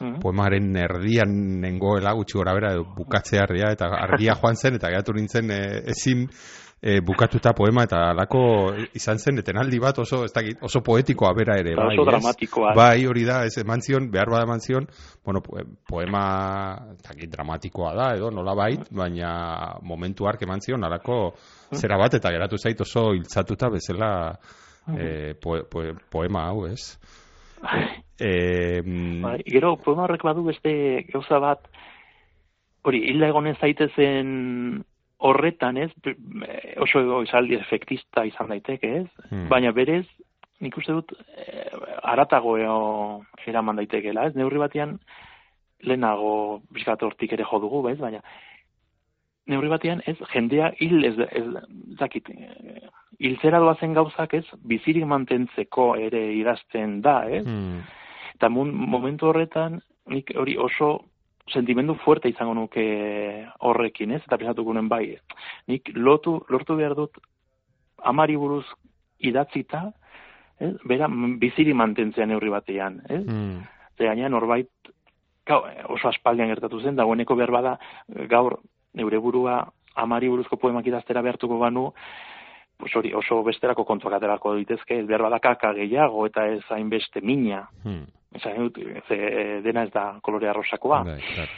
Mhm. 0.00 0.20
poemaren 0.20 0.74
erdian 0.76 1.60
nengoela 1.62 2.12
gutxi 2.18 2.38
gora 2.38 2.54
bera, 2.56 2.72
bukatze 2.96 3.38
argia, 3.38 3.70
eta 3.72 3.86
argia 3.94 4.34
joan 4.40 4.56
zen, 4.56 4.74
eta 4.74 4.90
geratu 4.90 5.14
nintzen 5.14 5.50
e, 5.54 5.60
ezin 5.94 6.26
e, 6.84 6.98
bukatuta 7.00 7.54
poema, 7.56 7.86
eta 7.88 8.10
alako 8.12 8.40
izan 8.92 9.16
zen, 9.16 9.38
etenaldi 9.40 9.78
bat 9.80 9.96
oso, 10.02 10.18
ez 10.26 10.32
dakit, 10.36 10.58
oso 10.66 10.82
poetikoa 10.84 11.30
bera 11.36 11.56
ere, 11.56 11.72
Eta 11.72 11.86
bai, 11.86 11.94
oso 11.96 12.04
ez? 12.04 12.08
dramatikoa. 12.10 12.74
Bai, 12.76 13.06
hori 13.08 13.22
da, 13.24 13.38
ez 13.48 13.56
eman 13.62 13.80
zion, 13.80 14.10
behar 14.12 14.28
bada 14.34 14.44
eman 14.44 14.60
zion, 14.60 14.84
bueno, 15.24 15.40
poe- 15.40 15.64
poema, 15.88 16.24
dakit, 17.06 17.30
dramatikoa 17.32 17.94
da, 17.96 18.10
edo, 18.18 18.28
nola 18.30 18.52
bait, 18.58 18.84
baina 18.92 19.32
momentu 19.82 20.28
hark 20.28 20.44
eman 20.44 20.60
zion, 20.60 20.84
alako 20.84 21.32
zera 21.72 21.96
bat, 21.96 22.18
eta 22.20 22.30
geratu 22.36 22.60
zait 22.60 22.80
oso 22.84 23.08
hiltzatuta 23.16 23.72
bezala 23.72 24.12
e, 24.92 25.32
poe, 25.40 25.62
poe, 25.64 25.94
poema 26.12 26.44
hau, 26.50 26.66
ez? 26.68 26.98
E, 28.20 28.82
Bai, 29.24 29.38
gero, 29.48 29.76
poema 29.80 30.04
horrek 30.04 30.22
badu 30.22 30.44
beste 30.52 30.74
gauza 31.08 31.40
bat, 31.40 31.64
hori, 32.84 33.00
hilda 33.08 33.32
egonen 33.32 33.56
zaitezen 33.56 34.84
horretan, 35.24 35.78
ez, 35.80 35.90
eh, 36.06 36.74
oso 36.84 37.22
izaldi 37.24 37.56
efektista 37.56 38.24
izan 38.28 38.50
daiteke, 38.52 38.90
ez, 39.02 39.06
Hmm. 39.30 39.48
baina 39.48 39.72
berez, 39.72 40.06
nik 40.60 40.76
uste 40.78 40.92
dut, 40.92 41.12
e, 41.36 41.64
aratago 42.02 42.56
eo 42.58 43.22
eraman 43.46 43.76
daitekela, 43.76 44.26
ez, 44.26 44.34
neurri 44.34 44.58
batean, 44.58 44.98
lehenago 45.82 46.62
bizkat 46.72 47.02
hortik 47.02 47.32
ere 47.32 47.44
jo 47.44 47.60
dugu, 47.60 47.82
bez, 47.82 47.98
baina, 47.98 48.20
neurri 49.46 49.68
batean, 49.68 50.02
ez, 50.06 50.16
jendea 50.32 50.72
hil, 50.78 51.04
ez, 51.04 51.18
ez, 51.18 51.44
zakit, 51.98 52.30
eh, 52.30 52.88
hiltzera 53.18 53.60
doazen 53.60 53.94
gauzak, 53.94 54.34
ez, 54.34 54.44
bizirik 54.64 55.04
mantentzeko 55.04 55.94
ere 55.96 56.32
idazten 56.34 57.00
da, 57.02 57.22
ez, 57.28 57.44
hmm, 57.44 57.84
Eta 58.34 58.48
momentu 58.50 59.28
horretan, 59.30 59.78
nik 60.10 60.32
hori 60.34 60.56
oso 60.58 60.88
sentimendu 61.52 61.94
fuerte 62.04 62.28
izango 62.28 62.54
nuke 62.54 62.84
horrekin, 63.60 64.14
ez? 64.16 64.22
Eta 64.24 64.38
pensatuko 64.40 64.72
nuen 64.72 64.88
bai, 64.88 65.16
nik 65.68 65.90
lotu, 65.94 66.38
lortu 66.48 66.76
behar 66.76 66.94
dut 66.96 67.20
amari 68.04 68.36
buruz 68.36 68.64
idatzita, 69.18 69.86
ez? 70.60 70.74
Bera 70.88 71.08
biziri 71.40 71.74
mantentzea 71.74 72.26
neurri 72.26 72.52
batean, 72.52 73.00
ez? 73.08 73.22
hmm, 73.24 73.62
Ze 73.96 74.28
norbait 74.28 74.70
gau, 75.46 75.62
oso 75.88 76.08
aspaldian 76.08 76.48
gertatu 76.48 76.80
zen, 76.80 76.96
dagoeneko 76.96 77.36
behar 77.36 77.50
bada 77.50 77.78
gaur 78.28 78.58
neure 78.94 79.18
burua 79.18 79.60
amari 79.94 80.28
buruzko 80.28 80.56
poemak 80.56 80.86
idaztera 80.86 81.22
behartuko 81.22 81.58
banu, 81.58 81.92
pues 82.78 82.94
hori 82.96 83.12
oso 83.14 83.42
besterako 83.46 83.84
kontuak 83.84 84.16
aterako 84.16 84.56
ditezke, 84.56 84.98
ez 84.98 85.06
behar 85.06 85.22
bada 85.28 85.38
kaka 85.38 85.72
gehiago 85.74 86.26
eta 86.26 86.48
ez 86.48 86.62
hainbeste 86.70 87.20
mina. 87.20 87.68
hmm. 87.84 88.04
Esan 88.34 88.56
dut, 88.58 88.78
ze 89.08 89.16
dena 89.62 89.84
ez 89.86 89.92
da 89.94 90.18
kolorea 90.22 90.52
rosakoa, 90.56 91.02
Bai, 91.06 91.20
claro. 91.34 91.50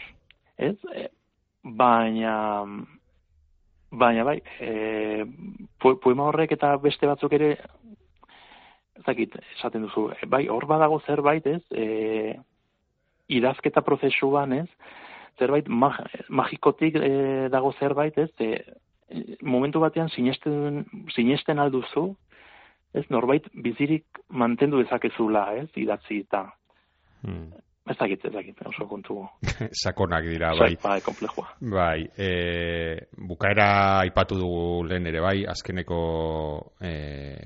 ez? 0.58 0.76
E, 0.92 1.06
baina, 1.64 2.64
baina 3.90 4.24
bai, 4.28 4.36
e, 4.60 5.24
po- 5.80 5.96
poema 6.02 6.26
horrek 6.28 6.52
eta 6.52 6.74
beste 6.82 7.08
batzuk 7.08 7.32
ere, 7.32 7.54
ez 8.96 9.04
dakit, 9.06 9.38
esaten 9.56 9.86
duzu, 9.86 10.10
e, 10.12 10.26
bai, 10.28 10.46
hor 10.52 10.66
badago 10.68 11.00
zerbait, 11.06 11.46
ez? 11.46 11.62
E, 11.72 12.36
idazketa 13.28 13.80
prozesuan, 13.82 14.52
ez? 14.52 14.68
Zerbait 15.40 15.66
mag, 15.68 15.96
magikotik 16.28 17.00
e, 17.00 17.10
dago 17.52 17.72
zerbait, 17.80 18.18
ez? 18.18 18.30
E, 18.38 18.60
momentu 19.42 19.80
batean 19.80 20.08
sinesten, 20.12 20.84
sinesten 21.14 21.58
alduzu, 21.62 22.10
ez 22.96 23.04
norbait 23.12 23.48
bizirik 23.64 24.22
mantendu 24.28 24.80
dezakezula, 24.82 25.48
ez, 25.56 25.68
idatzi 25.76 26.22
eta 26.24 26.46
Hmm. 27.22 27.52
ez 27.86 27.96
dakit, 27.96 28.24
ez 28.24 28.32
dakit, 28.32 28.60
oso 28.66 28.86
kontu. 28.90 29.20
Sakonak 29.82 30.26
dira, 30.26 30.50
bai. 30.58 30.74
Bai, 30.82 31.00
komplejua. 31.00 31.48
Bai, 31.60 32.06
e, 32.18 32.30
bukaera 33.28 34.00
aipatu 34.02 34.38
dugu 34.40 34.84
lehen 34.88 35.06
ere 35.06 35.22
bai, 35.22 35.44
azkeneko 35.46 36.00
e, 36.80 36.92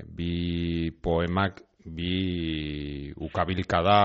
bi 0.05 0.89
poemak, 1.01 1.61
bi 1.85 3.11
ukabilkada 3.17 3.97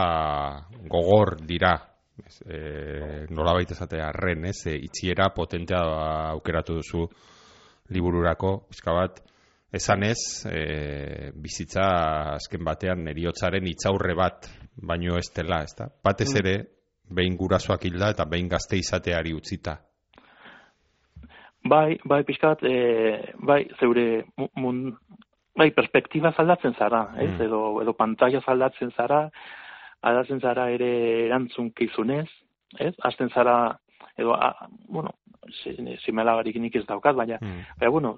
gogor 0.89 1.39
dira. 1.47 1.77
Ez, 2.17 2.41
E, 2.49 3.27
nola 3.29 3.53
baita 3.53 3.75
esatea, 3.75 4.07
ren, 4.17 4.47
ez, 4.49 4.63
e, 4.71 4.73
itxiera 4.87 5.29
potentea 5.37 5.83
aukeratu 6.33 6.79
duzu 6.79 7.03
libururako, 7.93 8.53
pizka 8.71 8.95
bat, 8.97 9.21
esan 9.77 10.05
ez, 10.07 10.47
e, 10.49 11.31
bizitza 11.37 11.85
azken 12.37 12.65
batean 12.65 13.07
eriotzaren 13.13 13.69
itzaurre 13.69 14.17
bat, 14.17 14.49
baino 14.77 15.17
ez 15.19 15.33
dela, 15.35 15.63
ez 15.63 15.75
da? 15.79 15.89
Batez 16.05 16.35
Mm. 16.35 16.39
ere, 16.39 16.67
behin 17.11 17.37
gurasoak 17.37 17.85
hilda 17.85 18.11
eta 18.11 18.25
behin 18.25 18.49
gazte 18.49 18.77
izateari 18.77 19.33
utzita. 19.35 19.79
Bai, 21.65 21.99
bai, 22.05 22.23
pixka 22.25 22.49
bat, 22.55 22.63
e, 22.63 23.33
bai, 23.43 23.69
zeure 23.81 24.25
mu- 24.37 24.51
mun, 24.55 24.97
bai, 25.57 25.71
perspektiba 25.75 26.33
aldatzen 26.37 26.75
zara, 26.79 27.15
ez, 27.19 27.31
Mm. 27.31 27.43
edo, 27.43 27.83
edo 27.83 27.93
pantalla 27.93 28.41
aldatzen 28.47 28.91
zara, 28.97 29.31
aldatzen 30.03 30.41
zara 30.41 30.71
ere 30.71 31.27
erantzunkizunez, 31.27 32.29
ez, 32.79 32.95
hasten 33.03 33.31
zara, 33.31 33.79
edo, 34.17 34.35
a, 34.35 34.69
bueno, 34.89 35.15
simelagarik 36.05 36.57
nik 36.57 36.77
ez 36.77 36.87
daukat, 36.87 37.17
baina, 37.17 37.39
Mm. 37.41 37.65
baina, 37.79 37.91
bueno, 37.91 38.17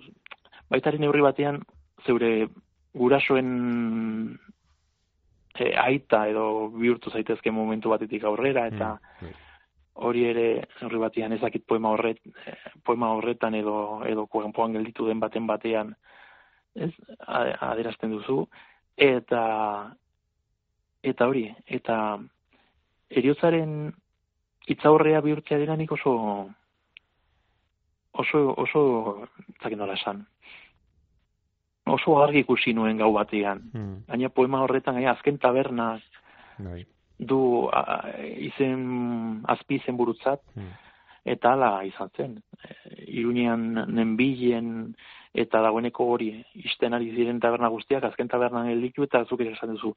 baitari 0.69 0.99
neurri 0.99 1.21
batean, 1.23 1.63
zeure 2.05 2.49
gurasoen 2.95 4.39
e, 5.61 5.75
aita 5.77 6.27
edo 6.29 6.69
bihurtu 6.75 7.11
zaitezke 7.11 7.51
momentu 7.51 7.91
batetik 7.91 8.25
aurrera, 8.25 8.67
eta 8.67 8.99
Mm. 9.21 9.35
hori 9.99 10.25
ere 10.31 10.47
neurri 10.81 10.99
batean 11.03 11.33
ezakit 11.35 11.65
poema 11.67 11.91
horret 11.91 12.21
poema 12.87 13.11
horretan 13.17 13.55
edo 13.59 14.05
edo 14.07 14.27
kuenpoan 14.27 14.77
gelditu 14.77 15.07
den 15.09 15.21
baten 15.21 15.47
batean 15.47 15.95
ez 16.77 16.93
adierazten 17.27 18.13
duzu 18.15 18.45
eta 19.09 19.43
eta 21.03 21.27
hori 21.27 21.49
eta 21.79 21.97
eriotzaren 23.11 23.75
hitzaurrea 24.69 25.21
bihurtzea 25.27 25.59
dira 25.59 25.77
nik 25.77 25.93
oso 25.99 26.15
oso 28.13 28.45
oso 28.65 28.83
ez 29.49 29.59
dakit 29.63 29.79
nola 29.79 29.99
esan 29.99 30.27
oso 31.89 32.19
argi 32.23 32.41
ikusi 32.45 32.73
nuen 32.75 32.99
gau 32.99 33.13
batean 33.13 33.63
Mm. 33.75 33.97
gaina 34.09 34.29
poema 34.29 34.63
horretan 34.63 34.95
gaina 34.95 35.13
azken 35.13 35.39
taberna 35.39 35.99
Bai. 36.59 36.85
du 37.19 37.69
a, 37.73 38.03
izen 38.39 39.43
azpi 39.47 39.77
izen 39.77 39.97
burutzat 39.97 40.41
Mm. 40.57 40.71
eta 41.25 41.53
hala 41.53 41.85
izan 41.85 42.09
zen. 42.17 42.43
Iruñean 43.07 43.85
nenbilen 43.95 44.95
eta 45.35 45.61
dagoeneko 45.61 46.05
hori 46.15 46.31
isten 46.55 46.95
ari 46.95 47.11
ziren 47.15 47.41
taberna 47.41 47.69
guztiak 47.69 48.05
azken 48.05 48.29
tabernan 48.29 48.69
gelditu 48.69 49.03
eta 49.05 49.25
zuk 49.25 49.41
esan 49.41 49.75
duzu. 49.77 49.95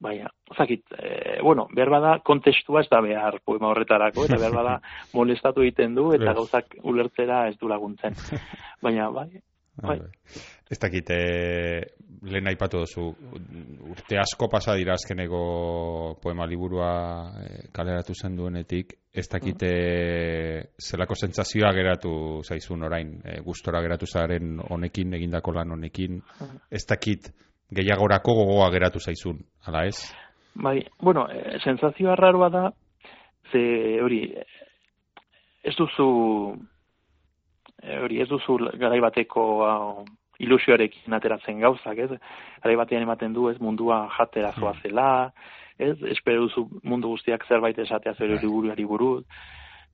Baina, 0.00 0.28
zakit, 0.56 0.82
e, 0.98 1.40
bueno, 1.40 1.68
behar 1.72 1.88
bada 1.88 2.18
kontestua 2.18 2.80
ez 2.80 2.88
da 2.90 3.00
behar 3.00 3.38
poema 3.44 3.68
horretarako, 3.70 4.24
eta 4.26 4.36
behar 4.36 4.52
bada 4.52 4.80
molestatu 5.14 5.62
egiten 5.62 5.94
du, 5.94 6.12
eta 6.12 6.32
gauzak 6.34 6.74
ulertzera 6.82 7.48
ez 7.48 7.56
du 7.58 7.68
laguntzen. 7.68 8.12
Baina, 8.82 9.08
bai, 9.10 9.28
Bai. 9.82 9.98
Bai. 9.98 10.08
Ez 10.70 10.78
dakit, 10.80 11.10
e, 11.10 11.82
lehen 12.30 12.48
aipatu 12.48 12.80
duzu, 12.84 13.08
urte 13.90 14.18
asko 14.18 14.48
pasa 14.48 14.76
dira 14.78 14.94
azkeneko 14.94 16.18
poema 16.22 16.46
liburua 16.46 16.90
e, 17.42 17.48
kaleratu 17.74 18.14
zen 18.14 18.36
duenetik, 18.38 18.94
ez 19.12 19.26
dakit 19.30 19.62
e, 19.66 19.74
zelako 20.78 21.18
sentsazioa 21.18 21.72
geratu 21.76 22.14
zaizun 22.42 22.86
orain, 22.88 23.16
e, 23.24 23.40
gustora 23.44 23.82
geratu 23.84 24.06
zaren 24.06 24.60
honekin, 24.68 25.14
egindako 25.18 25.56
lan 25.58 25.76
honekin, 25.76 26.22
ez 26.70 26.84
dakit 26.88 27.32
gehiagorako 27.74 28.34
gogoa 28.40 28.70
geratu 28.72 29.02
zaizun, 29.02 29.42
ala 29.66 29.84
ez? 29.86 29.98
Bai, 30.54 30.80
bueno, 31.02 31.26
e, 31.28 31.58
sensazioa 31.64 32.16
raroa 32.16 32.48
da, 32.48 32.64
ze 33.50 34.00
hori, 34.02 34.22
eh, 34.36 34.46
ez 35.62 35.74
duzu, 35.76 36.08
hori, 38.02 38.20
ez 38.20 38.28
duzu 38.28 38.58
garai 38.80 39.00
bateko 39.04 39.42
hau, 39.66 40.04
ilusioarekin 40.42 41.14
ateratzen 41.14 41.60
gauzak, 41.62 41.98
ez? 41.98 42.10
Garai 42.62 42.76
batean 42.80 43.04
ematen 43.06 43.34
du, 43.36 43.48
ez, 43.50 43.58
mundua 43.62 44.04
jatera 44.16 44.52
zoazela, 44.58 45.08
ez? 45.78 45.96
Espero 46.10 46.46
duzu 46.46 46.66
mundu 46.82 47.14
guztiak 47.14 47.46
zerbait 47.48 47.78
esatea 47.78 48.14
zure 48.14 48.36
Bai. 48.36 48.42
liburuari 48.42 48.84
buruz. 48.84 49.24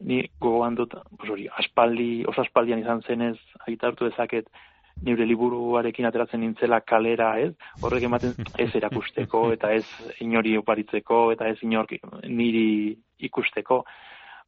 Ni 0.00 0.22
gogoan 0.40 0.78
dut, 0.78 0.94
hori, 1.28 1.46
aspaldi, 1.60 2.24
oso 2.28 2.40
aspaldian 2.40 2.80
izan 2.80 3.02
zenez, 3.04 3.36
aitartu 3.66 4.08
dezaket, 4.08 4.48
nire 5.04 5.26
liburuarekin 5.28 6.06
ateratzen 6.08 6.40
nintzela 6.40 6.80
kalera, 6.80 7.34
ez? 7.40 7.52
Horrek 7.84 8.06
ematen 8.08 8.34
ez 8.58 8.70
erakusteko 8.76 9.46
eta 9.56 9.72
ez 9.76 9.84
inori 10.24 10.56
oparitzeko 10.60 11.30
eta 11.34 11.48
ez 11.52 11.58
inork 11.66 11.96
niri 12.28 12.96
ikusteko. 13.28 13.84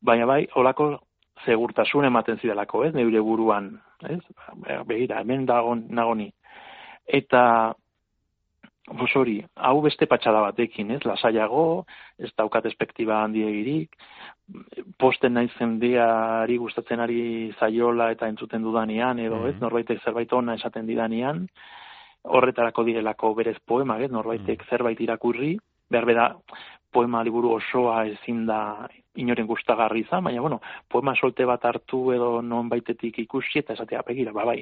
Baina 0.03 0.27
bai, 0.27 0.47
olako 0.57 0.95
segurtasun 1.45 2.05
ematen 2.05 2.39
zidalako, 2.39 2.85
ez? 2.85 2.95
Neure 2.95 3.21
buruan, 3.21 3.81
ez? 4.09 4.21
Begira, 4.87 5.21
hemen 5.21 5.47
dago 5.47 5.75
nagoni. 5.77 6.33
Eta 7.07 7.75
Bos 8.93 9.13
hori, 9.15 9.37
hau 9.63 9.77
beste 9.81 10.09
patxada 10.11 10.41
batekin, 10.43 10.91
ez? 10.91 11.05
Lasaiago, 11.07 11.85
ez 12.19 12.33
daukat 12.37 12.67
espektiba 12.67 13.21
handiegirik, 13.23 13.95
posten 14.99 15.35
naiz 15.39 15.53
jendeari 15.55 16.57
gustatzen 16.59 17.01
ari 17.01 17.53
zaiola 17.61 18.11
eta 18.11 18.27
entzuten 18.29 18.63
dudanean, 18.63 19.21
edo 19.23 19.47
ez, 19.47 19.55
Mhm. 19.55 19.63
norbaitek 19.63 20.03
zerbait 20.03 20.33
ona 20.33 20.55
esaten 20.55 20.87
didanean, 20.87 21.47
horretarako 22.25 22.85
direlako 22.85 23.35
berez 23.35 23.57
poemak, 23.65 24.01
ez, 24.01 24.11
norbaitek 24.11 24.65
zerbait 24.69 25.01
irakurri, 25.01 25.59
behar 25.93 26.09
beda 26.09 26.27
poema 26.93 27.23
liburu 27.25 27.55
osoa 27.57 28.05
ezin 28.07 28.45
da 28.47 28.89
inoren 29.17 29.47
gustagarri 29.49 30.05
izan, 30.05 30.25
baina 30.25 30.41
bueno, 30.45 30.61
poema 30.89 31.15
solte 31.17 31.47
bat 31.49 31.65
hartu 31.65 32.03
edo 32.13 32.35
non 32.43 32.69
baitetik 32.69 33.19
ikusi 33.25 33.61
eta 33.61 33.77
esatea 33.77 34.05
begira, 34.07 34.33
ba 34.33 34.45
bai, 34.49 34.61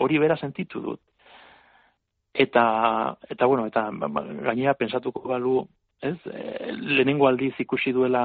hori 0.00 0.20
bera 0.20 0.36
sentitu 0.36 0.80
dut. 0.80 1.00
Eta, 2.32 2.64
eta 3.28 3.46
bueno, 3.46 3.66
eta 3.68 3.88
ba, 3.92 4.08
ba, 4.08 4.22
gainera 4.48 4.74
pensatuko 4.74 5.24
balu, 5.28 5.58
ez, 6.00 6.16
e, 6.26 6.72
lehenengo 6.72 7.28
aldiz 7.28 7.52
ikusi 7.60 7.92
duela 7.92 8.24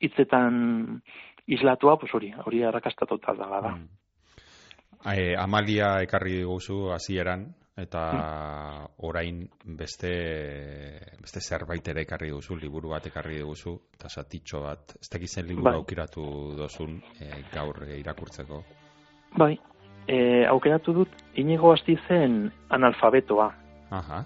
hitzetan 0.00 1.02
islatua, 1.46 1.98
pues 2.00 2.14
hori, 2.14 2.32
hori 2.44 2.62
arrakasta 2.64 3.06
total 3.06 3.36
da 3.36 3.60
da. 3.60 3.74
Mm. 3.76 3.88
Amalia 5.36 5.98
ekarri 6.00 6.38
diguzu 6.40 6.88
hasieran 6.94 7.50
eta 7.76 8.88
orain 9.02 9.40
beste 9.64 10.10
beste 11.20 11.40
zerbait 11.40 11.88
ere 11.90 12.04
ekarri 12.06 12.30
duzu, 12.30 12.54
liburu 12.56 12.92
bat 12.94 13.06
ekarri 13.10 13.40
diguzu 13.40 13.74
eta 13.96 14.08
satitxo 14.08 14.60
bat. 14.62 14.94
Ez 15.00 15.08
dakiz 15.10 15.30
zen 15.34 15.46
liburu 15.48 15.64
Bai. 15.70 15.74
aukiratu 15.80 16.24
dozun 16.56 17.00
e, 17.20 17.30
gaur 17.52 17.82
e, 17.88 17.98
irakurtzeko. 17.98 18.62
Bai, 19.36 19.58
e, 20.06 20.44
aukeratu 20.46 20.92
dut, 21.00 21.08
inigo 21.34 21.72
hasti 21.72 21.96
zen 22.08 22.52
analfabetoa. 22.70 23.48
Aha. 23.90 24.24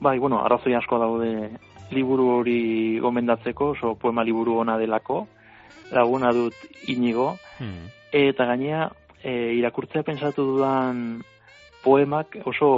Bai, 0.00 0.18
bueno, 0.18 0.40
arrazoi 0.44 0.74
asko 0.74 0.98
daude 0.98 1.50
liburu 1.92 2.28
hori 2.38 2.98
gomendatzeko, 3.02 3.70
oso 3.76 3.94
poema 3.94 4.24
liburu 4.24 4.58
ona 4.64 4.78
delako, 4.78 5.26
laguna 5.92 6.32
dut 6.32 6.54
inigo, 6.88 7.36
Hmm. 7.60 7.90
eta 8.12 8.46
gainea 8.46 8.86
e, 9.22 9.52
irakurtzea 9.58 10.02
pensatu 10.02 10.42
dudan 10.54 11.20
poemak 11.84 12.40
oso 12.44 12.70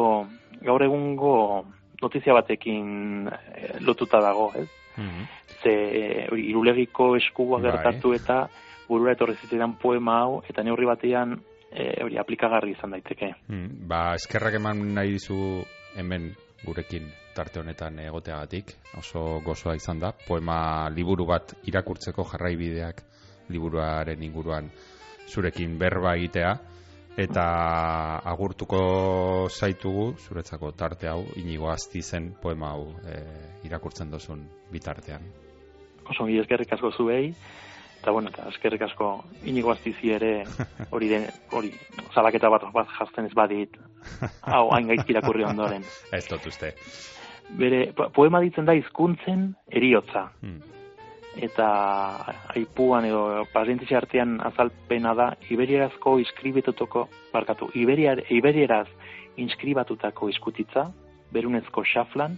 gaur 0.62 0.82
egungo 0.82 1.34
notizia 2.02 2.34
batekin 2.34 3.28
e, 3.28 3.78
lotuta 3.80 4.20
dago, 4.22 4.50
ez? 4.58 4.68
Hmm. 4.96 5.24
Ze 5.62 5.72
irulegiko 6.36 7.14
eskua 7.16 7.60
Bai. 7.60 7.70
gertatu 7.70 8.12
eta 8.14 8.42
burura 8.88 9.14
etorri 9.14 9.38
zitzaidan 9.40 9.78
poema 9.80 10.18
hau, 10.24 10.42
eta 10.48 10.64
neurri 10.66 10.86
batean 10.86 11.36
e, 11.70 12.02
hori 12.04 12.18
aplikagarri 12.18 12.74
izan 12.76 12.96
daiteke. 12.96 13.32
Hmm. 13.48 13.68
Ba, 13.88 14.14
eskerrak 14.18 14.58
eman 14.60 14.82
nahi 14.94 15.14
dizu 15.16 15.38
hemen 15.96 16.32
gurekin 16.64 17.08
tarte 17.34 17.60
honetan 17.60 17.98
egoteagatik. 18.04 18.74
Oso 18.98 19.40
gozoa 19.44 19.76
izan 19.78 20.02
da. 20.02 20.12
Poema 20.12 20.88
liburu 20.94 21.26
bat 21.26 21.54
irakurtzeko 21.68 22.26
jarraibideak 22.34 23.02
liburuaren 23.52 24.22
inguruan 24.22 24.68
zurekin 25.28 25.78
berba 25.78 26.14
egitea. 26.18 26.52
Eta 27.20 27.44
agurtuko 28.24 29.48
zaitugu, 29.52 30.14
zuretzako 30.16 30.70
tarte 30.72 31.10
hau, 31.10 31.26
inigo 31.36 31.68
azti 31.68 32.00
zen 32.02 32.30
poema 32.40 32.70
hau 32.72 32.86
e, 33.04 33.18
irakurtzen 33.68 34.10
dozun 34.10 34.46
bitartean. 34.72 35.26
Oso 36.08 36.24
ongi 36.24 36.38
eskerrik 36.40 36.72
asko 36.72 36.90
zuei, 36.96 37.34
Eta, 38.02 38.10
bueno, 38.10 38.32
eta 38.34 38.48
eskerrik 38.50 38.82
asko 38.82 39.08
inigo 39.46 39.70
aztizi 39.70 40.10
ere 40.10 40.32
hori 40.94 41.06
den, 41.12 41.28
hori, 41.54 41.68
zalaketa 42.10 42.48
bat 42.50 42.64
bat 42.74 42.88
jazten 42.98 43.28
ez 43.28 43.34
badit, 43.38 43.76
hau, 44.42 44.64
hain 44.74 44.88
gaizki 44.90 45.14
irakurri 45.14 45.46
ondoren. 45.46 45.84
Ez 46.10 46.24
dut 46.26 46.48
uste. 46.50 46.72
Bere, 47.60 47.84
po- 47.94 48.08
poema 48.16 48.40
ditzen 48.42 48.66
da 48.66 48.74
hizkuntzen 48.74 49.52
eriotza. 49.70 50.24
Hmm. 50.42 50.58
Eta 51.36 51.66
aipuan 52.54 53.06
edo 53.08 53.46
parentesi 53.52 53.94
artean 53.96 54.36
azalpena 54.44 55.14
da 55.16 55.30
iberierazko 55.48 56.18
inskribetutako, 56.20 57.06
barkatu, 57.32 57.70
iberiar, 57.74 58.20
iberieraz 58.28 58.88
inskribatutako 59.40 60.28
izkutitza, 60.28 60.90
berunezko 61.32 61.84
xaflan, 61.88 62.36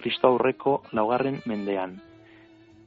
Kristo 0.00 0.28
aurreko 0.28 0.82
laugarren 0.92 1.40
mendean. 1.46 2.00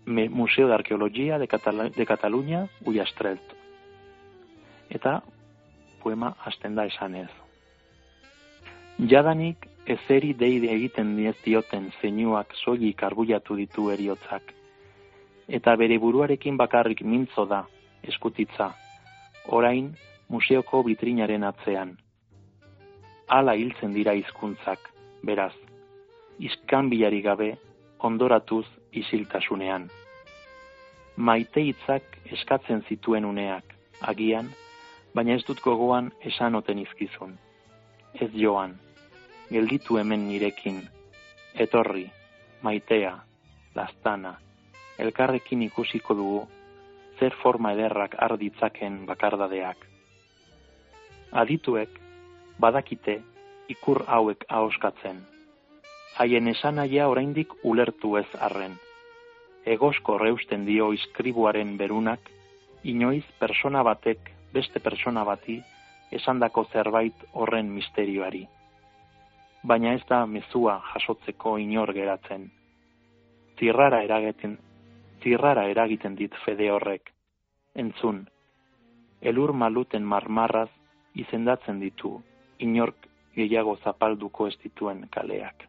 Me, 0.05 0.29
Museo 0.29 0.67
de 0.67 0.73
Arkeologia 0.75 1.39
de, 1.39 1.47
Catala, 1.47 1.89
de 1.89 2.05
Cataluña, 2.05 2.67
Ullastrelt. 2.85 3.55
Eta 4.89 5.23
poema 6.03 6.35
hasten 6.45 6.75
da 6.75 6.85
esanez. 6.85 7.31
Jadanik 8.97 9.65
ezeri 9.85 10.33
deide 10.33 10.71
egiten 10.73 11.15
diez 11.17 11.35
dioten 11.43 11.89
zeinuak 12.01 12.53
soilik 12.63 13.03
arbuiatu 13.03 13.57
ditu 13.59 13.89
eriotzak. 13.91 14.56
Eta 15.47 15.75
bere 15.79 15.97
buruarekin 15.99 16.57
bakarrik 16.59 17.01
mintzo 17.07 17.45
da, 17.47 17.61
eskutitza, 18.03 18.73
orain 19.47 19.93
museoko 20.27 20.81
bitrinaren 20.83 21.43
atzean. 21.47 21.93
Hala 23.31 23.53
hiltzen 23.55 23.93
dira 23.95 24.13
hizkuntzak, 24.15 24.89
beraz, 25.23 25.53
iskanbilari 26.39 27.21
gabe, 27.21 27.53
ondoratuz 27.99 28.65
isiltasunean. 28.91 29.87
Maite 31.17 31.63
hitzak 31.63 32.17
eskatzen 32.31 32.83
zituen 32.89 33.25
uneak, 33.25 33.71
agian, 34.01 34.51
baina 35.15 35.33
ez 35.33 35.45
dut 35.47 35.61
gogoan 35.63 36.11
esan 36.31 36.59
oten 36.59 36.83
izkizun. 36.83 37.37
Ez 38.13 38.29
joan, 38.35 38.75
gelditu 39.49 39.97
hemen 39.97 40.27
nirekin, 40.27 40.83
etorri, 41.55 42.05
maitea, 42.61 43.15
lastana, 43.75 44.35
elkarrekin 44.97 45.61
ikusiko 45.67 46.15
dugu, 46.17 46.41
zer 47.19 47.35
forma 47.43 47.73
ederrak 47.73 48.15
arditzaken 48.27 49.05
bakardadeak. 49.05 49.77
Adituek, 51.31 51.89
badakite, 52.59 53.21
ikur 53.69 54.03
hauek 54.07 54.45
ahoskatzen. 54.49 55.21
Haien 56.17 56.47
esanaia 56.47 57.07
oraindik 57.07 57.53
ulertu 57.63 58.15
ez 58.17 58.29
arren. 58.39 58.77
Egosko 59.65 60.17
reusten 60.17 60.65
dio 60.65 60.91
iskribuaren 60.93 61.75
berunak, 61.77 62.31
inoiz 62.83 63.25
persona 63.39 63.83
batek 63.83 64.31
beste 64.53 64.79
persona 64.79 65.23
bati 65.27 65.59
esandako 66.11 66.65
zerbait 66.71 67.25
horren 67.33 67.69
misterioari. 67.73 68.45
Baina 69.67 69.93
ez 69.97 70.03
da 70.09 70.25
mezua 70.25 70.77
jasotzeko 70.93 71.57
inor 71.59 71.91
geratzen. 71.93 72.47
Zirrara 73.59 74.03
eragiten, 74.05 74.57
zirrara 75.27 75.67
eragiten 75.67 76.15
dit 76.15 76.35
fede 76.45 76.69
horrek. 76.71 77.11
Entzun, 77.83 78.21
elur 79.19 79.51
maluten 79.51 80.05
marmarraz 80.07 80.69
izendatzen 81.23 81.81
ditu 81.83 82.13
inork 82.63 83.09
gehiago 83.35 83.75
zapalduko 83.83 84.47
ez 84.47 84.55
dituen 84.63 85.03
kaleak. 85.11 85.66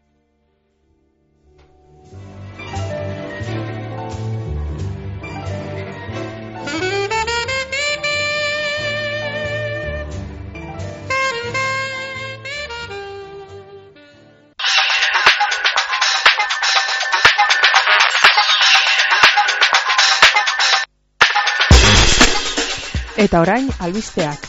Eta 23.19 23.41
orain 23.43 23.67
albisteak. 23.83 24.45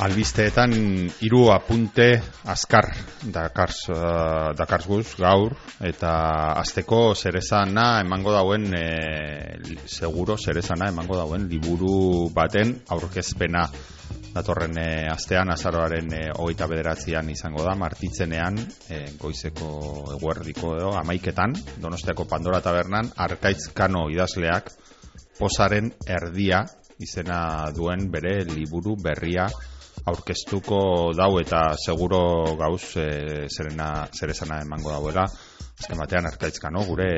Albisteetan 0.00 0.72
hiru 1.20 1.42
apunte 1.52 2.06
azkar 2.48 2.88
dakars, 3.34 3.82
uh, 3.92 4.54
dakarzguz 4.56 5.18
gaur 5.20 5.52
eta 5.84 6.14
azteko 6.62 7.02
zerezana 7.14 8.00
emango 8.00 8.32
dauen 8.32 8.64
e, 8.80 8.86
seguro 9.84 10.38
zerezana 10.40 10.88
emango 10.94 11.20
dauen 11.20 11.44
liburu 11.52 12.30
baten 12.32 12.78
aurkezpena 12.96 13.66
datorren 14.36 14.76
e, 14.78 14.88
astean 15.08 15.50
azaroaren 15.54 16.12
e, 16.12 16.22
hogeita 16.36 16.68
bederatzean 16.70 17.30
izango 17.32 17.64
da 17.64 17.74
martitzenean 17.78 18.58
e, 18.88 19.02
goizeko 19.20 19.68
eguerdiko 20.16 20.74
edo 20.76 20.92
amaiketan 21.00 21.56
donostiako 21.82 22.26
Pandora 22.28 22.60
tabernan 22.64 23.08
arkaitzkano 23.28 24.06
idazleak 24.12 24.70
posaren 25.38 25.92
erdia 26.18 26.64
izena 27.00 27.70
duen 27.76 28.10
bere 28.12 28.38
liburu 28.48 28.96
berria 29.00 29.48
aurkeztuko 30.06 30.78
dau 31.16 31.32
eta 31.40 31.62
seguro 31.80 32.20
gauz 32.58 32.96
e, 33.00 33.08
zerena, 33.48 34.06
zerezana 34.12 34.60
emango 34.62 34.92
dauela. 34.92 35.26
Azken 35.76 35.98
batean 36.00 36.28
arkaitzkano 36.30 36.84
gure 36.88 37.08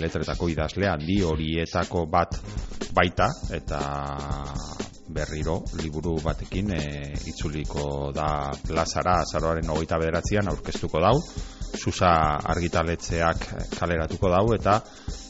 letretako 0.00 0.48
idazle 0.50 0.88
handi 0.90 1.20
horietako 1.22 2.06
bat 2.10 2.38
baita 2.94 3.28
eta 3.54 3.82
berriro 5.08 5.62
liburu 5.82 6.18
batekin 6.22 6.72
e, 6.76 6.82
itzuliko 7.30 8.12
da 8.14 8.52
plazara 8.66 9.18
azaroaren 9.22 9.70
hogeita 9.70 9.98
bederatzean 10.00 10.48
aurkeztuko 10.52 11.00
dau. 11.02 11.16
Susa 11.78 12.10
argitaletzeak 12.54 13.44
kaleratuko 13.78 14.30
dau 14.32 14.46
eta 14.56 14.80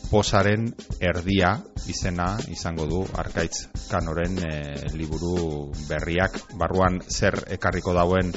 posaren 0.09 0.69
erdia 1.05 1.53
izena 1.89 2.31
izango 2.49 2.87
du 2.89 3.03
arkaitz 3.23 3.69
kanoren 3.91 4.39
e, 4.39 4.55
liburu 4.97 5.71
berriak. 5.89 6.41
Barruan 6.59 7.01
zer 7.09 7.43
ekarriko 7.59 7.95
dauen 7.97 8.33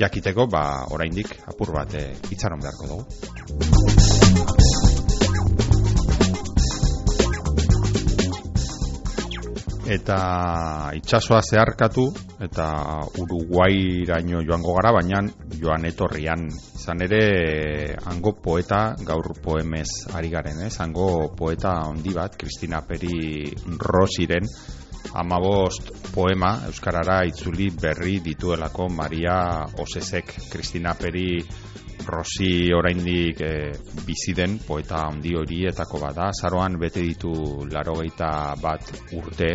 jakiteko 0.00 0.46
ba 0.50 0.64
oraindik 0.90 1.34
apur 1.46 1.74
bat 1.76 1.94
e, 1.94 2.06
itxaron 2.30 2.60
beharko 2.62 2.86
dugu 2.92 4.79
eta 9.90 10.92
itsasoa 10.94 11.40
zeharkatu 11.42 12.04
eta 12.46 12.66
Uruguairaino 13.18 14.42
joango 14.46 14.74
gara 14.76 14.92
baina 14.94 15.22
joan 15.58 15.86
etorrian. 15.88 16.46
Izan 16.78 17.02
ere 17.06 17.96
hango 18.06 18.36
poeta 18.42 18.94
gaur 19.06 19.32
poemez 19.42 19.88
ari 20.14 20.30
garen 20.30 20.62
ez? 20.66 20.76
Hango 20.80 21.32
poeta 21.36 21.74
handi 21.88 22.14
bat 22.14 22.38
Kristina 22.38 22.84
Peri 22.86 23.50
Rosiren 23.82 24.46
amabost 25.14 25.90
poema 26.14 26.52
Euskarara 26.68 27.24
itzuli 27.26 27.70
berri 27.74 28.20
dituelako 28.22 28.88
Maria 28.94 29.66
Osesek. 29.82 30.36
Kristina 30.52 30.94
Peri 30.94 31.40
Rosi 32.06 32.72
oraindik 32.72 33.40
e, 33.40 33.72
bizi 34.06 34.34
den 34.36 34.58
poeta 34.66 35.04
handi 35.08 35.34
horietako 35.36 36.00
bada 36.00 36.30
zaroan 36.32 36.78
bete 36.80 37.02
ditu 37.04 37.32
larogeita 37.70 38.54
bat 38.62 38.92
urte. 39.18 39.50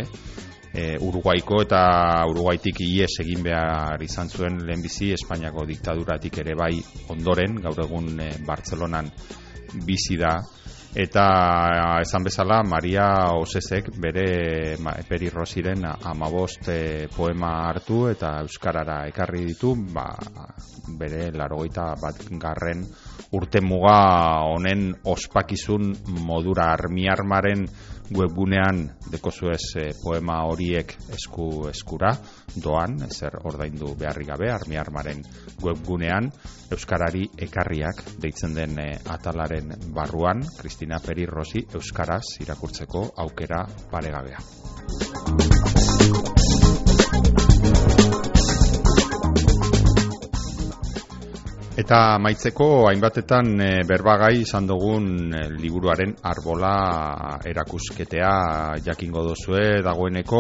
E, 0.76 0.98
Uruguaiko 1.00 1.62
eta 1.64 1.82
Uruguaitik 2.30 2.82
ies 2.84 3.14
egin 3.24 3.44
behar 3.46 4.02
izan 4.04 4.30
zuen 4.30 4.60
lehenbizi 4.68 5.14
Espainiako 5.16 5.66
diktaduratik 5.70 6.42
ere 6.44 6.56
bai 6.60 6.74
ondoren. 7.10 7.62
Gaur 7.64 7.86
egun 7.88 8.20
e, 8.20 8.30
Bartzelonan 8.46 9.10
bizi 9.86 10.20
da 10.20 10.38
eta 10.96 12.00
esan 12.00 12.24
bezala 12.24 12.62
Maria 12.64 13.36
Osesek 13.36 13.90
bere 14.00 14.78
Peri 15.08 15.28
Rosiren 15.30 15.84
amabost 15.84 16.70
e, 16.72 17.08
poema 17.12 17.68
hartu 17.68 18.06
eta 18.08 18.38
Euskarara 18.46 19.02
ekarri 19.10 19.44
ditu 19.50 19.74
ba, 19.92 20.08
bere 20.96 21.34
larogeita 21.36 21.90
bat 22.00 22.24
garren 22.40 22.86
urte 23.36 23.60
muga 23.60 23.98
honen 24.48 24.94
ospakizun 25.04 25.92
modura. 26.24 26.72
Armiarmaren 26.76 27.68
webgunean 28.14 28.84
dekozuez 29.12 29.64
e, 29.80 29.86
poema 30.04 30.42
horiek 30.50 30.94
esku 31.16 31.68
eskura 31.70 32.12
doan, 32.62 33.00
ezer 33.08 33.40
ordaindu 33.44 33.96
beharri 34.00 34.26
gabe 34.28 34.52
armiarmaren 34.54 35.24
webgunean 35.64 36.30
Euskarari 36.76 37.28
ekarriak 37.48 38.04
deitzen 38.22 38.56
den 38.58 38.80
e, 38.82 38.90
atalaren 39.18 39.74
barruan 39.96 40.44
Kristina 40.60 41.00
Peri 41.00 41.26
Rosi 41.30 41.66
Euskaraz 41.74 42.26
irakurtzeko 42.46 43.08
aukera 43.26 43.66
paregabea. 43.92 44.40
Eta 51.76 52.16
maitzeko 52.24 52.88
hainbatetan 52.88 53.50
e, 53.60 53.66
berbagai 53.84 54.38
izan 54.40 54.64
dugun 54.70 55.34
e, 55.36 55.42
liburuaren 55.60 56.14
arbola 56.24 56.70
erakusketea 57.44 58.30
jakingo 58.86 59.26
dozue 59.26 59.82
dagoeneko 59.84 60.40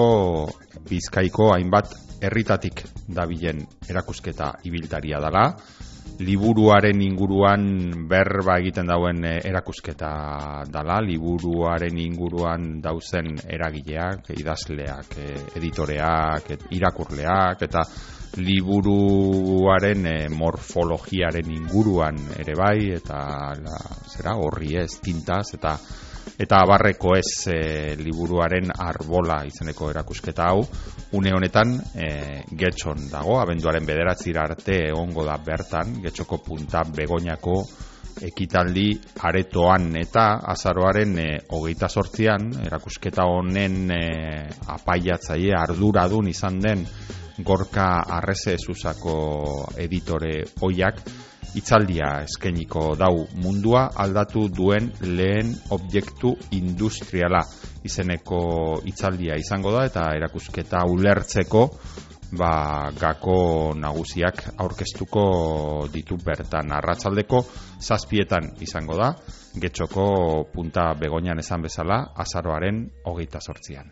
bizkaiko 0.88 1.50
hainbat 1.58 1.92
herritatik 2.24 2.86
dabilen 3.12 3.60
erakusketa 3.84 4.54
ibiltaria 4.64 5.20
dela. 5.28 5.44
Liburuaren 6.24 7.04
inguruan 7.04 7.68
berba 8.08 8.56
egiten 8.64 8.88
dauen 8.88 9.20
e, 9.28 9.36
erakusketa 9.44 10.16
dala, 10.72 11.02
liburuaren 11.04 12.00
inguruan 12.00 12.78
dauzen 12.80 13.36
eragileak, 13.44 14.32
idazleak, 14.40 15.20
editoreak, 15.60 16.54
irakurleak, 16.80 17.68
eta 17.68 17.84
liburuaren 18.38 20.08
e, 20.08 20.16
morfologiaren 20.30 21.52
inguruan 21.52 22.18
ere 22.40 22.56
bai 22.58 22.92
eta 22.96 23.20
la, 23.62 23.78
zera 24.12 24.36
horri 24.40 24.76
ez 24.82 24.92
tintaz 25.04 25.54
eta 25.58 25.78
eta 26.42 26.60
abarreko 26.66 27.14
ez 27.16 27.48
e, 27.48 27.60
liburuaren 28.02 28.74
arbola 28.76 29.40
izeneko 29.48 29.90
erakusketa 29.94 30.50
hau. 30.52 30.66
Une 31.16 31.32
honetan 31.32 31.76
e, 31.96 32.10
getxon 32.52 33.08
dago 33.12 33.40
abenduaren 33.40 33.86
bederatzira 33.88 34.44
arte 34.50 34.82
egongo 34.90 35.24
da 35.24 35.38
bertan 35.38 36.02
getxoko 36.04 36.42
punta 36.44 36.84
begoñako 36.84 37.62
ekitaldi 38.24 38.88
aretoan 39.28 39.96
eta 40.00 40.26
azaroaren 40.54 41.18
e, 41.20 41.28
hogeita 41.52 41.90
sortzian 41.90 42.50
erakusketa 42.66 43.26
honen 43.28 43.92
e, 43.92 44.02
apaiatzaile 44.78 45.56
arduradun 45.60 46.28
izan 46.32 46.60
den 46.64 46.86
gorka 47.44 48.06
arreze 48.18 48.56
zuzako 48.58 49.16
editore 49.78 50.44
oiak 50.64 51.02
itzaldia 51.56 52.22
eskeniko 52.26 52.96
dau. 53.00 53.26
Mundua 53.44 53.88
aldatu 54.04 54.48
duen 54.52 54.92
lehen 55.02 55.54
objektu 55.76 56.34
industriala 56.58 57.42
izeneko 57.86 58.82
itzaldia 58.90 59.38
izango 59.40 59.72
da 59.76 59.86
eta 59.88 60.10
erakusketa 60.18 60.84
ulertzeko 60.92 61.70
ba, 62.38 62.92
gako 63.00 63.74
nagusiak 63.80 64.44
aurkeztuko 64.58 65.26
ditu 65.94 66.18
bertan 66.26 66.72
arratsaldeko 66.76 67.42
zazpietan 67.80 68.52
izango 68.62 68.98
da 69.00 69.12
getxoko 69.56 70.08
punta 70.54 70.92
begoinan 71.00 71.40
esan 71.40 71.64
bezala 71.68 72.02
azaroaren 72.26 72.86
hogeita 73.06 73.40
sortzian. 73.40 73.92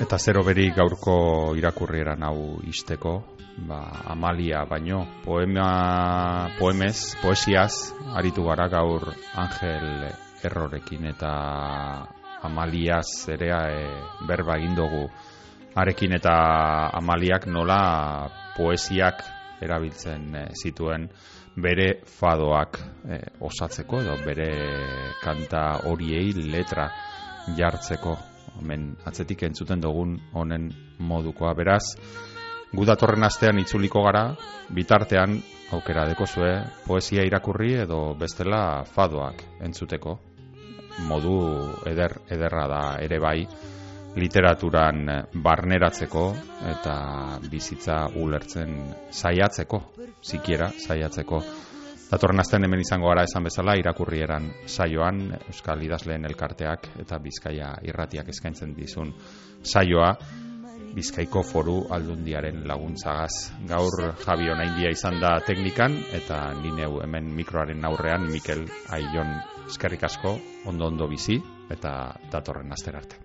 Eta 0.00 0.18
zero 0.18 0.42
beri 0.44 0.70
gaurko 0.70 1.54
irakurrieran 1.56 2.24
hau 2.24 2.58
isteko, 2.66 3.22
ba, 3.68 4.02
Amalia 4.10 4.64
baino, 4.64 5.04
poema, 5.24 6.50
poemez, 6.58 7.14
poesiaz, 7.22 7.94
aritu 8.14 8.44
gara 8.44 8.68
gaur 8.68 9.12
Angel 9.34 10.10
errorekin 10.44 11.06
eta 11.12 11.32
Amaliaz 12.44 13.28
ere 13.32 13.48
e, 13.48 13.86
berba 14.28 14.58
indogu 14.60 15.06
arekin 15.74 16.12
eta 16.18 16.34
Amaliak 16.92 17.46
nola 17.48 18.28
poesiak 18.56 19.24
erabiltzen 19.64 20.28
e, 20.36 20.44
zituen 20.54 21.08
bere 21.56 21.88
fadoak 22.18 22.78
e, 23.08 23.18
osatzeko 23.46 24.02
edo 24.02 24.16
bere 24.26 24.50
kanta 25.22 25.64
horiei 25.90 26.32
letra 26.34 26.88
jartzeko. 27.56 28.16
Hemen 28.60 28.92
atzetik 29.06 29.42
entzuten 29.48 29.80
dugun 29.82 30.14
honen 30.32 30.68
modukoa. 30.98 31.54
Beraz 31.58 31.96
gu 32.74 32.86
datorren 32.86 33.26
astean 33.26 33.58
itzuliko 33.62 34.02
gara 34.06 34.28
bitartean 34.74 35.38
aukera 35.74 36.06
dekozue 36.08 36.52
poesia 36.86 37.24
irakurri 37.26 37.74
edo 37.84 38.14
bestela 38.18 38.84
fadoak 38.84 39.42
entzuteko. 39.66 40.18
Modu 41.08 41.36
eder 41.90 42.20
ederra 42.30 42.66
da 42.70 42.82
ere 43.02 43.18
bai 43.18 43.40
literaturan 44.16 45.06
barneratzeko 45.42 46.24
eta 46.70 46.96
bizitza 47.50 48.04
ulertzen 48.20 48.76
saiatzeko, 49.10 49.80
sikiera 50.22 50.70
saiatzeko. 50.70 51.40
Datorren 52.10 52.38
azten 52.38 52.62
hemen 52.66 52.82
izango 52.84 53.08
gara 53.10 53.24
esan 53.26 53.46
bezala 53.48 53.74
irakurrieran 53.80 54.50
saioan 54.70 55.22
Euskal 55.48 55.82
Idazleen 55.82 56.26
elkarteak 56.28 56.90
eta 57.02 57.18
Bizkaia 57.18 57.72
irratiak 57.82 58.28
eskaintzen 58.30 58.74
dizun 58.76 59.10
saioa 59.64 60.12
Bizkaiko 60.94 61.42
foru 61.42 61.74
aldundiaren 61.90 62.60
laguntzagaz. 62.70 63.32
Gaur 63.66 64.04
Javi 64.22 64.46
Onaindia 64.54 64.94
izan 64.94 65.18
da 65.18 65.34
teknikan 65.42 65.96
eta 66.20 66.38
nineu 66.60 67.00
hemen 67.02 67.34
mikroaren 67.34 67.82
aurrean 67.90 68.30
Mikel 68.30 68.62
Aion 68.94 69.34
eskerrik 69.66 70.06
asko 70.06 70.38
ondo 70.70 70.92
ondo 70.92 71.10
bizi 71.10 71.40
eta 71.78 71.94
datorren 72.30 72.70
aster 72.78 73.02
arte. 73.02 73.23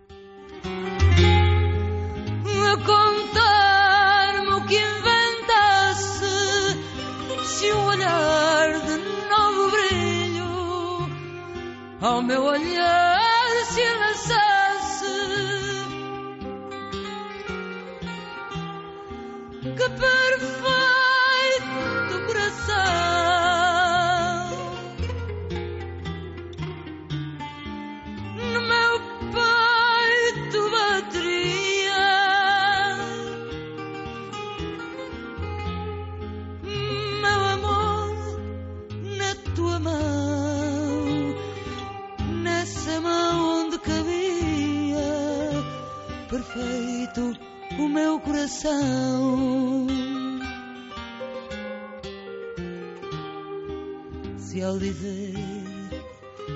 Ao 12.01 12.21
meu 12.21 12.43
olhar 12.43 13.65
se 13.65 13.83
lançasse 13.83 15.05
que 19.61 19.89
perfeito 19.89 20.58
perfeito 47.09 47.37
o 47.77 47.87
meu 47.87 48.19
coração 48.19 49.87
se 54.37 54.61
ao 54.63 54.77
dizer 54.77 55.33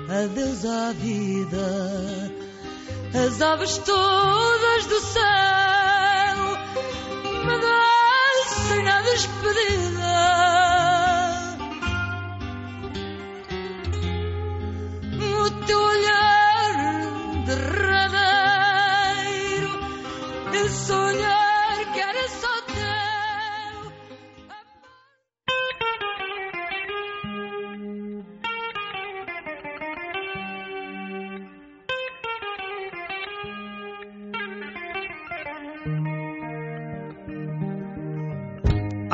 adeus 0.08 0.64
à 0.64 0.92
vida 0.92 2.32
as 3.14 3.40
aves 3.40 3.78
todas 3.78 4.86
do 4.86 5.00
céu 5.00 5.24
me 7.46 7.58
descem 7.60 8.82
na 8.84 9.00
despedida. 9.02 10.43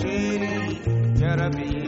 شيري 0.00 0.78
يا 1.20 1.34
ربي 1.34 1.79